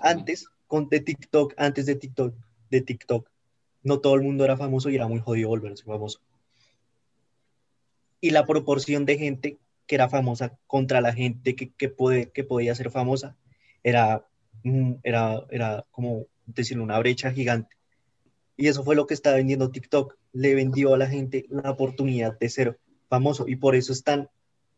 [0.00, 2.34] Antes, con de TikTok, antes de TikTok,
[2.70, 3.30] de TikTok,
[3.82, 6.20] no todo el mundo era famoso y era muy jodido volverse famoso.
[8.20, 12.44] Y la proporción de gente que era famosa contra la gente que, que, puede, que
[12.44, 13.36] podía ser famosa
[13.82, 14.26] era,
[14.64, 17.76] mm, era, era como decir una brecha gigante.
[18.56, 20.16] Y eso fue lo que está vendiendo TikTok.
[20.32, 22.78] Le vendió a la gente la oportunidad de ser
[23.08, 24.28] famoso y por eso es tan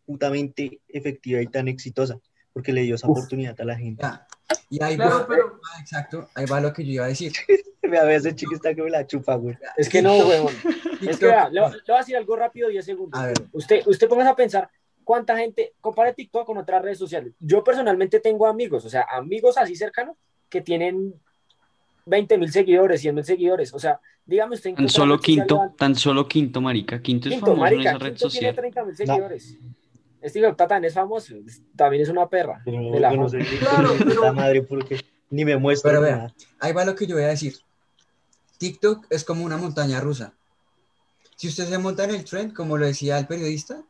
[0.06, 2.18] putamente efectiva y tan exitosa,
[2.52, 3.18] porque le dio esa Uf.
[3.18, 4.02] oportunidad a la gente.
[4.02, 4.26] Ya.
[4.68, 7.32] Y ahí Claro, va, pero ah, exacto, ahí va lo que yo iba a decir.
[7.90, 9.56] Me a veces chiquita que me la chupa, güey.
[9.76, 10.54] Es que no, huevón.
[11.08, 13.18] Es que vea, le, le voy a decir algo rápido, 10 segundos.
[13.20, 14.68] A ver, Usted, usted póngase a pensar
[15.02, 17.32] cuánta gente compara TikTok con otras redes sociales.
[17.40, 20.16] Yo personalmente tengo amigos, o sea, amigos así cercanos
[20.50, 21.14] que tienen
[22.06, 23.72] 20 mil seguidores, 100 mil seguidores.
[23.72, 27.00] O sea, dígame usted en Tan solo social quinto, tan solo quinto, marica.
[27.00, 28.54] Quinto es Quinto, famoso en marica, esa red Quinto tiene social.
[28.56, 28.96] 30 mil No.
[28.96, 29.58] seguidores.
[30.20, 31.34] Este puta también es famoso,
[31.74, 32.60] también es una perra.
[32.64, 35.00] Pero de la no sé Claro, pero- la madre porque
[35.30, 36.34] ni me muestra Pero vea.
[36.58, 37.54] ahí va lo que yo voy a decir.
[38.60, 40.34] TikTok es como una montaña rusa.
[41.34, 43.82] Si usted se monta en el trend, como lo decía el periodista,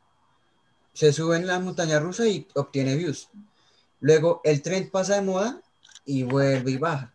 [0.93, 3.31] se sube en la montaña rusa y obtiene views.
[3.99, 5.61] Luego el trend pasa de moda
[6.05, 7.13] y vuelve y baja.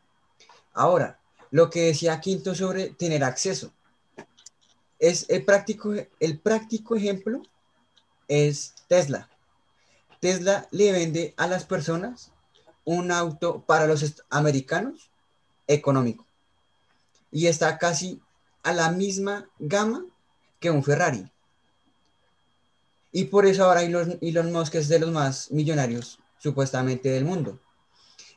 [0.74, 1.18] Ahora,
[1.50, 3.72] lo que decía Quinto sobre tener acceso.
[5.00, 7.42] Es el práctico, el práctico ejemplo
[8.28, 9.30] es Tesla.
[10.20, 12.34] Tesla le vende a las personas
[12.84, 15.10] un auto para los americanos
[15.68, 16.26] económico
[17.32, 18.22] y está casi
[18.64, 20.06] a la misma gama
[20.60, 21.30] que un Ferrari.
[23.12, 27.60] Y por eso ahora Elon, Elon Musk es de los más millonarios supuestamente del mundo.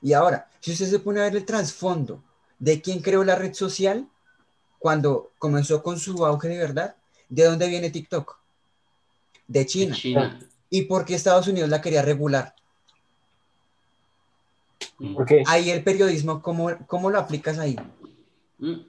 [0.01, 2.23] Y ahora, si usted se pone a ver el trasfondo
[2.59, 4.09] de quién creó la red social
[4.79, 6.97] cuando comenzó con su auge de verdad,
[7.29, 8.39] ¿de dónde viene TikTok?
[9.47, 9.97] De China.
[9.97, 10.39] China.
[10.71, 12.55] ¿Y por qué Estados Unidos la quería regular?
[15.15, 15.43] ¿Por qué?
[15.47, 17.77] Ahí el periodismo, ¿cómo, cómo lo aplicas ahí?
[18.61, 18.89] Mm.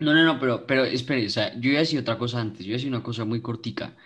[0.00, 2.60] No, no, no, pero, pero espere, o sea, yo iba a decir otra cosa antes,
[2.60, 3.96] yo iba a decir una cosa muy cortica.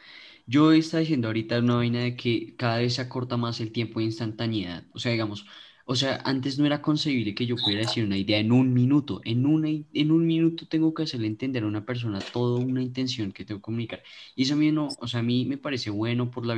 [0.46, 4.00] Yo estaba diciendo ahorita una vaina de que cada vez se acorta más el tiempo
[4.00, 4.84] de instantaneidad.
[4.94, 5.46] O sea, digamos,
[5.86, 9.20] o sea, antes no era concebible que yo pudiera decir una idea en un minuto.
[9.24, 13.32] En, una, en un minuto tengo que hacerle entender a una persona toda una intención
[13.32, 14.02] que tengo que comunicar.
[14.34, 16.54] Y eso a mí no, o sea, a mí me parece bueno por la,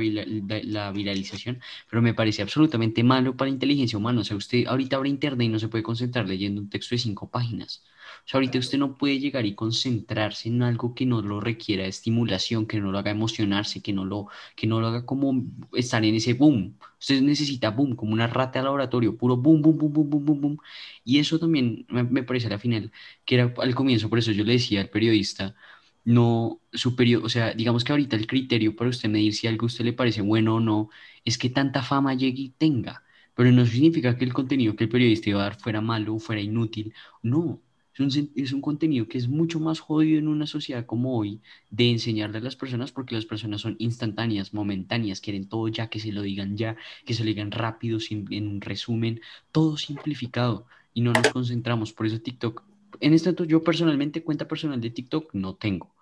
[0.63, 4.21] la viralización, pero me parece absolutamente malo para la inteligencia humana.
[4.21, 6.99] O sea, usted ahorita abre internet y no se puede concentrar leyendo un texto de
[6.99, 7.83] cinco páginas.
[8.25, 11.85] O sea, ahorita usted no puede llegar y concentrarse en algo que no lo requiera
[11.85, 15.43] estimulación, que no lo haga emocionarse, que no lo, que no lo haga como
[15.73, 16.77] estar en ese boom.
[16.99, 20.41] Usted necesita boom, como una rata de laboratorio, puro boom, boom, boom, boom, boom, boom,
[20.41, 20.57] boom.
[21.03, 22.91] Y eso también me, parece al final,
[23.25, 25.55] que era al comienzo, por eso yo le decía al periodista,
[26.03, 29.67] no superior, o sea, digamos que ahorita el criterio para usted medir si algo a
[29.67, 30.89] usted le parece bueno o no,
[31.23, 33.03] es que tanta fama llegue y tenga.
[33.33, 36.41] Pero no significa que el contenido que el periodista iba a dar fuera malo fuera
[36.41, 36.93] inútil.
[37.21, 37.61] No,
[37.97, 42.39] es un, contenido que es mucho más jodido en una sociedad como hoy de enseñarle
[42.39, 46.21] a las personas porque las personas son instantáneas, momentáneas, quieren todo ya, que se lo
[46.21, 51.13] digan ya, que se lo digan rápido, sin, en un resumen, todo simplificado y no
[51.13, 51.93] nos concentramos.
[51.93, 52.63] Por eso TikTok,
[52.99, 55.95] en este momento yo personalmente cuenta personal de TikTok no tengo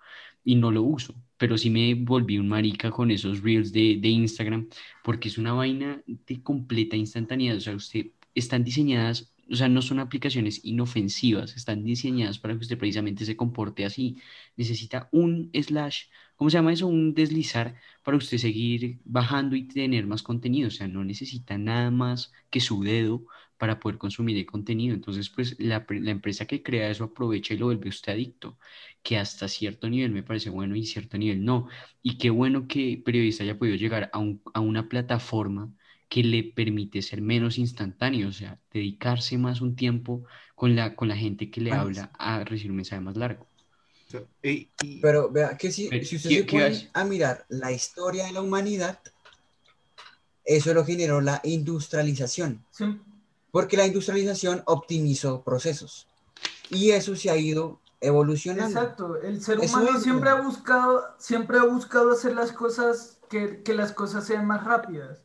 [0.43, 4.09] y no lo uso, pero sí me volví un marica con esos reels de, de
[4.09, 4.67] Instagram
[5.03, 9.81] porque es una vaina de completa instantaneidad, o sea, usted están diseñadas o sea, no
[9.81, 14.17] son aplicaciones inofensivas, están diseñadas para que usted precisamente se comporte así.
[14.55, 16.05] Necesita un slash,
[16.35, 16.87] ¿cómo se llama eso?
[16.87, 20.67] Un deslizar para usted seguir bajando y tener más contenido.
[20.69, 23.25] O sea, no necesita nada más que su dedo
[23.57, 24.93] para poder consumir el contenido.
[24.95, 28.57] Entonces, pues la, empresa que crea eso aprovecha y lo vuelve usted adicto,
[29.01, 31.67] que hasta cierto nivel me parece bueno y cierto nivel no.
[32.01, 34.19] Y qué bueno que periodista haya podido llegar a,
[34.53, 35.71] a una plataforma
[36.13, 40.23] que le permite ser menos instantáneo, o sea, dedicarse más un tiempo
[40.53, 43.47] con la, con la gente que le habla a recibir un mensaje más largo.
[45.01, 48.99] Pero vea que si, si usted se pone a mirar la historia de la humanidad,
[50.45, 52.63] eso lo generó la industrialización.
[53.49, 56.07] Porque la industrialización optimizó procesos.
[56.69, 58.79] Y eso se ha ido evolucionando.
[58.79, 63.73] Exacto, el ser humano siempre ha buscado, siempre ha buscado hacer las cosas, que, que
[63.73, 65.23] las cosas sean más rápidas.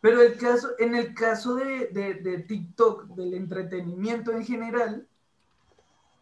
[0.00, 5.06] Pero el caso, en el caso de, de, TikTok, del entretenimiento en general,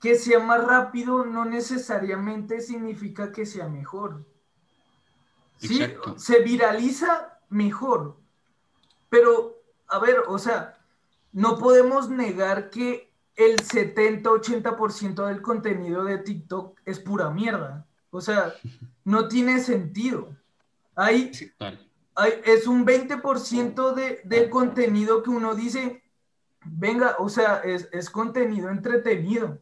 [0.01, 4.25] que sea más rápido no necesariamente significa que sea mejor.
[5.59, 5.81] Sí,
[6.17, 8.17] se viraliza mejor.
[9.09, 10.79] Pero, a ver, o sea,
[11.33, 17.87] no podemos negar que el 70-80% del contenido de TikTok es pura mierda.
[18.11, 18.55] O sea,
[19.05, 20.37] no tiene sentido.
[20.97, 21.31] Hay,
[22.45, 26.03] es un 20% de, de, contenido que uno dice,
[26.65, 29.59] venga, o sea, es, contenido entretenido,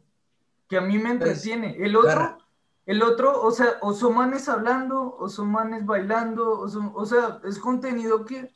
[0.67, 1.77] que a mí me entretiene.
[1.79, 2.37] El otro,
[2.85, 7.59] el otro, o sea, o son manes hablando, o son manes bailando, o, sea, es
[7.59, 8.51] contenido que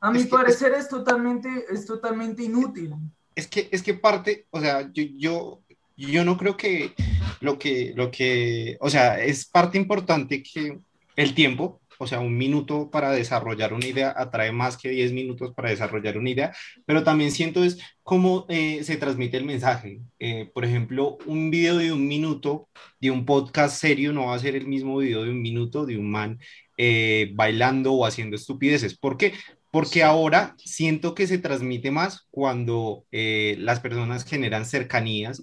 [0.00, 2.94] a mi parecer es, totalmente, es totalmente inútil.
[3.34, 5.60] Es que, es que parte, o sea, yo, yo,
[5.96, 6.94] yo no creo que
[7.40, 10.78] lo que, lo que, o sea, es parte importante que
[11.16, 15.52] el tiempo, o sea, un minuto para desarrollar una idea atrae más que 10 minutos
[15.54, 16.54] para desarrollar una idea,
[16.86, 20.00] pero también siento es cómo eh, se transmite el mensaje.
[20.18, 22.68] Eh, por ejemplo, un video de un minuto
[23.00, 25.98] de un podcast serio no va a ser el mismo video de un minuto de
[25.98, 26.38] un man
[26.76, 28.96] eh, bailando o haciendo estupideces.
[28.98, 29.34] ¿Por qué?
[29.70, 35.42] Porque ahora siento que se transmite más cuando las personas generan cercanías,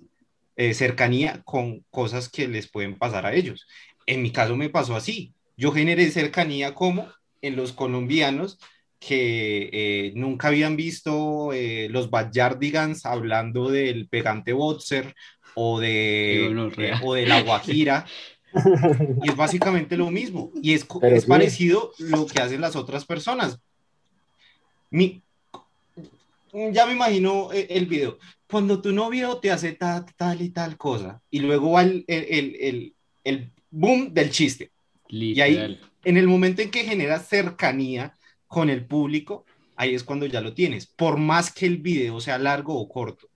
[0.74, 3.68] cercanía con cosas que les pueden pasar a ellos.
[4.06, 7.08] En mi caso me pasó así yo generé cercanía como
[7.44, 8.58] en los colombianos
[9.00, 15.14] que eh, nunca habían visto eh, los Backyardigans hablando del pegante boxer
[15.54, 18.08] o de, eh, o de la guajira.
[19.24, 20.52] y es básicamente lo mismo.
[20.64, 23.60] Y es, es parecido lo que hacen las otras personas.
[24.90, 25.22] Mi,
[26.72, 28.18] ya me imagino el, video.
[28.50, 32.58] Cuando tu novio te hace tal, tal y tal cosa, y luego va el, el,
[32.60, 34.72] el, el boom del chiste.
[35.12, 38.16] Y ahí, en el momento en que generas cercanía
[38.48, 42.38] con el público, ahí es cuando ya lo tienes, por más que el video sea
[42.38, 43.28] largo o corto.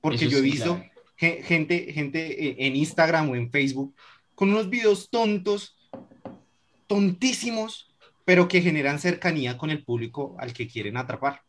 [0.00, 0.82] Porque yo he visto
[1.16, 3.94] gente, gente e, en Instagram o en Facebook
[4.34, 5.76] con unos videos tontos,
[6.86, 7.94] tontísimos,
[8.24, 11.42] pero que generan cercanía con el público al que quieren atrapar.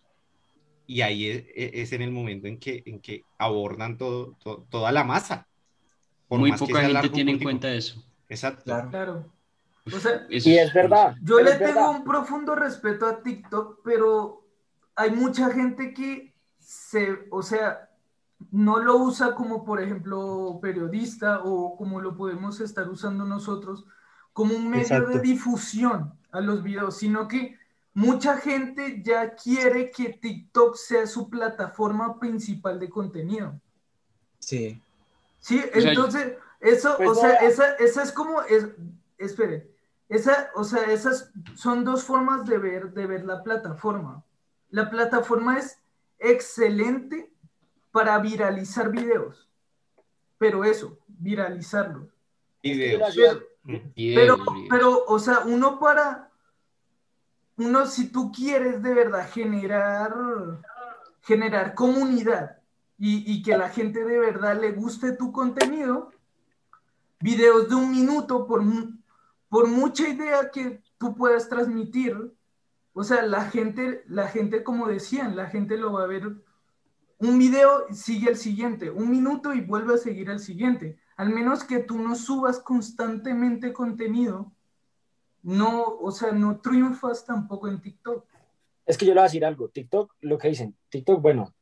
[0.85, 4.37] Y ahí es, e, en el momento en que, en que abordan todo,
[4.69, 5.47] toda la masa.
[6.29, 8.03] Muy poca gente tiene en cuenta eso.
[8.27, 8.63] Exacto.
[8.91, 9.38] claro
[10.29, 11.15] y es verdad.
[11.21, 14.43] Yo le tengo un profundo respeto a TikTok, pero
[14.95, 17.89] hay mucha gente que se, o sea,
[18.51, 23.85] no lo usa como, por ejemplo, periodista o como lo podemos estar usando nosotros,
[24.33, 27.57] como un medio de difusión a los videos, sino que
[27.93, 33.59] mucha gente ya quiere que TikTok sea su plataforma principal de contenido.
[34.39, 34.81] Sí.
[35.39, 38.67] Sí, O sea, entonces, eso, pues o sea, no- esa, esa es como, es,
[39.19, 39.69] espere,
[40.09, 44.23] esa, o sea, esas son dos formas de ver, de ver la plataforma.
[44.71, 45.79] La plataforma es
[46.17, 47.31] excelente
[47.91, 49.47] para viralizar videos,
[50.39, 52.07] pero eso, viralizarlos.
[52.63, 53.15] Videos.
[53.95, 54.37] Pero,
[54.69, 56.31] pero, o sea, uno para,
[57.57, 60.15] uno si tú quieres de verdad generar,
[61.21, 62.57] generar comunidad
[62.97, 66.11] y, y que la gente de verdad le guste tu contenido,
[67.19, 68.63] videos de un minuto, por,
[69.49, 72.15] por mucha idea que tú puedas transmitir,
[72.93, 76.23] o sea, la gente, la gente, como decían, la gente lo va a ver
[77.19, 80.97] un video, sigue el siguiente, un minuto y vuelve a seguir al siguiente.
[81.17, 84.53] Al menos que tú no subas constantemente contenido,
[85.43, 88.25] no, o sea, no triunfas tampoco en TikTok.
[88.85, 89.69] Es que yo le voy a decir algo.
[89.69, 91.53] TikTok, lo que dicen, TikTok, bueno,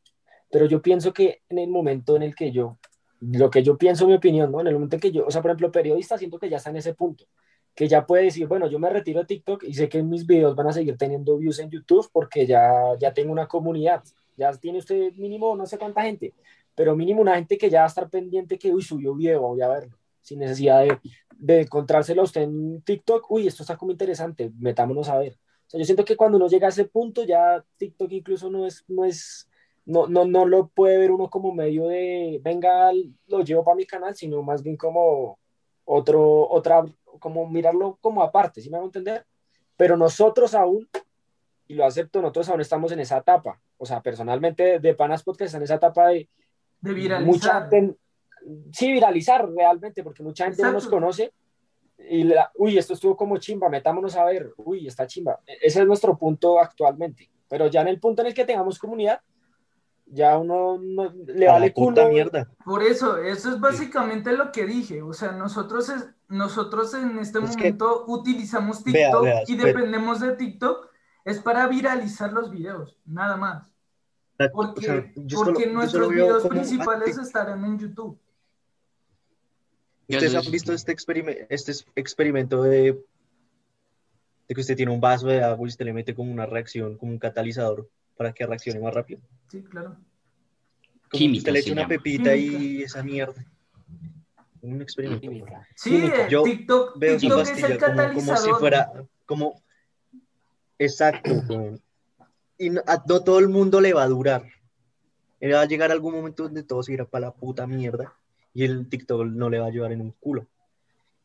[0.51, 2.77] pero yo pienso que en el momento en el que yo,
[3.19, 4.61] lo que yo pienso, mi opinión, ¿no?
[4.61, 6.69] En el momento en que yo, o sea, por ejemplo, periodista, siento que ya está
[6.69, 7.25] en ese punto,
[7.77, 10.55] que ya puede decir, bueno, yo me retiro de TikTok y sé que mis videos
[10.55, 14.03] van a seguir teniendo views en YouTube porque ya, ya tengo una comunidad.
[14.35, 16.33] Ya tiene usted mínimo no sé cuánta gente,
[16.73, 19.61] pero mínimo una gente que ya va a estar pendiente que, uy, subió video, voy
[19.61, 20.97] a verlo, sin necesidad de,
[21.37, 25.33] de encontrárselo a usted en TikTok, uy, esto está como interesante, metámonos a ver.
[25.33, 28.65] O sea, yo siento que cuando uno llega a ese punto, ya TikTok incluso no
[28.65, 29.51] es, no es,
[29.85, 32.91] no, no, no lo puede ver uno como medio de, venga,
[33.27, 35.37] lo llevo para mi canal, sino más bien como
[35.85, 36.83] otro, otra,
[37.19, 39.25] como mirarlo como aparte, ¿sí me hago entender?
[39.75, 40.87] Pero nosotros aún,
[41.67, 43.59] y lo acepto, nosotros aún estamos en esa etapa.
[43.77, 46.29] O sea, personalmente de, Panas Podcast en esa etapa de
[46.81, 47.69] De mucha viralizar.
[47.69, 47.97] gente,
[48.71, 50.95] sí, viralizar realmente, porque mucha gente no nos Exacto.
[50.97, 51.33] conoce
[52.09, 55.39] y la- uy, esto estuvo como chimba, metámonos a ver, uy, está chimba.
[55.45, 57.29] E- Ese es nuestro punto actualmente.
[57.49, 59.21] Pero ya en el punto en el que tengamos comunidad,
[60.09, 62.09] ya uno no, le A vale culo.
[62.09, 62.49] mierda.
[62.63, 65.01] Por eso, eso es básicamente lo que dije.
[65.01, 70.19] O sea, nosotros, es, nosotros en este Es que- momento utilizamos TikTok vea, y dependemos
[70.19, 70.89] de TikTok,
[71.25, 73.73] es para viralizar los videos, nada más.
[74.39, 78.19] O Porque, sea, porque solo- nuestros videos principales estarán en YouTube.
[80.09, 83.03] ¿Ustedes han visto este, experime- este es- experimento de,
[84.47, 86.97] de que usted tiene un vaso de agua y usted le mete como una reacción,
[86.97, 89.21] como un catalizador para que reaccione más rápido?
[89.49, 89.95] Sí, claro.
[91.09, 91.89] Como Química usted le echa una llama.
[91.89, 92.85] pepita y Química.
[92.85, 93.45] esa mierda.
[94.61, 95.45] Un experimento.
[95.75, 96.27] Sí, Química.
[96.27, 98.91] Yo TikTok, Veo TikTok es pastilla el como, como si fuera,
[99.25, 99.61] como,
[100.77, 101.79] exacto.
[102.57, 104.43] Y no, a no todo el mundo le va a durar.
[105.39, 108.15] Eh, Va a llegar algún momento donde todo se irá para la puta mierda
[108.53, 110.47] y el TikTok no le va a llevar en un culo.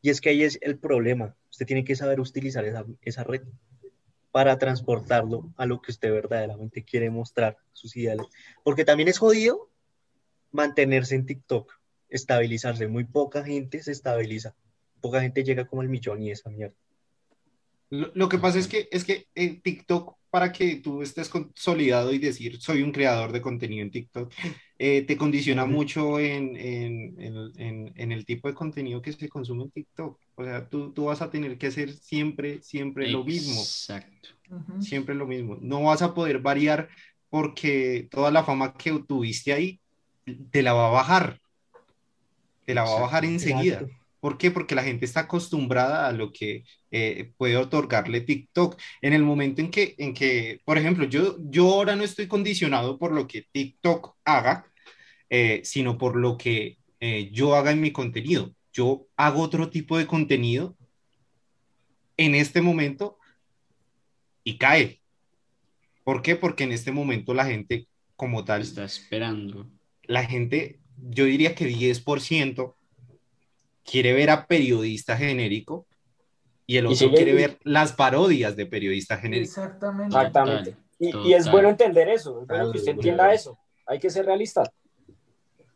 [0.03, 1.35] Y es que ahí es el problema.
[1.51, 3.43] Usted tiene que saber utilizar esa, esa red
[4.33, 8.27] para transportarlo a lo que usted verdaderamente quiere mostrar, sus ideales.
[8.65, 9.71] Porque también es jodido
[10.51, 11.73] mantenerse en TikTok,
[12.09, 12.89] estabilizarse.
[12.89, 14.55] Muy poca gente se estabiliza.
[15.01, 16.75] Poca gente llega como el millón y esa mierda.
[17.91, 22.11] Lo, lo que pasa es que, es que en TikTok, para que tú estés consolidado
[22.13, 24.33] y decir soy un creador de contenido en TikTok,
[24.85, 29.29] eh, te condiciona mucho en, en- en- en- en el tipo de contenido que se
[29.29, 30.19] consume en TikTok.
[30.35, 33.61] O sea, tú, tú vas a tener que hacer siempre, siempre lo mismo.
[33.61, 34.31] Exacto.
[34.81, 35.57] Siempre lo mismo.
[35.61, 36.89] No vas a poder variar
[37.31, 39.81] porque toda la fama que tuviste ahí
[40.51, 41.39] te la va a bajar.
[42.67, 43.75] Te la va a bajar enseguida.
[43.81, 43.95] Exacto.
[44.21, 44.51] ¿Por qué?
[44.51, 48.79] Porque la gente está acostumbrada a lo que eh, puede otorgarle TikTok.
[49.01, 52.99] En el momento en que, en que, por ejemplo, yo, yo ahora no estoy condicionado
[52.99, 54.67] por lo que TikTok haga,
[55.35, 58.55] eh, sino por lo que eh, yo haga en mi contenido.
[58.71, 60.77] Yo hago otro tipo de contenido
[62.19, 63.17] en este momento
[64.45, 65.01] y cae.
[66.05, 66.37] ¿Por qué?
[66.37, 69.71] Porque en este momento la gente como tal Está esperando.
[70.03, 72.75] la gente, yo diría que 10%
[73.91, 75.87] quiere ver a periodista genérico
[76.67, 79.49] y el Y otro quiere ver las parodias de periodista genérico.
[79.49, 80.15] Exactamente.
[80.15, 80.77] Exactamente.
[80.99, 83.59] Y, es bueno entender eso, es bueno que usted entienda eso.
[83.87, 84.71] Hay que ser realista.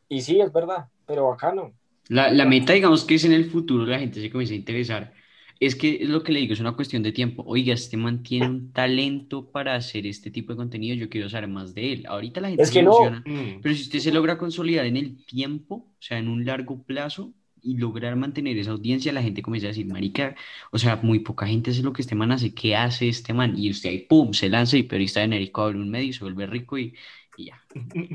[0.08, 1.72] Y sí, es verdad, pero acá no.
[2.08, 5.14] La, la meta, digamos que es en el futuro la gente se comienza a interesar.
[5.58, 7.42] Es que es lo que le digo, es una cuestión de tiempo.
[7.46, 11.48] Oiga, este man tiene un talento para hacer este tipo de contenido, yo quiero saber
[11.48, 12.06] más de él.
[12.06, 12.92] Ahorita la gente Es se que no.
[12.92, 13.60] emociona, Mm.
[13.60, 17.32] pero si usted se logra consolidar en el tiempo, o sea, en un largo plazo,
[17.62, 20.36] y lograr mantener esa audiencia, la gente comienza a decir, marica,
[20.70, 23.54] o sea, muy poca gente hace lo que este man hace, ¿qué hace este man?
[23.58, 26.46] Y usted ahí, pum, se lanza y periodista genérico abre un medio y se vuelve
[26.46, 26.94] rico y,
[27.36, 27.62] y ya.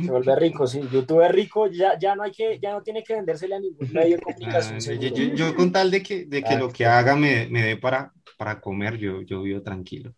[0.04, 0.82] Se vuelve rico, sí.
[0.92, 3.78] YouTube es rico, ya, ya no hay que, ya no tiene que vendérsele a ningún
[3.94, 4.76] medio de Ah, comunicación.
[4.76, 5.16] yo, seguro.
[5.16, 7.78] yo- yo con tal de que, de que Ah, lo que haga me, me dé
[7.78, 10.14] para, para comer, yo, yo vivo tranquilo.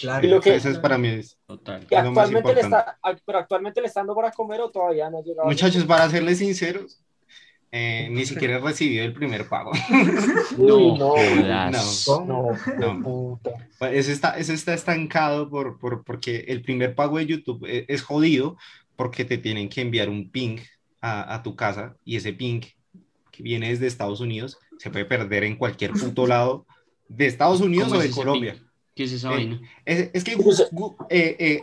[0.00, 0.26] Claro.
[0.26, 1.08] Y lo que- Eso es para mí.
[1.08, 1.86] es- Total.
[1.86, 4.70] Que es lo más actualmente le está, pero actualmente le está dando para comer o
[4.70, 5.42] todavía no ha llegado.
[5.48, 7.03] a- Muchachos, para serles sinceros,
[7.76, 9.72] eh, ni siquiera he recibido el primer pago.
[10.56, 11.14] No no.
[12.26, 13.02] No, No.
[13.02, 13.50] puta.
[13.90, 18.02] Eso está, eso está estancado por, por- porque el primer pago de YouTube es, es
[18.02, 18.56] jodido
[18.96, 20.58] porque te tienen que enviar un ping
[21.00, 22.60] a, a tu casa y ese ping
[23.32, 26.66] que viene desde Estados Unidos se puede perder en cualquier puto lado
[27.08, 28.52] de Estados Unidos ¿Cómo o de Colombia.
[28.54, 28.60] ping?
[28.94, 29.60] ¿Qué es esa Eh, vaina?
[29.84, 30.60] Es, es que Pues,
[31.10, 31.62] eh, eh,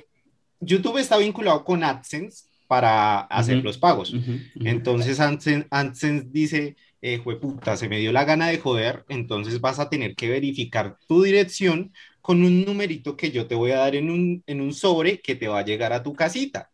[0.59, 4.15] YouTube está vinculado con AdSense para hacer los pagos.
[4.64, 9.80] Entonces AdSense, AdSense dice, eh, jueputa, se me dio la gana de joder, entonces vas
[9.80, 11.91] a tener que verificar tu dirección
[12.22, 15.35] con un numerito que yo te voy a dar en un, en un sobre que
[15.35, 16.69] te va a llegar a tu casita.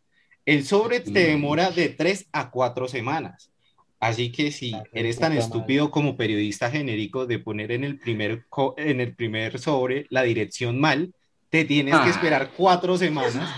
[0.46, 1.32] El sobre te Mm.
[1.32, 3.50] demora de tres a cuatro semanas.
[4.00, 7.98] Así que si Ah, qué eres tan estúpido como periodista genérico de poner en el
[7.98, 11.12] primer, co- en el primer sobre la dirección mal,
[11.50, 12.10] te tienes que Ah.
[12.12, 13.50] esperar cuatro semanas.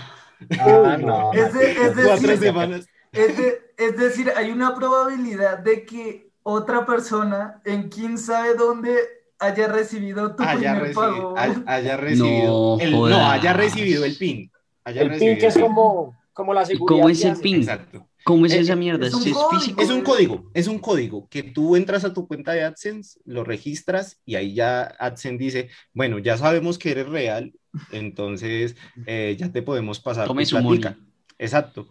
[0.58, 1.32] Ah, no.
[1.32, 2.86] Es, de- es Cuatro decir, semanas.
[3.12, 8.96] es, de- es decir, hay una probabilidad de que otra persona en quién sabe dónde
[9.38, 11.34] haya recibido tu haya, primer recibi- pago.
[11.36, 14.50] hay- haya recibido No el, no, haya recibido el PIN.
[14.84, 15.62] Haya El recibido ping es PIN.
[15.62, 16.86] como, como la ¿Y seguridad.
[17.02, 17.56] cómo es que el ping?
[17.56, 18.06] Exacto.
[18.24, 19.06] ¿Cómo es Eh, esa mierda?
[19.06, 19.50] es ¿Es, un es código.
[19.50, 19.82] físico?
[19.82, 23.44] Es un código, es un código que tú entras a tu cuenta de AdSense, lo
[23.44, 27.52] registras y ahí ya AdSense dice, bueno, ya sabemos que eres real,
[27.92, 28.76] entonces
[29.06, 30.80] eh, ya te podemos pasar Tome tu su money.
[31.38, 31.88] Exacto.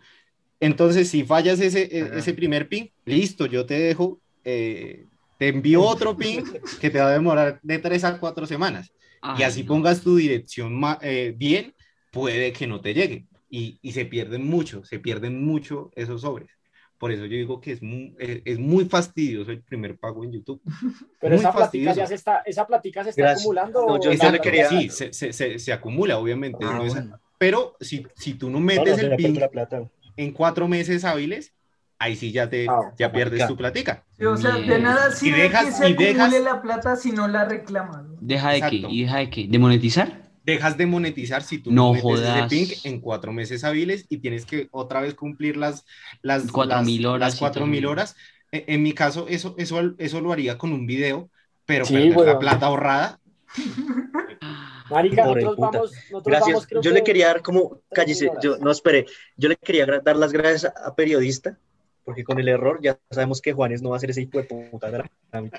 [0.60, 5.08] Entonces, si fallas ese, e- ese primer ping, listo, yo te dejo, eh,
[5.38, 6.44] te envío otro ping
[6.80, 8.94] que te va a demorar de tres a cuatro semanas.
[9.34, 9.70] y Ay, así no.
[9.70, 11.74] pongas tu dirección eh, bien,
[12.12, 13.28] puede que no te llegue.
[13.50, 16.50] Y, y se pierden mucho, se pierden mucho esos sobres.
[17.00, 20.34] Por eso yo digo que es muy, es, es muy fastidioso el primer pago en
[20.34, 20.62] YouTube.
[21.20, 23.42] Pero Muy esa platica ya se está, esa platica se está Gracias.
[23.42, 23.86] acumulando.
[23.88, 26.60] No, yo- la- la- quería- Sí, se, se, se, se acumula, obviamente.
[26.62, 26.84] Ah, ¿no?
[26.86, 27.20] Es- bueno.
[27.38, 29.40] Pero si, si tú no metes no, el PIN
[30.18, 31.54] en cuatro meses hábiles,
[31.98, 34.06] ahí sí ya, te, Ah, ya pierdes tu platica.
[34.18, 37.14] Sí, o sea, de nada sirve dejas- que se y dejas- acumule la plata si
[37.14, 38.04] no la reclamas.
[38.06, 38.18] ¿no?
[38.20, 38.88] ¿Deja de Exacto.
[38.90, 38.94] qué?
[38.94, 39.48] ¿Y deja de qué?
[39.48, 40.29] ¿De monetizar?
[40.44, 42.38] Dejas de monetizar si tú No no, metes jodas.
[42.38, 45.86] ese PIN en cuatro meses hábiles y tienes que otra vez cumplir las,
[46.22, 48.16] las, Cuatro las- mil horas las cuatro mil horas.
[48.52, 51.30] En, en mi caso, eso, eso, eso lo haría con un video,
[51.66, 52.40] pero Sí, perder la weón.
[52.40, 53.20] plata ahorrada.
[54.90, 56.54] Marica, nosotros vamos, nosotros Gracias.
[56.68, 59.06] vamos, Yo que- le quería dar como, cállese, yo no espere,
[59.38, 61.60] yo le quería dar las gracias a periodista,
[62.04, 64.44] porque con el error ya sabemos que Juanes no va a hacer ese hijo de
[64.44, 65.10] puta.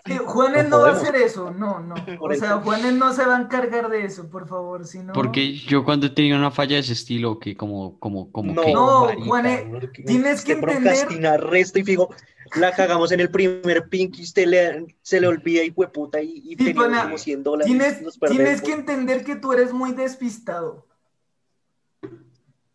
[0.04, 1.94] Sí, Juanes No no va a hacer eso, no, no.
[2.18, 2.58] Por O sea.
[2.58, 5.12] Juanes no se va a encargar de eso, por favor, si no...
[5.12, 8.62] Porque yo cuando he tenido una falla de ese estilo, que como, como, como No,
[8.62, 8.72] que...
[8.72, 12.10] No, marica, Juane, uno que- tienes que entender- resto y fijo,
[12.56, 16.38] la cagamos en el primer pink y usted le, se le olvida y puta y,
[16.44, 17.66] y Sí, teníamos pana, como 100 dólares.
[17.66, 20.86] Tienes, nos tienes que entender que tú eres muy despistado.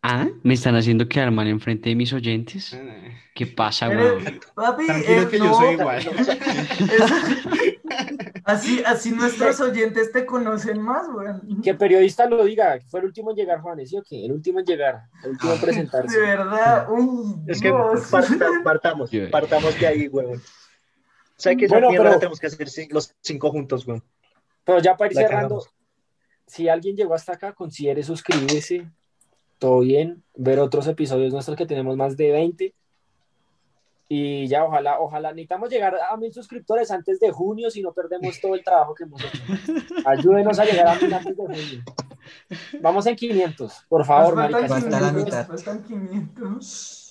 [0.08, 2.78] Ah, ¿me están haciendo quedar mal enfrente de mis oyentes?
[3.34, 4.22] ¿Qué pasa, weón?
[4.54, 5.98] papi, Tranquilo eh, que no, yo soy igual.
[6.78, 11.60] es- así, así nuestros oyentes te conocen más, weón.
[11.60, 14.24] Que el periodista lo diga, que fue el último en llegar, Juanes, ¿sí o qué?
[14.26, 16.20] El último en llegar, el último en presentarse.
[16.20, 20.40] De verdad, uy, Es que parta- partamos, partamos de ahí, huevón.
[21.36, 24.04] ¿Sabes que esa Bueno, mierda pero- la tenemos que hacer los cinco juntos, huevón?
[24.64, 25.74] Pero ya para ir La cerrando, cagamos.
[26.46, 28.88] si alguien llegó hasta acá, considere suscribirse,
[29.58, 32.74] todo bien, ver otros episodios nuestros que tenemos más de 20.
[34.08, 38.40] Y ya, ojalá, ojalá, necesitamos llegar a mil suscriptores antes de junio, si no perdemos
[38.40, 39.42] todo el trabajo que hemos hecho.
[40.04, 41.84] Ayúdenos a llegar a mil antes de junio.
[42.80, 44.74] Vamos en 500, por favor, Nos faltan marica.
[44.80, 45.46] Falta la 500, mitad.
[45.48, 47.02] faltan 500.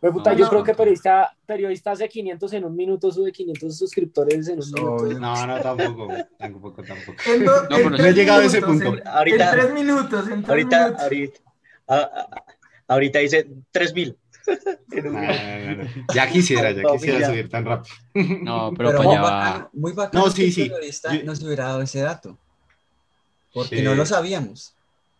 [0.00, 0.50] Pues, puta, No, yo no.
[0.50, 5.04] creo que periodista, periodista hace 500 en un minuto, sube 500 suscriptores en un minuto.
[5.20, 6.08] No, no, tampoco,
[6.38, 7.18] tampoco, tampoco.
[7.32, 8.88] En do- No, pero no he llegado a ese punto.
[8.94, 11.02] En, Ahorita- en tres minutos, en tres Ahorita, minutos.
[11.02, 11.40] ahorita,
[11.88, 12.44] a- a-
[12.88, 14.16] ahorita dice 3000.
[14.92, 15.90] En un No, no, no.
[16.14, 17.94] Ya quisiera, ya quisiera subir tan rápido.
[18.42, 20.62] No, pero, Pero para muy allá bacano, muy bacano No, sí, que el sí.
[20.64, 22.38] periodista Yo- nos hubiera dado ese dato.
[23.54, 23.82] Porque Sí.
[23.82, 24.74] no lo sabíamos.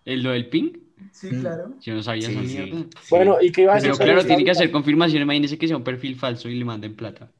[0.04, 0.72] ¿El lo del ping?
[1.12, 1.74] Sí, claro.
[1.80, 2.86] Yo no sabía Sí, esa sí, mierda.
[3.10, 3.90] Bueno, ¿y qué iba a decir?
[3.92, 4.52] Pero claro, tiene que ahorita?
[4.52, 5.22] hacer confirmación.
[5.22, 7.30] Imagínense que sea un perfil falso y le manden plata.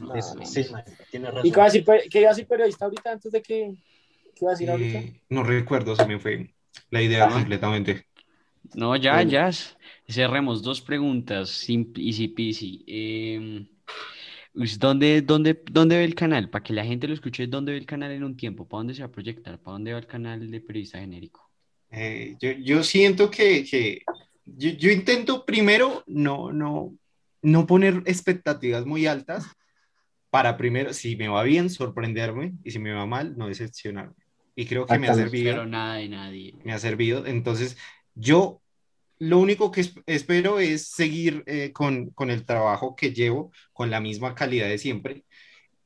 [0.00, 0.44] No, Es- no.
[0.46, 0.66] sí,
[1.10, 1.42] tiene ¿Y razón.
[1.42, 3.74] qué iba a decir, qué iba a decir periodista ahorita antes de que...
[4.34, 4.98] ¿Qué iba a decir ahorita?
[4.98, 6.54] Eh, no recuerdo, se me fue
[6.90, 7.30] la idea Ah.
[7.32, 8.06] completamente.
[8.74, 9.30] No, ya, Bueno.
[9.30, 9.50] ya.
[10.08, 11.50] Cerremos dos preguntas.
[11.50, 12.84] Simple, easy peasy.
[12.86, 13.66] Eh,
[14.78, 16.50] ¿dónde, dónde, ¿Dónde ve el canal?
[16.50, 18.66] Para que la gente lo escuche, ¿dónde ve el canal en un tiempo?
[18.66, 19.58] ¿Para dónde se va a proyectar?
[19.58, 21.50] ¿Para dónde va el canal de periodista genérico?
[21.90, 24.02] Eh, yo, yo siento que, que
[24.44, 26.96] yo, yo intento primero no, no,
[27.42, 29.46] no poner expectativas muy altas
[30.30, 34.14] para primero, si me va bien, sorprenderme y si me va mal, no decepcionarme.
[34.54, 35.52] Y creo que me ha servido.
[35.52, 36.54] Pero nada de nadie.
[36.64, 37.26] Me ha servido.
[37.26, 37.76] Entonces,
[38.16, 38.60] yo
[39.18, 43.90] lo único que es- espero es seguir eh, con, con el trabajo que llevo, con
[43.90, 45.24] la misma calidad de siempre.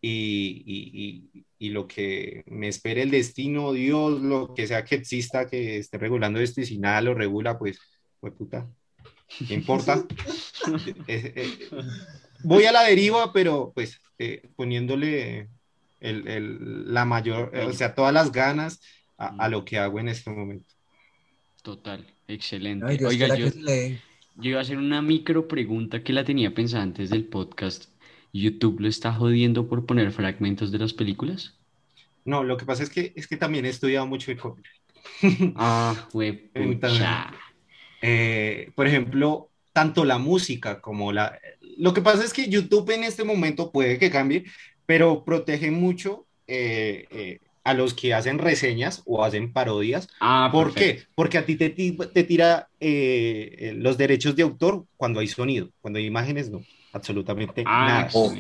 [0.03, 4.95] Y, y, y, y lo que me espere el destino, Dios, lo que sea que
[4.95, 7.79] exista, que esté regulando esto, y si nada lo regula, pues,
[8.19, 8.67] pues puta,
[9.47, 10.03] ¿qué importa?
[11.07, 11.69] Eh, eh,
[12.43, 15.49] voy a la deriva, pero pues eh, poniéndole
[16.01, 18.81] el, el- la mayor, o sea, todas las ganas
[19.19, 20.69] a, a lo que hago en este momento.
[21.63, 22.87] Total, excelente.
[22.89, 23.49] Ay, Dios Oiga, yo,
[24.43, 27.87] iba a hacer una micro pregunta que la tenía pensada antes del podcast.
[28.33, 31.55] ¿YouTube lo está jodiendo por poner fragmentos de las películas?
[32.25, 34.81] No, lo que pasa es que, es que también he estudiado mucho de copyright.
[35.57, 37.33] Ah, huepucha.
[38.03, 41.39] Eh, por ejemplo, tanto la música como la...
[41.79, 44.45] Lo que pasa es que YouTube en este momento puede que cambie,
[44.87, 50.09] pero protege mucho eh, eh, a los que hacen reseñas o hacen parodias.
[50.21, 51.03] Ah, ¿Por perfecto.
[51.03, 51.09] qué?
[51.15, 55.71] Porque a ti te, te tira eh, eh, los derechos de autor cuando hay sonido,
[55.81, 56.63] cuando hay imágenes no,
[56.93, 58.11] absolutamente Ah, nada.
[58.15, 58.33] O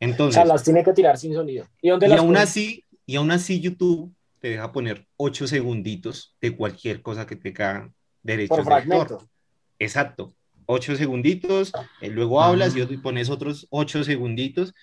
[0.00, 1.66] Entonces, sea, las tiene que tirar sin sonido.
[1.82, 2.40] ¿Y dónde y las aún pone?
[2.40, 7.52] así, y aún así YouTube te deja poner ocho segunditos de cualquier cosa que te
[7.52, 9.22] cagan derechos Por de autor.
[9.78, 10.34] Exacto.
[10.66, 12.48] Ocho segunditos, eh, luego Ah.
[12.48, 14.74] hablas y otro- y pones otros ocho segunditos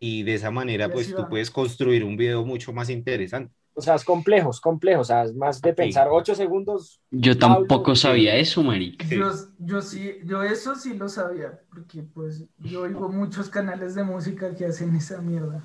[0.00, 3.54] y de esa manera pues tú puedes construir un video mucho más interesante.
[3.74, 5.02] O sea, es complejo, es complejo.
[5.02, 7.00] O sea, es más de pensar ocho segundos.
[7.10, 8.02] Yo tampoco sí.
[8.02, 9.06] sabía eso, marica.
[9.06, 9.16] Sí.
[9.16, 14.02] Yo, yo sí, yo eso sí lo sabía, porque pues yo oigo muchos canales de
[14.02, 15.62] música que hacen esa mierda.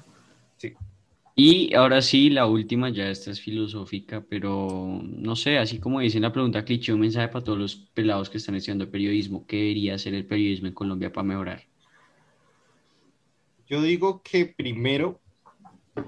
[1.38, 6.18] Y ahora sí, la última, ya esta es filosófica, pero no sé, así como dice
[6.18, 9.46] en la pregunta cliché, un mensaje para todos los pelados que están estudiando periodismo.
[9.46, 11.68] ¿Qué debería hacer el periodismo en Colombia para mejorar?
[13.68, 15.22] Yo digo que primero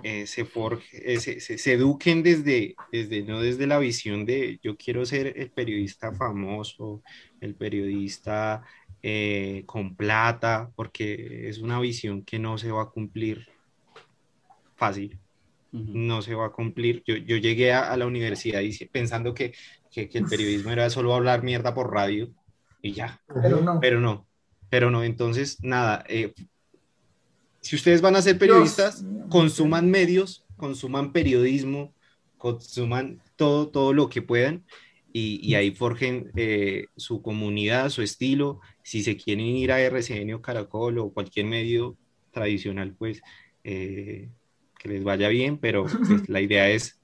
[0.04, 4.60] eh, se, forje- eh, se, se- se eduquen desde, desde, no desde la visión de
[4.64, 7.04] yo quiero ser el periodista famoso,
[7.42, 8.64] el periodista
[9.02, 13.48] eh, con plata, porque es una visión que no se va a cumplir
[14.76, 15.20] fácil.
[15.72, 17.04] No se va a cumplir.
[17.06, 19.54] Yo, yo llegué a, a la universidad y, pensando que,
[19.92, 22.30] que, que el periodismo era solo hablar mierda por radio
[22.82, 23.80] y ya, Pero no.
[23.80, 24.28] pero no,
[24.70, 25.04] pero no.
[25.04, 26.34] Entonces, nada, eh,
[27.68, 31.94] si ustedes van a ser periodistas, Dios consuman medios, consuman periodismo,
[32.38, 34.64] consuman todo, todo lo que puedan
[35.12, 38.60] y, y ahí forjen eh, su comunidad, su estilo.
[38.84, 41.98] Si se quieren ir a RCN o Caracol o cualquier medio
[42.32, 43.22] tradicional, pues
[43.64, 44.30] eh,
[44.80, 47.00] que les vaya bien, pero pues, la idea es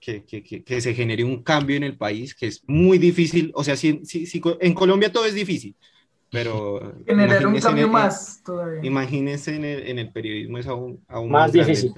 [0.00, 3.52] que, que- que- que se genere un cambio en el país, que es muy difícil.
[3.54, 5.76] O sea, si, si- si en Colombia todo es difícil,
[6.32, 8.80] pero Generar un cambio el- más todavía.
[8.82, 11.92] Imagínense en el, en el periodismo es aún, aún Más difícil.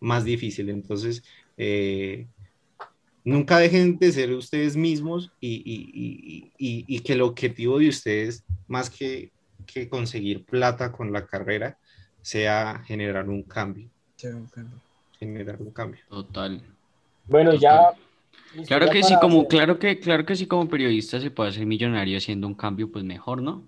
[0.00, 0.68] Más difícil.
[0.70, 1.22] Entonces,
[1.56, 2.26] eh,
[3.24, 7.88] nunca dejen de ser ustedes mismos y, y- y- y- y que el objetivo de
[7.90, 9.30] ustedes, más que,
[9.66, 11.78] que conseguir plata con la carrera,
[12.22, 13.88] sea generar un cambio.
[14.16, 14.78] Sí, un cambio.
[15.18, 16.00] Generar un cambio.
[16.08, 16.60] Total.
[17.28, 17.92] Bueno, ya.
[18.54, 21.50] Listo, Claro que sí, como, hacer- claro que, claro que sí, como periodista se puede
[21.50, 23.66] hacer millonario haciendo un cambio, pues mejor, ¿no?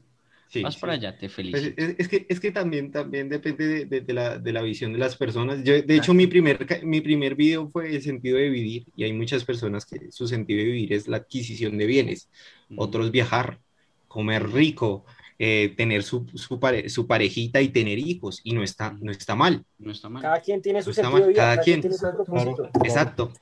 [0.49, 0.81] Sí, Vas sí.
[0.81, 1.83] para allá, te Pues, felicito.
[1.83, 4.93] es, es que, es que también, también depende de, de- de la, de la visión
[4.93, 5.63] de las personas.
[5.65, 9.13] Yo, de hecho, mi primer, mi primer video fue el sentido de vivir y hay
[9.15, 12.29] muchas personas que su sentido de vivir es la adquisición de bienes,
[12.77, 13.61] otros viajar,
[14.09, 15.05] comer rico,
[15.39, 19.35] eh, tener su, su, pare- su parejita y tener hijos y no está, no está
[19.35, 19.65] mal.
[19.79, 20.23] No está mal.
[20.23, 21.81] Cada quien tiene su No está sentido de vida, cada quien.
[21.81, 22.69] tiene su propósito.
[22.85, 23.33] Exacto.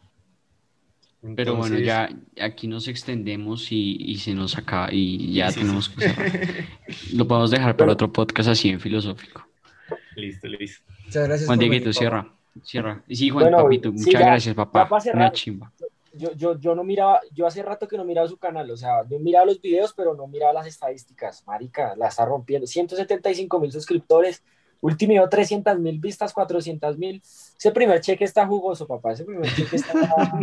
[1.36, 1.86] Pero bueno, Entonces-
[2.38, 5.92] ya aquí nos extendemos y, y se nos acaba y ya Sí, tenemos sí.
[5.96, 6.32] que cerrar.
[7.14, 9.46] Lo podemos dejar para otro podcast así en filosófico.
[10.16, 10.82] listo, listo.
[11.04, 11.46] Muchas gracias.
[11.46, 12.32] Juan Dieguito, cierra.
[12.64, 13.02] Cierra.
[13.06, 15.00] Y sí, Juan, Bueno, papito, sí, muchas ya- gracias, papá.
[15.00, 15.22] cerrar.
[15.22, 15.72] Una chimba.
[16.12, 19.08] Yo, yo, yo no miraba, yo hace rato que no miraba su canal, o sea,
[19.08, 21.44] yo miraba los videos, pero no miraba las estadísticas.
[21.46, 22.66] Marica, la está rompiendo.
[22.66, 24.42] 175 mil suscriptores,
[24.80, 27.20] último video 300 mil vistas, 400 mil.
[27.22, 29.12] Ese primer cheque está jugoso, papá.
[29.12, 29.92] Ese primer cheque está.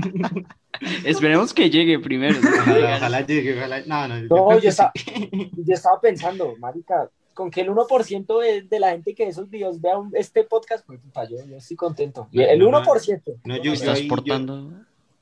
[1.05, 2.37] Esperemos que llegue primero.
[2.39, 3.81] Ojalá, ojalá llegue, ojalá.
[3.85, 5.29] No, no, No, yo estaba, sí.
[5.57, 9.49] yo estaba pensando, Marica, con que el 1% de, de la gente que ve esos
[9.49, 12.27] videos vea un- este podcast, pues, puta, yo, yo estoy contento.
[12.31, 13.21] Y el No, no, 1%.
[13.43, 14.71] no, yo- ¿Estás ahí- yo- portando?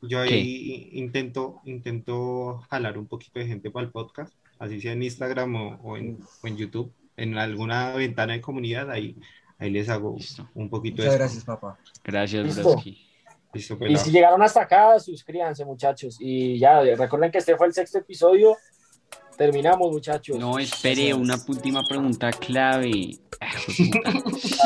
[0.02, 5.02] Yo ahí intento, intento jalar un poquito de gente para el podcast, así sea en
[5.02, 9.16] Instagram o, o en, o en YouTube, en alguna ventana de comunidad, ahí,
[9.58, 10.50] ahí les hago Listo.
[10.54, 11.78] un poquito Muchas de gracias, papá.
[12.04, 12.46] Gracias.
[12.46, 16.18] Listo, Y si llegaron hasta acá, suscríbanse, muchachos.
[16.20, 18.58] Y ya, recuerden que este fue el sexto episodio.
[19.38, 20.38] Terminamos, muchachos.
[20.38, 23.18] No, espere, una última pregunta clave.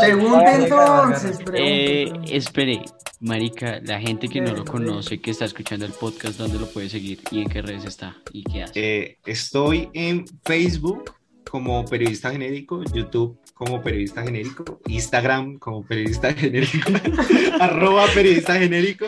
[0.02, 2.84] Ay, entonces, Eh, espere,
[3.20, 6.88] marica, la gente que no lo conoce, que está escuchando el podcast, ¿dónde lo puede
[6.90, 8.74] seguir y en qué redes está y qué hace?
[8.76, 11.12] Eh, estoy en Facebook
[11.50, 16.92] como periodista genérico, YouTube como periodista genérico, Instagram como periodista genérico,
[17.60, 19.06] arroba periodista genérico,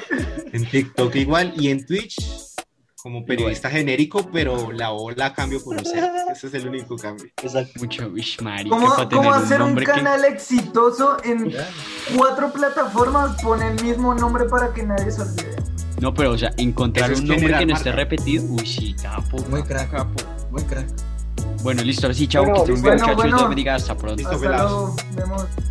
[0.51, 2.15] en TikTok igual y en Twitch
[3.01, 5.99] como periodista genérico, pero la O la cambio por un C.
[6.31, 7.25] Ese es el único cambio.
[7.41, 7.79] Exacto.
[7.79, 9.83] Mucho, uish, marica, ¿Cómo, cómo hacer un que...
[9.83, 11.51] canal exitoso en
[12.15, 13.41] cuatro plataformas?
[13.41, 15.55] Pone el mismo nombre para que nadie se olvide.
[15.99, 19.37] No, pero o sea, encontrar es un nombre que no esté repetido, uy, sí, capo.
[19.49, 20.23] Muy crack, capo.
[20.51, 20.87] muy crack.
[21.63, 23.37] Bueno, listo, ahora sí, chao, Bueno, que estén bien, bueno, muchachos, bueno.
[23.37, 24.15] Dios bendiga, hasta pronto.
[24.17, 24.71] Listo, Hasta pelados.
[24.71, 24.95] luego.
[25.15, 25.70] Vemos.